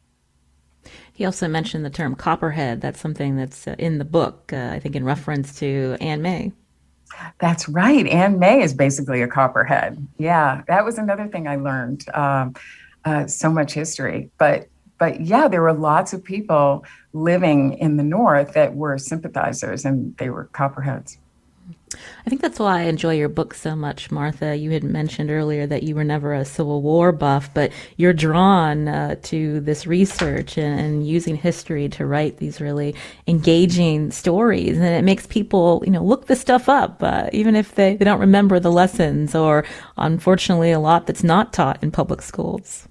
He 1.14 1.26
also 1.26 1.48
mentioned 1.48 1.86
the 1.86 1.90
term 1.90 2.16
copperhead. 2.16 2.82
That's 2.82 3.00
something 3.00 3.36
that's 3.36 3.68
uh, 3.68 3.76
in 3.78 3.98
the 3.98 4.06
book, 4.06 4.52
uh, 4.52 4.72
I 4.74 4.80
think, 4.80 4.96
in 4.96 5.06
reference 5.06 5.58
to 5.60 5.96
Anne 6.02 6.22
May. 6.22 6.52
That's 7.40 7.70
right. 7.70 8.08
Anne 8.08 8.40
May 8.40 8.62
is 8.62 8.74
basically 8.74 9.22
a 9.22 9.28
copperhead. 9.28 10.06
Yeah, 10.18 10.64
that 10.68 10.84
was 10.84 10.98
another 10.98 11.28
thing 11.28 11.48
I 11.48 11.58
learned. 11.58 12.06
Um, 12.14 12.56
uh, 13.04 13.28
so 13.28 13.52
much 13.52 13.74
history, 13.74 14.30
but 14.38 14.68
but 15.02 15.20
yeah, 15.20 15.48
there 15.48 15.64
were 15.64 15.74
lots 15.74 16.14
of 16.14 16.24
people 16.24 16.86
living 17.12 17.74
in 17.80 17.98
the 17.98 18.04
North 18.04 18.54
that 18.54 18.76
were 18.76 19.00
sympathizers 19.00 19.84
and 19.84 20.16
they 20.18 20.30
were 20.30 20.46
copperheads. 20.54 21.18
I 21.96 22.30
think 22.30 22.40
that's 22.40 22.60
why 22.60 22.82
I 22.82 22.84
enjoy 22.84 23.16
your 23.16 23.28
book 23.28 23.56
so 23.56 23.76
much, 23.76 24.12
Martha. 24.12 24.56
You 24.56 24.70
had 24.70 24.84
mentioned 24.84 25.32
earlier 25.32 25.66
that 25.66 25.82
you 25.82 25.96
were 25.96 26.04
never 26.04 26.36
a 26.36 26.46
Civil 26.46 26.84
War 26.84 27.12
buff, 27.12 27.52
but 27.52 27.72
you're 27.98 28.14
drawn 28.14 28.88
uh, 28.88 29.16
to 29.24 29.60
this 29.62 29.88
research 29.88 30.56
and, 30.56 30.80
and, 30.80 31.08
using 31.08 31.36
history 31.36 31.90
to 31.90 32.06
write 32.06 32.38
these 32.38 32.62
really 32.62 32.94
engaging 33.26 34.12
stories. 34.12 34.78
And 34.78 34.86
it 34.86 35.04
makes 35.04 35.26
people, 35.26 35.82
you 35.84 35.92
know, 35.92 36.04
look 36.04 36.28
the 36.28 36.36
stuff 36.36 36.70
up, 36.70 37.02
uh, 37.02 37.28
even 37.34 37.56
if 37.56 37.74
they, 37.74 37.96
they 37.96 38.06
don't 38.06 38.20
remember 38.20 38.60
the 38.60 38.72
lessons 38.72 39.34
or, 39.34 39.66
unfortunately, 39.98 40.70
a 40.70 40.80
lot 40.80 41.08
that's 41.08 41.24
not 41.24 41.54
taught 41.54 41.82
in 41.82 41.90
public 41.90 42.22
schools. 42.22 42.88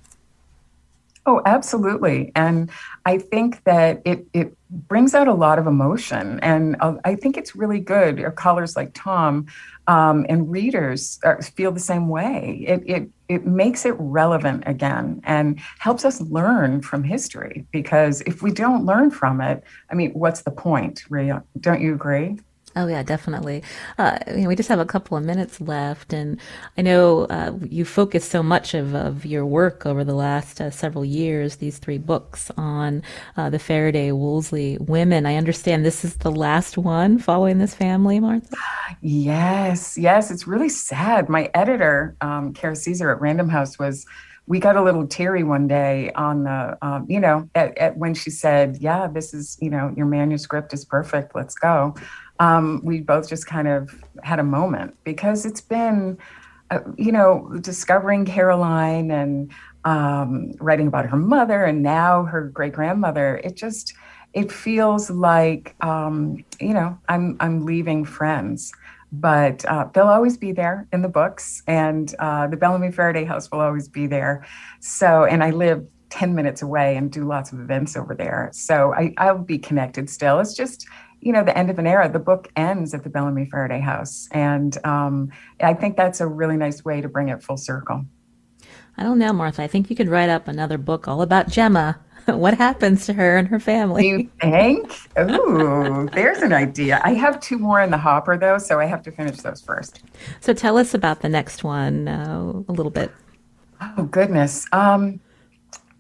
Oh, 1.27 1.43
absolutely. 1.45 2.33
And 2.35 2.71
I 3.05 3.19
think 3.19 3.63
that 3.65 4.01
it, 4.07 4.27
it 4.33 4.57
brings 4.71 5.15
out 5.15 5.29
a 5.29 5.35
lot 5.35 5.59
of 5.59 5.67
emotion. 5.67 6.41
And 6.41 6.77
uh, 6.81 6.95
I 7.05 7.15
think 7.15 7.37
it's 7.37 7.55
really 7.55 7.79
good. 7.79 8.25
callers 8.37 8.75
like 8.75 8.93
Tom 8.95 9.47
um, 9.87 10.25
and 10.29 10.51
readers 10.51 11.19
are, 11.23 11.43
feel 11.43 11.73
the 11.73 11.81
same 11.81 12.09
way. 12.09 12.65
It, 12.67 12.83
it, 12.87 13.11
it 13.29 13.47
makes 13.47 13.85
it 13.85 13.95
relevant 13.99 14.65
again 14.67 15.21
and 15.25 15.61
helps 15.79 16.05
us 16.05 16.21
learn 16.23 16.81
from 16.81 17.05
history 17.05 17.67
because 17.71 18.23
if 18.23 18.43
we 18.43 18.51
don't 18.51 18.87
learn 18.87 19.11
from 19.11 19.41
it, 19.41 19.63
I 19.91 19.95
mean, 19.95 20.13
what's 20.13 20.43
the 20.43 20.51
point, 20.51 21.05
Rhea? 21.11 21.45
Don't 21.61 21.83
you 21.83 21.95
agree? 21.95 22.39
Oh 22.77 22.87
yeah, 22.87 23.03
definitely. 23.03 23.65
Uh, 23.99 24.19
you 24.29 24.43
know, 24.43 24.49
we 24.49 24.55
just 24.55 24.69
have 24.69 24.79
a 24.79 24.85
couple 24.85 25.17
of 25.17 25.25
minutes 25.25 25.61
left, 25.61 26.13
and 26.13 26.39
I 26.79 26.83
know 26.83 27.23
uh, 27.25 27.53
you 27.69 27.85
focused 27.85 28.31
so 28.31 28.45
much 28.45 28.75
of, 28.75 28.95
of 28.95 29.27
your 29.27 29.45
work 29.45 29.87
over 29.87 30.05
the 30.05 30.15
last 30.15 30.61
uh, 30.61 30.71
several 30.71 31.05
years. 31.05 31.57
These 31.57 31.79
three 31.79 31.99
books 31.99 32.51
on 32.57 33.03
uh, 33.37 33.51
the 33.51 33.59
Ferriday 33.59 34.13
Woolsey 34.13 34.79
women. 34.79 35.27
I 35.27 35.35
understand 35.35 35.85
this 35.85 36.05
is 36.05 36.17
the 36.17 36.31
last 36.31 36.79
one 36.79 37.19
following 37.19 37.59
this 37.59 37.75
family, 37.75 38.21
Martha. 38.21 38.57
Yes, 39.01 39.99
yes. 39.99 40.31
It's 40.31 40.47
really 40.47 40.69
sad. 40.69 41.29
My 41.29 41.51
editor, 41.55 42.17
um, 42.21 42.53
Kara 42.53 42.77
Cesare 42.77 43.11
at 43.11 43.21
Random 43.21 43.49
House, 43.49 43.81
was 43.81 44.07
we 44.47 44.59
got 44.59 44.77
a 44.77 44.83
little 44.83 45.07
teary 45.07 45.45
one 45.45 45.69
day 45.69 46.11
on 46.17 46.43
the, 46.45 46.77
um, 46.83 47.07
you 47.09 47.21
know, 47.21 47.49
at, 47.55 47.77
at 47.79 47.97
when 47.97 48.15
she 48.15 48.31
said, 48.31 48.79
"Yeah, 48.81 49.07
this 49.07 49.33
is, 49.33 49.57
you 49.61 49.71
know, 49.71 49.93
your 49.97 50.07
manuscript 50.07 50.73
is 50.73 50.85
perfect. 50.85 51.35
Let's 51.35 51.55
go." 51.55 51.95
Um, 52.41 52.81
we 52.83 53.01
both 53.01 53.29
just 53.29 53.47
kind 53.47 53.69
of 53.69 54.03
had 54.25 54.39
a 54.41 54.45
moment 54.45 54.97
because 55.05 55.47
it's 55.47 55.61
been, 55.61 56.19
uh, 56.71 56.81
you 56.97 57.13
know, 57.13 57.49
discovering 57.61 58.25
Caroline 58.25 59.11
and 59.11 59.53
um, 59.85 60.53
writing 60.59 60.89
about 60.89 61.07
her 61.07 61.17
mother 61.17 61.65
and 61.65 61.83
now 61.83 62.25
her 62.25 62.49
great 62.49 62.73
grandmother. 62.73 63.41
It 63.45 63.57
just, 63.57 63.95
it 64.33 64.51
feels 64.51 65.11
like, 65.11 65.77
um, 65.83 66.45
you 66.61 66.75
know, 66.75 66.99
I'm 67.09 67.37
I'm 67.41 67.65
leaving 67.65 68.05
friends, 68.05 68.73
but 69.13 69.65
uh, 69.67 69.89
they'll 69.93 70.09
always 70.09 70.37
be 70.37 70.53
there 70.53 70.87
in 70.93 71.03
the 71.03 71.09
books, 71.09 71.63
and 71.67 72.15
uh, 72.19 72.47
the 72.47 72.57
Bellamy 72.57 72.89
Ferriday 72.89 73.27
House 73.27 73.51
will 73.51 73.61
always 73.61 73.89
be 73.89 74.07
there. 74.07 74.47
So, 74.81 75.25
and 75.25 75.43
I 75.43 75.51
live 75.51 75.87
10 76.11 76.35
minutes 76.35 76.63
away 76.63 76.97
and 76.97 77.11
do 77.11 77.25
lots 77.25 77.53
of 77.53 77.61
events 77.61 77.97
over 77.97 78.15
there. 78.15 78.51
So 78.53 78.93
I, 78.95 79.15
I'll 79.17 79.39
be 79.39 79.59
connected 79.59 80.11
still. 80.11 80.41
It's 80.41 80.55
just, 80.55 80.87
you 81.21 81.33
know, 81.33 81.45
the 81.45 81.57
end 81.57 81.71
of 81.71 81.79
an 81.79 81.87
era. 81.87 82.11
The 82.11 82.19
book 82.19 82.49
ends 82.57 82.95
at 82.95 83.05
the 83.05 83.11
Bellamy 83.11 83.47
Ferriday 83.53 83.81
House. 83.81 84.29
And 84.33 84.77
um, 84.87 85.31
I 85.61 85.75
think 85.75 85.97
that's 85.97 86.21
a 86.21 86.27
really 86.27 86.57
nice 86.57 86.85
way 86.85 87.01
to 87.01 87.09
bring 87.09 87.29
it 87.29 87.43
full 87.43 87.57
circle. 87.57 88.05
I 88.97 89.03
don't 89.03 89.19
know, 89.19 89.33
Martha. 89.33 89.63
I 89.63 89.67
think 89.67 89.91
you 89.91 89.97
could 89.97 90.09
write 90.09 90.29
up 90.29 90.49
another 90.49 90.79
book 90.79 91.09
all 91.09 91.23
about 91.23 91.49
Gemma. 91.49 91.99
what 92.27 92.55
happens 92.55 93.07
to 93.07 93.13
her 93.15 93.37
and 93.37 93.49
her 93.49 93.61
family? 93.61 94.09
You 94.09 94.31
think? 94.41 94.93
Ooh, 95.19 96.09
there's 96.13 96.39
an 96.39 96.53
idea. 96.53 97.01
I 97.03 97.15
have 97.15 97.41
two 97.41 97.59
more 97.59 97.81
in 97.81 97.91
the 97.91 97.99
hopper, 97.99 98.37
though, 98.37 98.59
so 98.59 98.79
I 98.79 98.87
have 98.87 99.03
to 99.03 99.13
finish 99.13 99.39
those 99.39 99.61
first. 99.61 100.03
So 100.41 100.53
tell 100.53 100.77
us 100.77 100.95
about 100.95 101.21
the 101.21 101.29
next 101.29 101.65
one 101.65 102.09
uh, 102.09 102.63
a 102.69 102.73
little 102.73 102.91
bit. 102.91 103.11
Oh, 103.81 104.05
goodness. 104.05 104.67
Um, 104.73 105.21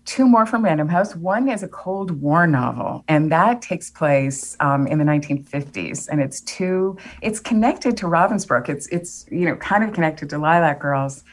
two 0.04 0.26
more 0.26 0.46
from 0.46 0.64
Random 0.64 0.88
House. 0.88 1.14
One 1.14 1.48
is 1.48 1.62
a 1.62 1.68
Cold 1.68 2.10
War 2.20 2.46
novel, 2.46 3.04
and 3.08 3.30
that 3.32 3.62
takes 3.62 3.90
place 3.90 4.56
um, 4.60 4.86
in 4.86 4.98
the 4.98 5.04
1950s. 5.04 6.08
And 6.08 6.20
it's 6.20 6.40
two. 6.42 6.96
It's 7.22 7.40
connected 7.40 7.96
to 7.98 8.06
Ravensbrück. 8.06 8.68
It's 8.68 8.86
it's 8.88 9.26
you 9.30 9.46
know 9.46 9.56
kind 9.56 9.84
of 9.84 9.92
connected 9.92 10.30
to 10.30 10.38
Lilac 10.38 10.80
Girls. 10.80 11.24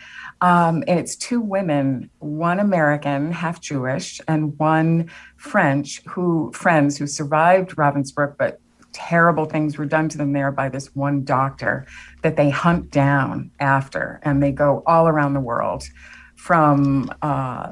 Um, 0.42 0.84
and 0.88 1.00
it's 1.00 1.16
two 1.16 1.42
women, 1.42 2.12
one 2.20 2.60
American, 2.60 3.32
half 3.32 3.60
Jewish, 3.60 4.22
and 4.28 4.58
one 4.60 5.10
French, 5.38 6.04
who 6.04 6.52
friends 6.54 6.98
who 6.98 7.08
survived 7.08 7.76
Ravensbrück, 7.76 8.38
but 8.38 8.60
terrible 8.92 9.46
things 9.46 9.78
were 9.78 9.86
done 9.86 10.10
to 10.10 10.18
them 10.18 10.34
there 10.34 10.52
by 10.52 10.70
this 10.70 10.96
one 10.96 11.24
doctor 11.24 11.86
that 12.22 12.36
they 12.36 12.50
hunt 12.50 12.92
down 12.92 13.52
after, 13.60 14.20
and 14.24 14.42
they 14.42 14.52
go 14.52 14.84
all 14.86 15.08
around 15.08 15.34
the 15.34 15.40
world, 15.40 15.84
from 16.36 17.10
uh, 17.24 17.72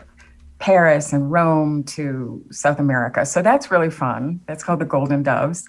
Paris 0.59 1.13
and 1.13 1.31
Rome 1.31 1.83
to 1.83 2.43
South 2.51 2.79
America. 2.79 3.25
So 3.25 3.41
that's 3.41 3.71
really 3.71 3.89
fun. 3.89 4.39
That's 4.47 4.63
called 4.63 4.79
The 4.79 4.85
Golden 4.85 5.23
Doves. 5.23 5.67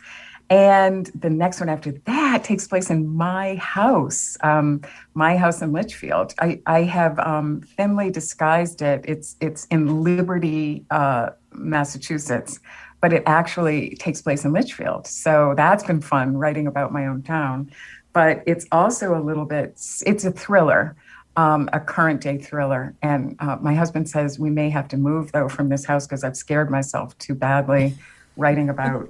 And 0.49 1.07
the 1.07 1.31
next 1.31 1.59
one 1.59 1.69
after 1.69 1.91
that 1.91 2.45
takes 2.45 2.69
place 2.69 2.89
in 2.89 3.09
my 3.09 3.57
house, 3.57 4.37
um, 4.43 4.81
my 5.15 5.37
house 5.37 5.61
in 5.61 5.73
Litchfield. 5.73 6.35
I, 6.41 6.61
I 6.67 6.83
have 6.83 7.19
um, 7.19 7.63
thinly 7.77 8.11
disguised 8.11 8.81
it. 8.81 9.05
It's 9.09 9.35
it's 9.41 9.67
in 9.67 10.05
Liberty, 10.05 10.85
uh, 10.91 11.31
Massachusetts, 11.53 12.61
but 13.01 13.13
it 13.13 13.25
actually 13.27 13.97
takes 13.97 14.23
place 14.23 14.45
in 14.45 14.53
Litchfield. 14.53 15.09
So 15.09 15.55
that's 15.57 15.83
been 15.83 16.01
fun 16.01 16.37
writing 16.37 16.69
about 16.69 16.93
my 16.93 17.07
own 17.07 17.23
town. 17.23 17.73
But 18.13 18.45
it's 18.47 18.67
also 18.71 19.19
a 19.19 19.21
little 19.21 19.47
bit. 19.47 19.81
It's 20.07 20.25
a 20.25 20.31
thriller 20.31 20.97
um, 21.37 21.69
a 21.73 21.81
current 21.81 22.21
day 22.21 22.39
thriller. 22.39 22.95
And 23.03 23.37
uh, 23.39 23.57
my 23.61 23.75
husband 23.75 24.09
says 24.09 24.39
we 24.39 24.51
may 24.51 24.71
have 24.71 24.89
to 24.89 24.97
move 24.97 25.33
though 25.33 25.49
from 25.49 25.69
this 25.69 25.85
house 25.85 26.07
because 26.07 26.25
I've 26.25 26.37
scared 26.37 26.71
myself 26.71 27.17
too 27.19 27.35
badly 27.35 27.95
writing 28.37 28.69
about, 28.69 29.09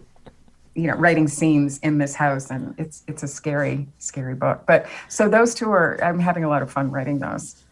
you 0.75 0.89
know, 0.89 0.95
writing 0.95 1.29
scenes 1.29 1.79
in 1.79 1.99
this 1.99 2.15
house. 2.15 2.51
And 2.51 2.75
it's 2.79 3.03
it's 3.07 3.23
a 3.23 3.29
scary, 3.29 3.87
scary 3.99 4.35
book. 4.35 4.65
But 4.67 4.87
so 5.09 5.29
those 5.29 5.55
two 5.55 5.71
are. 5.71 6.03
I'm 6.03 6.19
having 6.19 6.45
a 6.45 6.49
lot 6.49 6.63
of 6.63 6.71
fun 6.71 6.91
writing 6.91 7.19
those. 7.19 7.63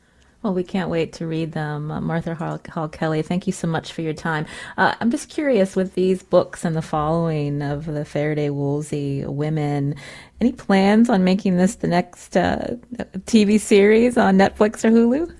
Well, 0.45 0.53
we 0.53 0.63
can't 0.63 0.91
wait 0.91 1.15
to 1.15 1.27
read 1.27 1.53
them. 1.53 1.91
Uh, 1.91 2.03
Martha 2.03 2.35
Hall, 2.35 2.61
Hall, 2.69 2.87
Kelly, 2.87 3.23
thank 3.23 3.47
you 3.47 3.53
so 3.53 3.67
much 3.67 3.95
for 3.95 4.03
your 4.03 4.13
time. 4.13 4.45
Uh, 4.77 4.95
I'm 5.01 5.11
just 5.11 5.31
curious 5.31 5.75
with 5.75 5.95
these 5.95 6.23
books 6.23 6.67
and 6.67 6.77
the 6.77 6.83
following 6.83 7.63
of 7.63 7.87
the 7.87 8.05
Ferriday 8.05 8.51
Woolsey 8.51 9.25
women, 9.25 9.95
any 10.43 10.53
plans 10.53 11.09
on 11.09 11.25
making 11.25 11.57
this 11.57 11.77
the 11.77 11.87
next 11.87 12.37
uh, 12.37 12.77
TV 13.21 13.59
series 13.59 14.19
on 14.19 14.37
Netflix 14.37 14.85
or 14.85 14.91
Hulu? 14.91 15.35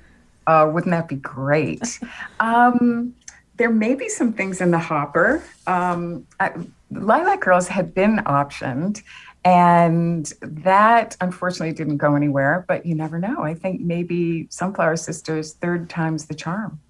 Uh, 0.47 0.71
wouldn't 0.73 0.93
that 0.93 1.07
be 1.07 1.17
great? 1.17 2.01
um, 2.41 3.15
there 3.57 3.71
may 3.71 3.95
be 3.95 4.09
some 4.09 4.33
things 4.33 4.63
in 4.63 4.71
the 4.71 4.79
hopper. 4.79 5.45
Um, 5.67 6.27
I, 6.41 6.53
Lilac 6.91 7.43
Girls 7.43 7.69
had 7.69 7.93
been 7.93 8.21
optioned, 8.25 9.03
And 9.45 10.33
that 10.41 11.17
unfortunately 11.21 11.75
didn't 11.75 11.99
go 11.99 12.15
anywhere, 12.15 12.65
but 12.67 12.87
you 12.87 12.95
never 12.95 13.19
know. 13.19 13.43
I 13.43 13.55
think 13.55 13.81
maybe 13.81 14.47
Sunflower 14.51 14.97
Sisters, 14.97 15.53
third 15.55 15.91
time's 15.91 16.27
the 16.27 16.35
charm. 16.35 16.81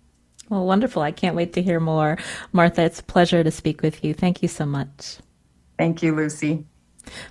Well, 0.48 0.64
wonderful. 0.64 1.02
I 1.02 1.11
can't 1.11 1.34
wait 1.34 1.52
to 1.55 1.62
hear 1.62 1.80
more. 1.80 2.16
Martha, 2.52 2.82
it's 2.82 3.00
a 3.00 3.05
pleasure 3.05 3.42
to 3.42 3.50
speak 3.50 3.82
with 3.82 4.05
you. 4.05 4.14
Thank 4.14 4.42
you 4.42 4.48
so 4.48 4.66
much. 4.66 5.18
Thank 5.78 6.02
you, 6.02 6.14
Lucy. 6.14 6.64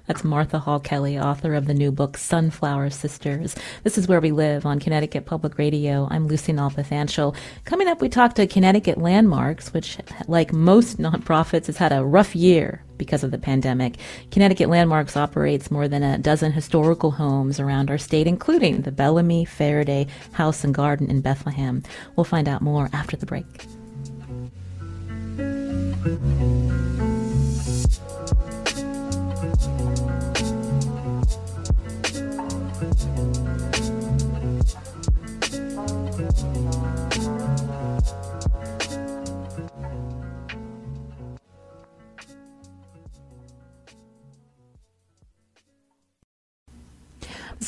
That's 0.05 0.23
Martha 0.23 0.59
Hall 0.59 0.79
Kelly, 0.79 1.17
author 1.17 1.53
of 1.53 1.65
the 1.65 1.73
new 1.73 1.91
book 1.91 2.17
Sunflower 2.17 2.89
Sisters. 2.89 3.55
This 3.83 3.97
is 3.97 4.07
where 4.07 4.21
we 4.21 4.31
live 4.31 4.65
on 4.65 4.79
Connecticut 4.79 5.25
Public 5.25 5.57
Radio. 5.57 6.07
I'm 6.11 6.27
Lucy 6.27 6.53
Nalpathanchil. 6.53 7.35
Coming 7.65 7.87
up, 7.87 8.01
we 8.01 8.09
talk 8.09 8.35
to 8.35 8.47
Connecticut 8.47 8.97
Landmarks, 8.97 9.73
which, 9.73 9.97
like 10.27 10.53
most 10.53 10.97
nonprofits, 10.97 11.67
has 11.67 11.77
had 11.77 11.91
a 11.91 12.03
rough 12.03 12.35
year 12.35 12.83
because 12.97 13.23
of 13.23 13.31
the 13.31 13.37
pandemic. 13.37 13.97
Connecticut 14.31 14.69
Landmarks 14.69 15.17
operates 15.17 15.71
more 15.71 15.87
than 15.87 16.03
a 16.03 16.17
dozen 16.17 16.51
historical 16.51 17.11
homes 17.11 17.59
around 17.59 17.89
our 17.89 17.97
state, 17.97 18.27
including 18.27 18.81
the 18.81 18.91
Bellamy 18.91 19.45
Ferriday 19.45 20.07
House 20.33 20.63
and 20.63 20.73
Garden 20.73 21.09
in 21.09 21.21
Bethlehem. 21.21 21.83
We'll 22.15 22.23
find 22.23 22.47
out 22.47 22.61
more 22.61 22.89
after 22.93 23.17
the 23.17 23.25
break. 23.25 23.67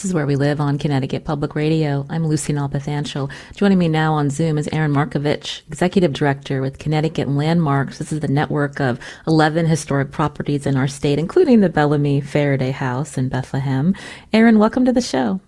This 0.05 0.11
is 0.11 0.13
Where 0.13 0.27
We 0.27 0.35
Live 0.35 0.61
on 0.61 0.77
Connecticut 0.77 1.25
Public 1.25 1.55
Radio. 1.55 2.05
I'm 2.11 2.27
Lucy 2.27 2.53
Nalpathanchil. 2.53 3.31
Joining 3.55 3.79
me 3.79 3.87
now 3.87 4.13
on 4.13 4.29
Zoom 4.29 4.59
is 4.59 4.69
Aaron 4.71 4.93
Marcavitch, 4.93 5.63
Executive 5.67 6.13
Director 6.13 6.61
with 6.61 6.77
Connecticut 6.77 7.27
Landmarks. 7.27 7.97
This 7.97 8.11
is 8.11 8.19
the 8.19 8.27
network 8.27 8.79
of 8.79 8.99
11 9.25 9.65
historic 9.65 10.11
properties 10.11 10.67
in 10.67 10.77
our 10.77 10.87
state, 10.87 11.17
including 11.17 11.61
the 11.61 11.69
Bellamy 11.69 12.21
Ferriday 12.21 12.71
House 12.71 13.17
in 13.17 13.29
Bethlehem. 13.29 13.95
Aaron, 14.31 14.59
welcome 14.59 14.85
to 14.85 14.93
the 14.93 15.01
show. 15.01 15.41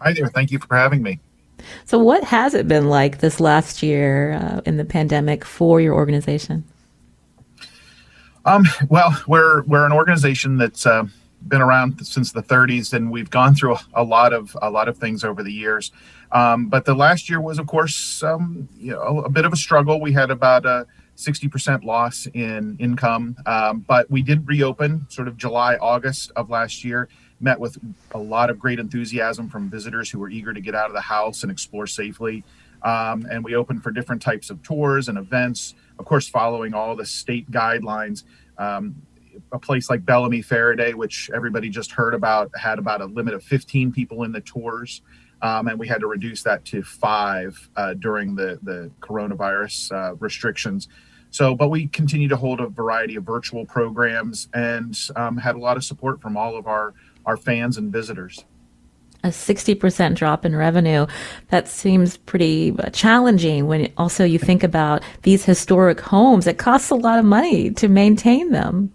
Hi 0.00 0.14
there. 0.14 0.28
Thank 0.28 0.52
you 0.52 0.58
for 0.58 0.74
having 0.74 1.02
me. 1.02 1.20
So, 1.84 1.98
what 1.98 2.24
has 2.24 2.54
it 2.54 2.66
been 2.66 2.88
like 2.88 3.18
this 3.18 3.40
last 3.40 3.82
year 3.82 4.32
uh, 4.40 4.62
in 4.64 4.78
the 4.78 4.86
pandemic 4.86 5.44
for 5.44 5.82
your 5.82 5.92
organization? 5.92 6.64
Um, 8.46 8.64
well, 8.88 9.22
we're 9.26 9.64
we're 9.64 9.84
an 9.84 9.92
organization 9.92 10.56
that's 10.56 10.86
uh, 10.86 11.04
been 11.46 11.62
around 11.62 12.04
since 12.06 12.32
the 12.32 12.42
30s, 12.42 12.92
and 12.92 13.10
we've 13.10 13.30
gone 13.30 13.54
through 13.54 13.76
a 13.94 14.02
lot 14.02 14.32
of 14.32 14.56
a 14.60 14.70
lot 14.70 14.88
of 14.88 14.98
things 14.98 15.24
over 15.24 15.42
the 15.42 15.52
years. 15.52 15.92
Um, 16.32 16.66
but 16.66 16.84
the 16.84 16.94
last 16.94 17.30
year 17.30 17.40
was, 17.40 17.58
of 17.58 17.66
course, 17.66 18.22
um, 18.22 18.68
you 18.76 18.92
know, 18.92 19.20
a 19.20 19.28
bit 19.28 19.44
of 19.44 19.52
a 19.52 19.56
struggle. 19.56 20.00
We 20.00 20.12
had 20.12 20.30
about 20.30 20.66
a 20.66 20.86
60% 21.16 21.84
loss 21.84 22.26
in 22.34 22.76
income, 22.78 23.36
um, 23.46 23.80
but 23.80 24.10
we 24.10 24.22
did 24.22 24.46
reopen 24.46 25.06
sort 25.08 25.28
of 25.28 25.36
July, 25.36 25.76
August 25.76 26.32
of 26.36 26.50
last 26.50 26.84
year. 26.84 27.08
Met 27.38 27.60
with 27.60 27.78
a 28.12 28.18
lot 28.18 28.48
of 28.48 28.58
great 28.58 28.78
enthusiasm 28.78 29.48
from 29.48 29.68
visitors 29.68 30.10
who 30.10 30.18
were 30.18 30.30
eager 30.30 30.52
to 30.52 30.60
get 30.60 30.74
out 30.74 30.86
of 30.86 30.94
the 30.94 31.00
house 31.00 31.42
and 31.42 31.52
explore 31.52 31.86
safely. 31.86 32.44
Um, 32.82 33.26
and 33.30 33.44
we 33.44 33.54
opened 33.54 33.82
for 33.82 33.90
different 33.90 34.22
types 34.22 34.48
of 34.48 34.62
tours 34.62 35.08
and 35.08 35.18
events, 35.18 35.74
of 35.98 36.04
course, 36.04 36.28
following 36.28 36.72
all 36.72 36.96
the 36.96 37.04
state 37.04 37.50
guidelines. 37.50 38.24
Um, 38.58 39.05
a 39.52 39.58
place 39.58 39.90
like 39.90 40.04
Bellamy 40.04 40.42
Ferriday, 40.42 40.94
which 40.94 41.30
everybody 41.34 41.68
just 41.68 41.92
heard 41.92 42.14
about, 42.14 42.50
had 42.58 42.78
about 42.78 43.00
a 43.00 43.06
limit 43.06 43.34
of 43.34 43.42
15 43.42 43.92
people 43.92 44.22
in 44.24 44.32
the 44.32 44.40
tours. 44.40 45.02
Um, 45.42 45.68
and 45.68 45.78
we 45.78 45.86
had 45.86 46.00
to 46.00 46.06
reduce 46.06 46.42
that 46.44 46.64
to 46.66 46.82
five 46.82 47.68
uh, 47.76 47.94
during 47.94 48.34
the, 48.34 48.58
the 48.62 48.90
coronavirus 49.00 49.92
uh, 49.92 50.14
restrictions. 50.16 50.88
So, 51.30 51.54
but 51.54 51.68
we 51.68 51.88
continue 51.88 52.28
to 52.28 52.36
hold 52.36 52.60
a 52.60 52.68
variety 52.68 53.16
of 53.16 53.24
virtual 53.24 53.66
programs 53.66 54.48
and 54.54 54.98
um, 55.16 55.36
had 55.36 55.54
a 55.54 55.58
lot 55.58 55.76
of 55.76 55.84
support 55.84 56.20
from 56.22 56.36
all 56.36 56.56
of 56.56 56.66
our, 56.66 56.94
our 57.26 57.36
fans 57.36 57.76
and 57.76 57.92
visitors. 57.92 58.44
A 59.22 59.28
60% 59.28 60.14
drop 60.14 60.44
in 60.44 60.54
revenue. 60.54 61.06
That 61.48 61.68
seems 61.68 62.16
pretty 62.16 62.74
uh, 62.78 62.90
challenging 62.90 63.66
when 63.66 63.92
also 63.96 64.24
you 64.24 64.38
think 64.38 64.62
about 64.62 65.02
these 65.22 65.44
historic 65.44 66.00
homes. 66.00 66.46
It 66.46 66.58
costs 66.58 66.90
a 66.90 66.94
lot 66.94 67.18
of 67.18 67.24
money 67.24 67.70
to 67.72 67.88
maintain 67.88 68.52
them. 68.52 68.92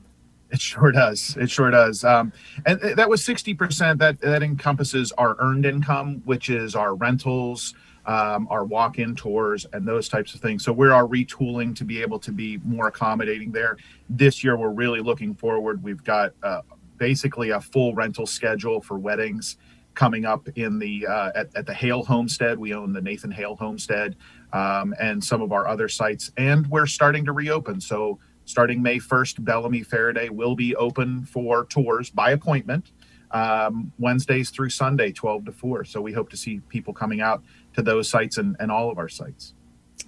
It 0.51 0.59
sure 0.59 0.91
does. 0.91 1.37
It 1.39 1.49
sure 1.49 1.71
does. 1.71 2.03
Um, 2.03 2.33
and 2.65 2.79
that 2.81 3.09
was 3.09 3.25
60%. 3.25 3.97
That, 3.97 4.19
that 4.19 4.43
encompasses 4.43 5.11
our 5.13 5.37
earned 5.39 5.65
income, 5.65 6.21
which 6.25 6.49
is 6.49 6.75
our 6.75 6.93
rentals, 6.93 7.73
um, 8.05 8.47
our 8.49 8.65
walk 8.65 8.99
in 8.99 9.15
tours, 9.15 9.65
and 9.71 9.87
those 9.87 10.09
types 10.09 10.35
of 10.35 10.41
things. 10.41 10.65
So 10.65 10.73
we 10.73 10.89
are 10.89 11.07
retooling 11.07 11.73
to 11.77 11.85
be 11.85 12.01
able 12.01 12.19
to 12.19 12.31
be 12.31 12.59
more 12.65 12.87
accommodating 12.87 13.51
there. 13.51 13.77
This 14.09 14.43
year, 14.43 14.57
we're 14.57 14.71
really 14.71 14.99
looking 14.99 15.33
forward. 15.33 15.81
We've 15.81 16.03
got 16.03 16.33
uh, 16.43 16.61
basically 16.97 17.51
a 17.51 17.61
full 17.61 17.95
rental 17.95 18.25
schedule 18.25 18.81
for 18.81 18.99
weddings 18.99 19.57
coming 19.93 20.25
up 20.25 20.47
in 20.55 20.79
the 20.79 21.05
uh, 21.07 21.31
at, 21.35 21.55
at 21.55 21.65
the 21.65 21.73
Hale 21.73 22.03
Homestead. 22.03 22.57
We 22.57 22.73
own 22.73 22.91
the 22.91 23.01
Nathan 23.01 23.31
Hale 23.31 23.55
Homestead 23.55 24.15
um, 24.51 24.93
and 24.99 25.23
some 25.23 25.41
of 25.41 25.51
our 25.51 25.67
other 25.67 25.87
sites, 25.87 26.31
and 26.37 26.67
we're 26.67 26.87
starting 26.87 27.23
to 27.25 27.31
reopen. 27.31 27.79
So 27.79 28.19
starting 28.51 28.81
May 28.81 28.99
1st, 28.99 29.43
Bellamy 29.43 29.81
Ferriday 29.81 30.29
will 30.29 30.55
be 30.55 30.75
open 30.75 31.25
for 31.25 31.65
tours 31.65 32.09
by 32.09 32.31
appointment 32.31 32.91
um, 33.31 33.91
Wednesdays 33.97 34.49
through 34.49 34.69
Sunday, 34.69 35.11
12 35.11 35.45
to 35.45 35.51
4. 35.51 35.85
So 35.85 36.01
we 36.01 36.13
hope 36.13 36.29
to 36.29 36.37
see 36.37 36.59
people 36.69 36.93
coming 36.93 37.21
out 37.21 37.43
to 37.73 37.81
those 37.81 38.09
sites 38.09 38.37
and, 38.37 38.55
and 38.59 38.71
all 38.71 38.91
of 38.91 38.97
our 38.97 39.09
sites. 39.09 39.53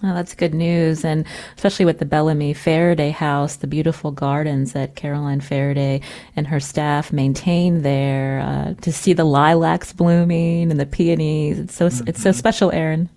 Oh, 0.02 0.12
that's 0.12 0.34
good 0.34 0.54
news. 0.54 1.04
And 1.04 1.24
especially 1.56 1.84
with 1.84 1.98
the 1.98 2.04
Bellamy 2.04 2.52
Ferriday 2.52 3.12
house, 3.12 3.56
the 3.56 3.66
beautiful 3.66 4.10
gardens 4.10 4.72
that 4.72 4.96
Caroline 4.96 5.40
Ferriday 5.40 6.02
and 6.36 6.46
her 6.46 6.60
staff 6.60 7.12
maintain 7.12 7.82
there, 7.82 8.40
uh, 8.40 8.74
to 8.82 8.92
see 8.92 9.12
the 9.12 9.24
lilacs 9.24 9.92
blooming 9.92 10.70
and 10.70 10.80
the 10.80 10.86
peonies. 10.86 11.58
It's 11.58 11.74
so, 11.74 11.88
mm-hmm. 11.88 12.08
it's 12.08 12.22
so 12.22 12.32
special, 12.32 12.72
Aaron. 12.72 13.08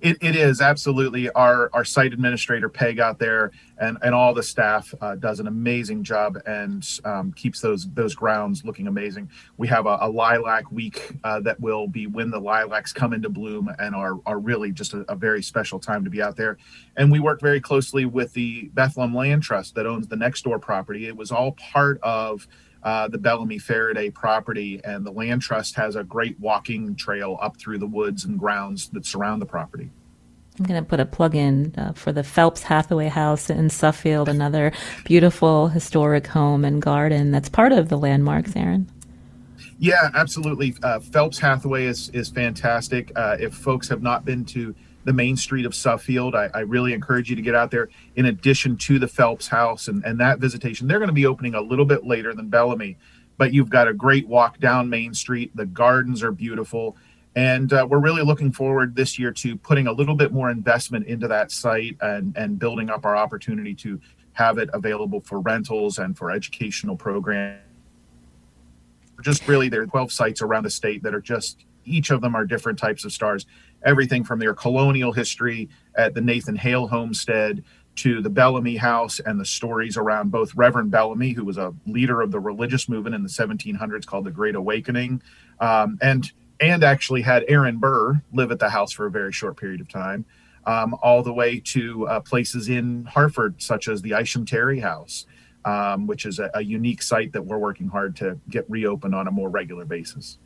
It, 0.00 0.16
it 0.20 0.36
is 0.36 0.60
absolutely 0.60 1.30
our 1.30 1.70
our 1.72 1.84
site 1.84 2.12
administrator 2.12 2.68
Peg 2.68 3.00
out 3.00 3.18
there 3.18 3.50
and 3.78 3.98
and 4.02 4.14
all 4.14 4.34
the 4.34 4.42
staff 4.42 4.92
uh, 5.00 5.14
does 5.14 5.40
an 5.40 5.46
amazing 5.46 6.02
job 6.02 6.38
and 6.46 6.86
um, 7.04 7.32
keeps 7.32 7.60
those 7.60 7.88
those 7.92 8.14
grounds 8.14 8.64
looking 8.64 8.86
amazing. 8.86 9.30
We 9.56 9.68
have 9.68 9.86
a, 9.86 9.98
a 10.00 10.08
lilac 10.08 10.70
week 10.70 11.16
uh, 11.24 11.40
that 11.40 11.60
will 11.60 11.86
be 11.86 12.06
when 12.06 12.30
the 12.30 12.40
lilacs 12.40 12.92
come 12.92 13.12
into 13.12 13.28
bloom 13.28 13.70
and 13.78 13.94
are 13.94 14.20
are 14.26 14.38
really 14.38 14.72
just 14.72 14.94
a, 14.94 15.04
a, 15.10 15.16
very 15.16 15.42
special 15.42 15.78
time 15.78 16.04
to 16.04 16.10
be 16.10 16.22
out 16.22 16.36
there. 16.36 16.58
And 16.96 17.10
we 17.10 17.20
work 17.20 17.40
very 17.40 17.60
closely 17.60 18.04
with 18.04 18.32
the 18.32 18.70
Bethlehem 18.74 19.14
Land 19.14 19.42
Trust 19.42 19.74
that 19.74 19.86
owns 19.86 20.08
the 20.08 20.16
next 20.16 20.42
door 20.42 20.58
property. 20.58 21.06
It 21.06 21.16
was 21.16 21.30
all 21.30 21.52
part 21.52 22.00
of 22.02 22.46
uh, 22.82 23.08
the 23.08 23.18
Bellamy 23.18 23.58
Ferriday 23.58 24.12
property, 24.12 24.80
and 24.84 25.04
the 25.04 25.10
land 25.10 25.42
trust 25.42 25.74
has 25.76 25.96
a 25.96 26.04
great 26.04 26.38
walking 26.38 26.94
trail 26.94 27.38
up 27.40 27.56
through 27.58 27.78
the 27.78 27.86
woods 27.86 28.24
and 28.24 28.38
grounds 28.38 28.88
that 28.90 29.04
surround 29.04 29.42
the 29.42 29.46
property. 29.46 29.90
I'm 30.58 30.64
going 30.64 30.82
to 30.82 30.88
put 30.88 30.98
a 30.98 31.06
plug 31.06 31.34
in 31.36 31.74
uh, 31.78 31.92
for 31.92 32.12
the 32.12 32.24
Phelps 32.24 32.64
Hathaway 32.64 33.08
House 33.08 33.48
in 33.48 33.70
Suffield, 33.70 34.28
another 34.28 34.72
beautiful 35.04 35.68
historic 35.68 36.26
home 36.26 36.64
and 36.64 36.82
garden 36.82 37.30
that's 37.30 37.48
part 37.48 37.72
of 37.72 37.88
the 37.88 37.96
landmarks, 37.96 38.56
Aaron. 38.56 38.90
Yeah, 39.78 40.10
absolutely. 40.14 40.74
Uh, 40.82 40.98
Phelps 40.98 41.38
Hathaway 41.38 41.84
is 41.84 42.08
is 42.10 42.28
fantastic. 42.28 43.12
Uh, 43.14 43.36
if 43.38 43.54
folks 43.54 43.88
have 43.88 44.02
not 44.02 44.24
been 44.24 44.44
to 44.46 44.74
the 45.04 45.12
main 45.12 45.36
street 45.36 45.64
of 45.64 45.74
Suffield. 45.74 46.34
I, 46.34 46.50
I, 46.54 46.60
really 46.60 46.92
encourage 46.92 47.30
you 47.30 47.36
to 47.36 47.42
get 47.42 47.54
out 47.54 47.70
there 47.70 47.88
in 48.16 48.26
addition 48.26 48.76
to 48.78 48.98
the 48.98 49.08
Phelps 49.08 49.48
House 49.48 49.88
and, 49.88 50.04
and 50.04 50.20
that 50.20 50.38
visitation. 50.38 50.86
They're 50.86 50.98
going 50.98 51.08
to 51.08 51.14
be 51.14 51.26
opening 51.26 51.54
a 51.54 51.60
little 51.60 51.84
bit 51.84 52.04
later 52.04 52.34
than 52.34 52.48
Bellamy, 52.48 52.98
but 53.36 53.52
you've 53.52 53.70
got 53.70 53.88
a 53.88 53.94
great 53.94 54.26
walk 54.26 54.58
down 54.58 54.90
Main 54.90 55.14
Street. 55.14 55.54
The 55.54 55.66
gardens 55.66 56.22
are 56.22 56.32
beautiful. 56.32 56.96
And 57.36 57.72
uh, 57.72 57.86
we're 57.88 58.00
really 58.00 58.22
looking 58.22 58.50
forward 58.50 58.96
this 58.96 59.18
year 59.18 59.30
to 59.32 59.56
putting 59.56 59.86
a 59.86 59.92
little 59.92 60.16
bit 60.16 60.32
more 60.32 60.50
investment 60.50 61.06
into 61.06 61.28
that 61.28 61.52
site 61.52 61.96
and, 62.00 62.36
and 62.36 62.58
building 62.58 62.90
up 62.90 63.06
our 63.06 63.16
opportunity 63.16 63.74
to 63.76 64.00
have 64.32 64.58
it 64.58 64.68
available 64.72 65.20
for 65.20 65.40
rentals 65.40 65.98
and 65.98 66.16
for 66.16 66.30
educational 66.30 66.96
programs. 66.96 67.60
Just 69.22 69.46
really, 69.48 69.68
there 69.68 69.82
are 69.82 69.86
12 69.86 70.12
sites 70.12 70.42
around 70.42 70.64
the 70.64 70.70
state 70.70 71.02
that 71.02 71.14
are 71.14 71.20
just 71.20 71.64
each 71.84 72.10
of 72.10 72.20
them 72.20 72.34
are 72.34 72.44
different 72.44 72.78
types 72.78 73.04
of 73.04 73.12
stars 73.12 73.46
everything 73.84 74.24
from 74.24 74.38
their 74.38 74.54
colonial 74.54 75.12
history 75.12 75.68
at 75.96 76.14
the 76.14 76.20
Nathan 76.20 76.56
Hale 76.56 76.88
homestead 76.88 77.64
to 77.96 78.22
the 78.22 78.30
Bellamy 78.30 78.76
House 78.76 79.18
and 79.20 79.40
the 79.40 79.44
stories 79.44 79.96
around 79.96 80.30
both 80.30 80.54
Reverend 80.54 80.90
Bellamy, 80.90 81.32
who 81.32 81.44
was 81.44 81.58
a 81.58 81.74
leader 81.86 82.20
of 82.20 82.30
the 82.30 82.38
religious 82.40 82.88
movement 82.88 83.14
in 83.14 83.22
the 83.22 83.28
1700s 83.28 84.06
called 84.06 84.24
the 84.24 84.30
Great 84.30 84.54
Awakening, 84.54 85.22
um, 85.60 85.98
and 86.00 86.32
and 86.60 86.82
actually 86.82 87.22
had 87.22 87.44
Aaron 87.48 87.78
Burr 87.78 88.20
live 88.32 88.50
at 88.50 88.58
the 88.58 88.68
house 88.70 88.92
for 88.92 89.06
a 89.06 89.10
very 89.10 89.32
short 89.32 89.56
period 89.56 89.80
of 89.80 89.88
time, 89.88 90.24
um, 90.66 90.94
all 91.02 91.22
the 91.22 91.32
way 91.32 91.60
to 91.60 92.06
uh, 92.08 92.20
places 92.20 92.68
in 92.68 93.04
Hartford 93.04 93.60
such 93.62 93.88
as 93.88 94.02
the 94.02 94.12
Isham 94.12 94.44
Terry 94.44 94.80
House. 94.80 95.26
um, 95.64 96.06
which 96.06 96.24
is 96.24 96.38
a, 96.38 96.50
a 96.54 96.62
unique 96.62 97.02
site 97.02 97.32
that 97.32 97.44
we're 97.44 97.58
working 97.58 97.88
hard 97.88 98.16
to 98.16 98.38
get 98.48 98.68
reopened 98.70 99.14
on 99.14 99.28
a 99.28 99.30
more 99.30 99.50
regular 99.50 99.84
basis. 99.84 100.38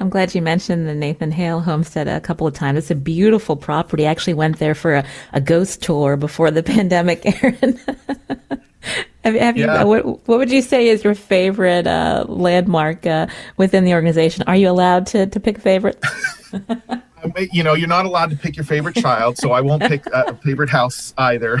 I'm 0.00 0.08
glad 0.08 0.34
you 0.34 0.42
mentioned 0.42 0.86
the 0.86 0.94
Nathan 0.94 1.30
Hale 1.30 1.60
homestead 1.60 2.08
a 2.08 2.20
couple 2.20 2.46
of 2.46 2.54
times. 2.54 2.78
It's 2.78 2.90
a 2.90 2.94
beautiful 2.94 3.56
property. 3.56 4.06
I 4.06 4.10
actually 4.10 4.34
went 4.34 4.58
there 4.58 4.74
for 4.74 4.96
a, 4.96 5.04
a 5.32 5.40
ghost 5.40 5.82
tour 5.82 6.16
before 6.16 6.50
the 6.50 6.62
pandemic, 6.74 7.22
Aaron. 7.24 7.78
have, 9.24 9.34
have 9.34 9.56
yeah. 9.56 9.80
you, 9.80 9.86
what, 9.86 10.06
what, 10.06 10.38
would 10.38 10.50
you 10.50 10.62
say 10.62 10.88
is 10.88 11.04
your 11.04 11.14
favorite 11.14 11.86
uh, 11.86 12.24
landmark 12.28 13.06
uh, 13.06 13.26
within 13.56 13.84
the 13.84 13.94
organization? 13.94 14.44
Are 14.46 14.56
you 14.56 14.68
allowed 14.68 15.06
to, 15.08 15.26
to 15.26 15.40
pick 15.40 15.58
favorites? 15.58 16.06
you 17.52 17.62
know, 17.62 17.74
you're 17.74 17.88
not 17.88 18.06
allowed 18.06 18.30
to 18.30 18.36
pick 18.36 18.56
your 18.56 18.64
favorite 18.64 18.96
child, 18.96 19.38
so 19.38 19.52
I 19.52 19.60
won't 19.60 19.82
pick 19.82 20.06
a 20.06 20.36
favorite 20.36 20.70
house 20.70 21.12
either. 21.18 21.60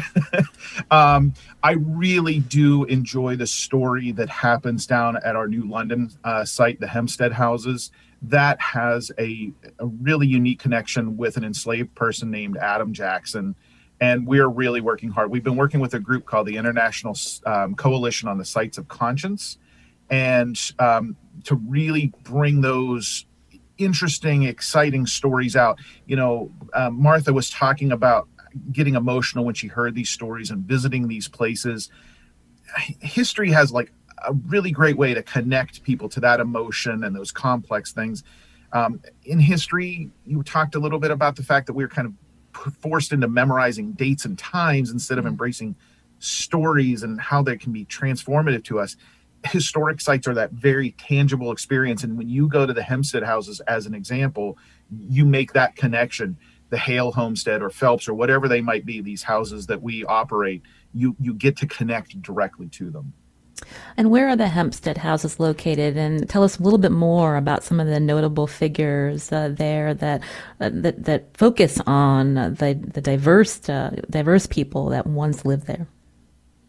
um, 0.90 1.34
I 1.66 1.72
really 1.72 2.38
do 2.38 2.84
enjoy 2.84 3.34
the 3.34 3.46
story 3.48 4.12
that 4.12 4.28
happens 4.28 4.86
down 4.86 5.16
at 5.16 5.34
our 5.34 5.48
new 5.48 5.68
London 5.68 6.12
uh, 6.22 6.44
site, 6.44 6.78
the 6.78 6.86
Hempstead 6.86 7.32
Houses. 7.32 7.90
That 8.22 8.60
has 8.60 9.10
a, 9.18 9.50
a 9.80 9.86
really 9.86 10.28
unique 10.28 10.60
connection 10.60 11.16
with 11.16 11.36
an 11.36 11.42
enslaved 11.42 11.92
person 11.96 12.30
named 12.30 12.56
Adam 12.56 12.92
Jackson. 12.92 13.56
And 14.00 14.28
we're 14.28 14.46
really 14.46 14.80
working 14.80 15.10
hard. 15.10 15.28
We've 15.32 15.42
been 15.42 15.56
working 15.56 15.80
with 15.80 15.94
a 15.94 15.98
group 15.98 16.24
called 16.24 16.46
the 16.46 16.56
International 16.56 17.16
um, 17.46 17.74
Coalition 17.74 18.28
on 18.28 18.38
the 18.38 18.44
Sites 18.44 18.78
of 18.78 18.86
Conscience, 18.86 19.58
and 20.08 20.56
um, 20.78 21.16
to 21.46 21.56
really 21.56 22.12
bring 22.22 22.60
those 22.60 23.26
interesting, 23.76 24.44
exciting 24.44 25.04
stories 25.04 25.56
out. 25.56 25.80
You 26.06 26.14
know, 26.14 26.52
um, 26.74 27.02
Martha 27.02 27.32
was 27.32 27.50
talking 27.50 27.90
about 27.90 28.28
getting 28.72 28.94
emotional 28.94 29.44
when 29.44 29.54
she 29.54 29.66
heard 29.66 29.94
these 29.94 30.10
stories 30.10 30.50
and 30.50 30.64
visiting 30.64 31.08
these 31.08 31.28
places. 31.28 31.90
History 33.00 33.50
has 33.50 33.72
like 33.72 33.92
a 34.26 34.32
really 34.32 34.70
great 34.70 34.96
way 34.96 35.14
to 35.14 35.22
connect 35.22 35.82
people 35.82 36.08
to 36.10 36.20
that 36.20 36.40
emotion 36.40 37.04
and 37.04 37.14
those 37.14 37.30
complex 37.30 37.92
things. 37.92 38.24
Um, 38.72 39.00
in 39.24 39.38
history, 39.38 40.10
you 40.24 40.42
talked 40.42 40.74
a 40.74 40.78
little 40.78 40.98
bit 40.98 41.10
about 41.10 41.36
the 41.36 41.42
fact 41.42 41.66
that 41.66 41.74
we 41.74 41.84
are 41.84 41.88
kind 41.88 42.08
of 42.08 42.74
forced 42.80 43.12
into 43.12 43.28
memorizing 43.28 43.92
dates 43.92 44.24
and 44.24 44.38
times 44.38 44.90
instead 44.90 45.18
of 45.18 45.22
mm-hmm. 45.22 45.32
embracing 45.32 45.76
stories 46.18 47.02
and 47.02 47.20
how 47.20 47.42
they 47.42 47.56
can 47.56 47.72
be 47.72 47.84
transformative 47.84 48.64
to 48.64 48.80
us 48.80 48.96
historic 49.44 50.00
sites 50.00 50.26
are 50.26 50.34
that 50.34 50.52
very 50.52 50.92
tangible 50.92 51.52
experience. 51.52 52.04
And 52.04 52.16
when 52.16 52.28
you 52.28 52.48
go 52.48 52.66
to 52.66 52.72
the 52.72 52.82
Hempstead 52.82 53.22
houses, 53.22 53.60
as 53.60 53.86
an 53.86 53.94
example, 53.94 54.58
you 55.08 55.24
make 55.24 55.52
that 55.52 55.76
connection. 55.76 56.36
The 56.70 56.78
Hale 56.78 57.12
Homestead 57.12 57.62
or 57.62 57.70
Phelps 57.70 58.08
or 58.08 58.14
whatever 58.14 58.48
they 58.48 58.60
might 58.60 58.84
be, 58.84 59.00
these 59.00 59.22
houses 59.22 59.66
that 59.66 59.82
we 59.82 60.04
operate, 60.04 60.62
you 60.92 61.14
you 61.20 61.34
get 61.34 61.56
to 61.58 61.66
connect 61.66 62.20
directly 62.22 62.68
to 62.70 62.90
them. 62.90 63.12
And 63.96 64.10
where 64.10 64.28
are 64.28 64.36
the 64.36 64.48
Hempstead 64.48 64.98
houses 64.98 65.40
located? 65.40 65.96
And 65.96 66.28
tell 66.28 66.42
us 66.42 66.58
a 66.58 66.62
little 66.62 66.78
bit 66.78 66.92
more 66.92 67.36
about 67.36 67.64
some 67.64 67.80
of 67.80 67.86
the 67.86 68.00
notable 68.00 68.46
figures 68.46 69.32
uh, 69.32 69.48
there 69.48 69.94
that, 69.94 70.22
uh, 70.60 70.70
that 70.72 71.04
that 71.04 71.36
focus 71.36 71.80
on 71.86 72.34
the 72.34 72.78
the 72.92 73.00
diverse 73.00 73.68
uh, 73.68 73.96
diverse 74.10 74.46
people 74.46 74.90
that 74.90 75.06
once 75.06 75.44
lived 75.44 75.66
there. 75.66 75.86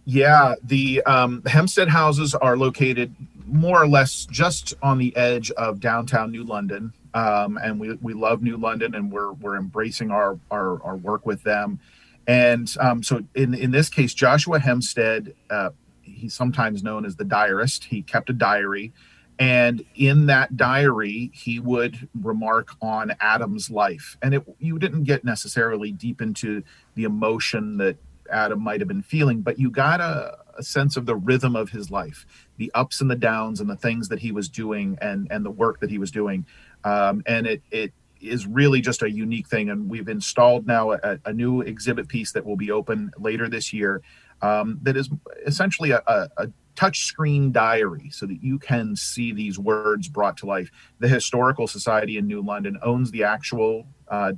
Yeah, 0.06 0.56
the 0.64 1.04
um, 1.04 1.43
Hempstead 1.45 1.89
houses 1.89 2.34
are 2.34 2.56
located 2.56 3.14
more 3.45 3.82
or 3.82 3.88
less 3.88 4.26
just 4.26 4.74
on 4.82 4.98
the 4.98 5.16
edge 5.18 5.52
of 5.52 5.82
downtown 5.82 6.32
New 6.32 6.45
London, 6.45 6.93
um, 7.14 7.58
and 7.58 7.80
we, 7.80 7.93
we 8.01 8.14
love 8.14 8.41
New 8.41 8.58
London, 8.58 8.95
and 8.95 9.12
we're 9.12 9.34
we're 9.34 9.58
embracing 9.58 10.12
our 10.12 10.39
our, 10.51 10.82
our 10.84 10.95
work 10.95 11.26
with 11.26 11.43
them. 11.43 11.80
And 12.28 12.74
um, 12.80 13.03
so, 13.03 13.24
in 13.36 13.53
in 13.53 13.72
this 13.72 13.89
case, 13.89 14.14
Joshua 14.14 14.60
Hempstead, 14.60 15.34
uh, 15.49 15.70
he's 16.01 16.34
sometimes 16.34 16.84
known 16.84 17.05
as 17.05 17.16
the 17.16 17.24
diarist. 17.24 17.86
He 17.86 18.01
kept 18.01 18.30
a 18.30 18.34
diary, 18.34 18.93
and 19.39 19.84
in 19.95 20.26
that 20.26 20.58
diary, 20.58 21.32
he 21.34 21.60
would 21.60 22.10
remark 22.20 22.72
on 22.82 23.14
Adam's 23.20 23.70
life. 23.70 24.18
And 24.22 24.34
it 24.34 24.43
you 24.60 24.80
didn't 24.80 25.03
get 25.03 25.24
necessarily 25.24 25.91
deep 25.91 26.22
into 26.22 26.64
the 26.95 27.03
emotion 27.03 27.78
that 27.78 27.97
Adam 28.30 28.62
might 28.62 28.82
have 28.82 28.88
been 28.88 29.03
feeling, 29.03 29.41
but 29.41 29.60
you 29.60 29.70
got 29.70 30.01
a, 30.01 30.38
a, 30.58 30.64
sense 30.64 30.97
of 30.97 31.05
the 31.05 31.16
rhythm 31.16 31.55
of 31.55 31.70
his 31.70 31.91
life, 31.91 32.26
the 32.58 32.72
ups 32.74 32.99
and 32.99 33.10
the 33.10 33.16
downs, 33.16 33.60
and 33.60 33.70
the 33.70 33.76
things 33.76 34.10
that 34.10 34.20
he 34.20 34.32
was 34.32 34.49
doing, 34.49 34.97
and 35.01 35.28
and 35.32 35.45
the 35.45 35.51
work 35.51 35.80
that 35.80 35.89
he 35.89 35.97
was 35.97 36.12
doing, 36.12 36.45
um, 36.84 37.23
and 37.25 37.47
it 37.47 37.61
it 37.71 37.93
is 38.19 38.47
really 38.47 38.82
just 38.82 39.03
a 39.03 39.11
unique 39.11 39.47
thing. 39.47 39.69
And 39.69 39.89
we've 39.89 40.09
installed 40.09 40.65
now 40.65 40.93
a, 40.93 41.19
a 41.25 41.34
new 41.34 41.61
exhibit 41.61 42.07
piece 42.07 42.32
that 42.32 42.45
will 42.45 42.57
be 42.57 42.71
open 42.71 43.11
later 43.17 43.47
this 43.47 43.71
year, 43.71 44.01
um, 44.41 44.80
that 44.82 44.97
is 44.97 45.09
essentially 45.45 45.91
a, 45.91 46.01
a, 46.07 46.28
a 46.38 46.47
touch 46.75 47.05
screen 47.05 47.51
diary 47.51 48.09
so 48.11 48.25
that 48.25 48.41
you 48.41 48.59
can 48.59 48.95
see 48.95 49.32
these 49.34 49.59
words 49.59 50.07
brought 50.07 50.38
to 50.38 50.45
life. 50.45 50.69
The 50.99 51.07
Historical 51.07 51.67
Society 51.67 52.17
in 52.17 52.28
New 52.28 52.41
London 52.41 52.78
owns 52.84 53.11
the 53.11 53.23
actual 53.23 53.88
uh, 54.07 54.32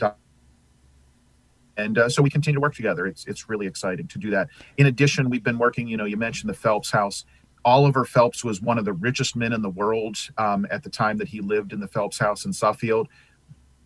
and 1.79 1.97
uh, 1.97 2.09
so 2.09 2.21
we 2.21 2.29
continue 2.29 2.55
to 2.55 2.61
work 2.61 2.75
together. 2.75 3.07
It's 3.07 3.25
it's 3.25 3.49
really 3.49 3.65
exciting 3.65 4.07
to 4.07 4.19
do 4.19 4.29
that. 4.31 4.49
In 4.77 4.85
addition, 4.87 5.29
we've 5.29 5.43
been 5.43 5.57
working. 5.57 5.87
You 5.87 5.97
know, 5.97 6.05
you 6.05 6.17
mentioned 6.17 6.49
the 6.49 6.53
Phelps 6.53 6.91
House. 6.91 7.25
Oliver 7.70 8.03
Phelps 8.03 8.43
was 8.43 8.63
one 8.63 8.80
of 8.80 8.86
the 8.86 8.93
richest 8.93 9.36
men 9.36 9.53
in 9.53 9.61
the 9.61 9.70
world 9.70 10.17
um, 10.39 10.65
at 10.72 10.82
the 10.82 10.89
time 10.89 11.20
that 11.20 11.28
he 11.28 11.39
lived 11.39 11.72
in 11.72 11.80
the 11.80 11.88
Phelps 11.88 12.17
House 12.17 12.45
in 12.45 12.51
Suffield, 12.51 13.07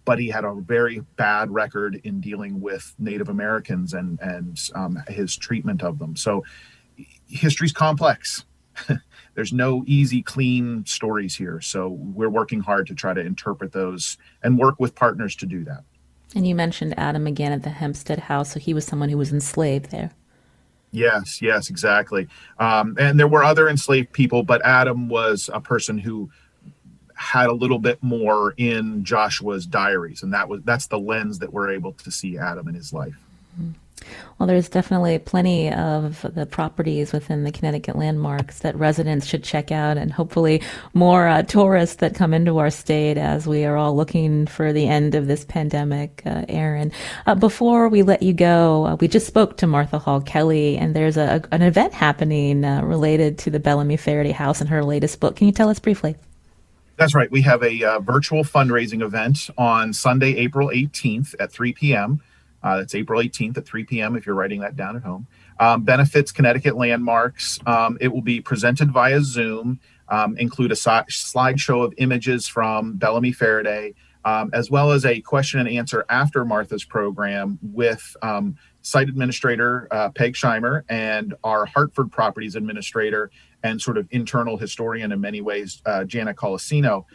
but 0.06 0.18
he 0.20 0.30
had 0.30 0.46
a 0.46 0.54
very 0.54 1.02
bad 1.18 1.52
record 1.52 2.00
in 2.06 2.22
dealing 2.22 2.62
with 2.62 2.96
Native 2.98 3.28
Americans 3.28 3.94
and 3.94 4.18
and 4.22 4.58
um, 4.74 5.04
his 5.10 5.36
treatment 5.36 5.84
of 5.84 6.00
them. 6.00 6.16
So 6.16 6.46
history's 7.28 7.74
complex. 7.74 8.46
There's 9.36 9.52
no 9.52 9.84
easy, 9.86 10.22
clean 10.22 10.86
stories 10.86 11.36
here. 11.36 11.60
So 11.60 11.90
we're 11.90 12.30
working 12.30 12.62
hard 12.62 12.88
to 12.88 12.96
try 12.96 13.14
to 13.14 13.20
interpret 13.20 13.74
those 13.74 14.18
and 14.44 14.58
work 14.58 14.80
with 14.80 14.96
partners 14.96 15.36
to 15.36 15.46
do 15.46 15.66
that. 15.66 15.84
And 16.34 16.48
you 16.48 16.56
mentioned 16.56 16.94
Adam 16.98 17.28
again 17.28 17.52
at 17.52 17.64
the 17.64 17.70
Hempstead 17.70 18.20
House, 18.20 18.54
so 18.54 18.62
he 18.62 18.74
was 18.74 18.86
someone 18.86 19.10
who 19.10 19.18
was 19.18 19.34
enslaved 19.34 19.92
there. 19.92 20.12
Yes, 20.94 21.42
yes, 21.42 21.72
exactly. 21.72 22.28
Um, 22.60 22.96
and 23.00 23.20
there 23.20 23.28
were 23.28 23.44
other 23.44 23.68
enslaved 23.68 24.14
people, 24.14 24.44
but 24.44 24.64
Adam 24.64 25.10
was 25.10 25.50
a 25.52 25.60
person 25.60 25.98
who 25.98 26.30
had 27.16 27.48
a 27.48 27.54
little 27.54 27.80
bit 27.80 28.02
more 28.04 28.54
in 28.58 29.04
Joshua's 29.04 29.66
diaries, 29.66 30.22
and 30.22 30.32
that 30.34 30.48
was 30.48 30.62
that's 30.64 30.86
the 30.88 31.00
lens 31.00 31.40
that 31.40 31.52
we're 31.52 31.72
able 31.72 31.94
to 31.94 32.12
see 32.12 32.38
Adam 32.38 32.68
in 32.68 32.76
his 32.76 32.94
life. 32.94 33.18
Mm-hmm. 33.54 33.72
Well, 34.38 34.48
there's 34.48 34.70
definitely 34.70 35.20
plenty 35.20 35.72
of 35.72 36.26
the 36.34 36.46
properties 36.46 37.14
within 37.14 37.44
the 37.44 37.52
Connecticut 37.52 37.96
landmarks 37.96 38.60
that 38.60 38.76
residents 38.76 39.26
should 39.26 39.44
check 39.44 39.72
out, 39.72 39.98
and 39.98 40.12
hopefully 40.12 40.62
more 40.94 41.28
uh, 41.28 41.44
tourists 41.44 41.98
that 41.98 42.16
come 42.16 42.34
into 42.34 42.58
our 42.58 42.70
state 42.70 43.18
as 43.18 43.48
we 43.48 43.64
are 43.64 43.78
all 43.78 43.96
looking 43.96 44.46
for 44.48 44.74
the 44.74 44.88
end 44.88 45.16
of 45.16 45.28
this 45.28 45.46
pandemic. 45.46 46.22
Uh, 46.26 46.46
Aaron, 46.50 46.92
uh, 47.26 47.36
before 47.36 47.88
we 47.88 48.04
let 48.04 48.24
you 48.24 48.34
go, 48.34 48.86
uh, 48.88 48.96
we 48.96 49.08
just 49.08 49.28
spoke 49.28 49.58
to 49.58 49.68
Martha 49.68 50.00
Hall 50.00 50.22
Kelly, 50.22 50.78
and 50.78 50.96
there's 50.96 51.18
a, 51.18 51.42
an 51.52 51.62
event 51.62 51.94
happening 51.94 52.66
uh, 52.66 52.82
related 52.82 53.38
to 53.40 53.50
the 53.50 53.60
Bellamy 53.60 53.98
Ferriday 53.98 54.34
House 54.34 54.60
and 54.60 54.70
her 54.70 54.84
latest 54.84 55.20
book. 55.20 55.36
Can 55.36 55.48
you 55.48 55.54
tell 55.54 55.70
us 55.70 55.80
briefly? 55.80 56.16
That's 56.98 57.16
right. 57.16 57.32
We 57.32 57.42
have 57.42 57.64
a 57.64 57.84
uh, 57.84 58.00
virtual 58.00 58.44
fundraising 58.44 59.02
event 59.02 59.50
on 59.58 59.94
Sunday, 59.94 60.36
April 60.38 60.70
18th 60.70 61.34
at 61.40 61.52
3 61.52 61.74
p.m. 61.74 62.22
Uh, 62.64 62.78
that's 62.78 62.96
April 62.96 63.22
18th 63.22 63.58
at 63.58 63.66
3 63.66 63.84
p.m. 63.84 64.16
if 64.16 64.26
you're 64.26 64.36
writing 64.36 64.62
that 64.62 64.76
down 64.76 64.96
at 64.96 65.04
home. 65.04 65.28
Um, 65.60 65.84
benefits 65.84 66.32
Connecticut 66.32 66.78
landmarks. 66.78 67.60
Um, 67.66 67.98
it 68.00 68.08
will 68.08 68.22
be 68.22 68.42
presented 68.42 68.92
via 68.92 69.22
Zoom, 69.22 69.80
um, 70.10 70.38
include 70.38 70.72
a 70.72 70.76
slideshow 70.76 71.84
of 71.84 71.94
images 71.98 72.48
from 72.48 72.94
Bellamy 72.94 73.34
Ferriday, 73.34 73.96
um, 74.26 74.50
as 74.54 74.72
well 74.72 74.92
as 74.92 75.06
a 75.06 75.20
question 75.22 75.60
and 75.60 75.70
answer 75.70 76.06
after 76.10 76.46
Martha's 76.46 76.84
program 76.84 77.60
with 77.62 78.16
um, 78.22 78.56
site 78.82 79.10
administrator 79.10 79.88
uh, 79.92 80.10
Peg 80.10 80.34
Scheimer 80.34 80.84
and 80.90 81.34
our 81.44 81.66
Hartford 81.66 82.12
properties 82.12 82.56
administrator 82.56 83.32
and 83.64 83.82
sort 83.82 83.98
of 83.98 84.08
internal 84.12 84.58
historian 84.58 85.12
in 85.12 85.22
many 85.22 85.42
ways, 85.42 85.82
uh, 85.86 86.04
Jana 86.04 86.34
Colosino. 86.34 87.06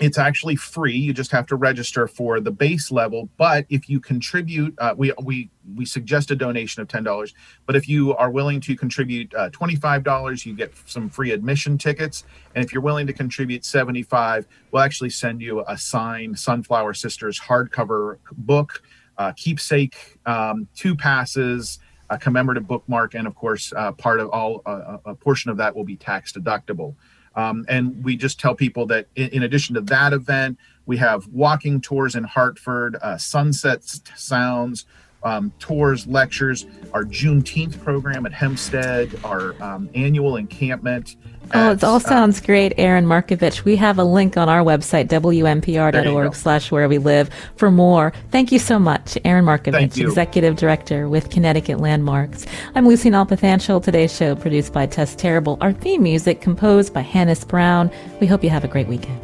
It's 0.00 0.18
actually 0.18 0.56
free. 0.56 0.96
You 0.96 1.12
just 1.12 1.30
have 1.32 1.46
to 1.48 1.56
register 1.56 2.08
for 2.08 2.40
the 2.40 2.50
base 2.50 2.90
level. 2.90 3.28
But 3.36 3.66
if 3.68 3.88
you 3.88 4.00
contribute 4.00 4.74
uh, 4.78 4.94
we 4.96 5.12
we 5.22 5.50
we 5.76 5.84
suggest 5.84 6.30
a 6.30 6.36
donation 6.36 6.82
of 6.82 6.88
$10 6.88 7.32
but 7.66 7.76
if 7.76 7.88
you 7.88 8.14
are 8.16 8.30
willing 8.30 8.60
to 8.62 8.74
contribute 8.74 9.32
uh, 9.34 9.50
$25 9.50 10.44
you 10.44 10.54
get 10.54 10.72
some 10.86 11.08
free 11.08 11.30
admission 11.30 11.78
tickets. 11.78 12.24
And 12.54 12.64
if 12.64 12.72
you're 12.72 12.82
willing 12.82 13.06
to 13.06 13.12
contribute 13.12 13.64
75 13.64 14.46
we'll 14.70 14.82
actually 14.82 15.10
send 15.10 15.40
you 15.40 15.64
a 15.68 15.76
signed 15.76 16.38
sunflower 16.38 16.94
sisters 16.94 17.38
hardcover 17.38 18.18
book 18.32 18.82
uh, 19.18 19.32
keepsake 19.36 20.18
um, 20.26 20.66
two 20.74 20.96
passes 20.96 21.78
a 22.10 22.18
commemorative 22.18 22.66
bookmark 22.66 23.14
and 23.14 23.26
of 23.26 23.34
course 23.34 23.72
uh, 23.76 23.92
part 23.92 24.20
of 24.20 24.28
all 24.30 24.62
uh, 24.66 24.98
a 25.06 25.14
portion 25.14 25.50
of 25.50 25.56
that 25.56 25.74
will 25.74 25.84
be 25.84 25.96
tax 25.96 26.32
deductible 26.32 26.94
um, 27.34 27.64
and 27.68 28.02
we 28.04 28.16
just 28.16 28.38
tell 28.38 28.54
people 28.54 28.86
that 28.86 29.06
in, 29.16 29.28
in, 29.30 29.42
addition 29.42 29.74
to 29.74 29.80
that 29.82 30.12
event, 30.12 30.58
we 30.86 30.96
have 30.98 31.26
walking 31.28 31.80
tours 31.80 32.14
in 32.14 32.24
Hartford, 32.24 32.96
uh, 33.02 33.16
sunset 33.16 33.84
sounds, 34.16 34.84
um, 35.24 35.52
tours, 35.58 36.06
lectures, 36.06 36.66
our 36.92 37.04
Juneteenth 37.04 37.82
program 37.82 38.26
at 38.26 38.32
Hempstead, 38.32 39.18
our 39.24 39.60
um, 39.62 39.88
annual 39.94 40.36
encampment. 40.36 41.16
Oh, 41.54 41.72
it 41.72 41.84
all 41.84 41.96
uh, 41.96 41.98
sounds 41.98 42.40
great, 42.40 42.72
Aaron 42.78 43.04
Marcavitch. 43.04 43.64
We 43.64 43.76
have 43.76 43.98
a 43.98 44.04
link 44.04 44.36
on 44.36 44.48
our 44.48 44.60
website, 44.60 45.08
wnpr.org 45.08 46.34
slash 46.34 46.70
where 46.70 46.88
we 46.88 46.98
live 46.98 47.30
for 47.56 47.70
more. 47.70 48.12
Thank 48.30 48.52
you 48.52 48.58
so 48.58 48.78
much, 48.78 49.18
Aaron 49.24 49.44
Marcavitch, 49.44 50.00
Executive 50.00 50.56
Director 50.56 51.08
with 51.08 51.30
Connecticut 51.30 51.78
Landmarks. 51.78 52.46
I'm 52.74 52.86
Lucy 52.86 53.10
Nalpathanchil. 53.10 53.82
Today's 53.82 54.14
show 54.14 54.34
produced 54.34 54.72
by 54.72 54.86
Tess 54.86 55.14
Terrible. 55.14 55.58
Our 55.60 55.72
theme 55.72 56.02
music 56.02 56.40
composed 56.40 56.94
by 56.94 57.00
Hannis 57.00 57.44
Brown. 57.44 57.90
We 58.20 58.26
hope 58.26 58.42
you 58.42 58.50
have 58.50 58.64
a 58.64 58.68
great 58.68 58.88
weekend. 58.88 59.20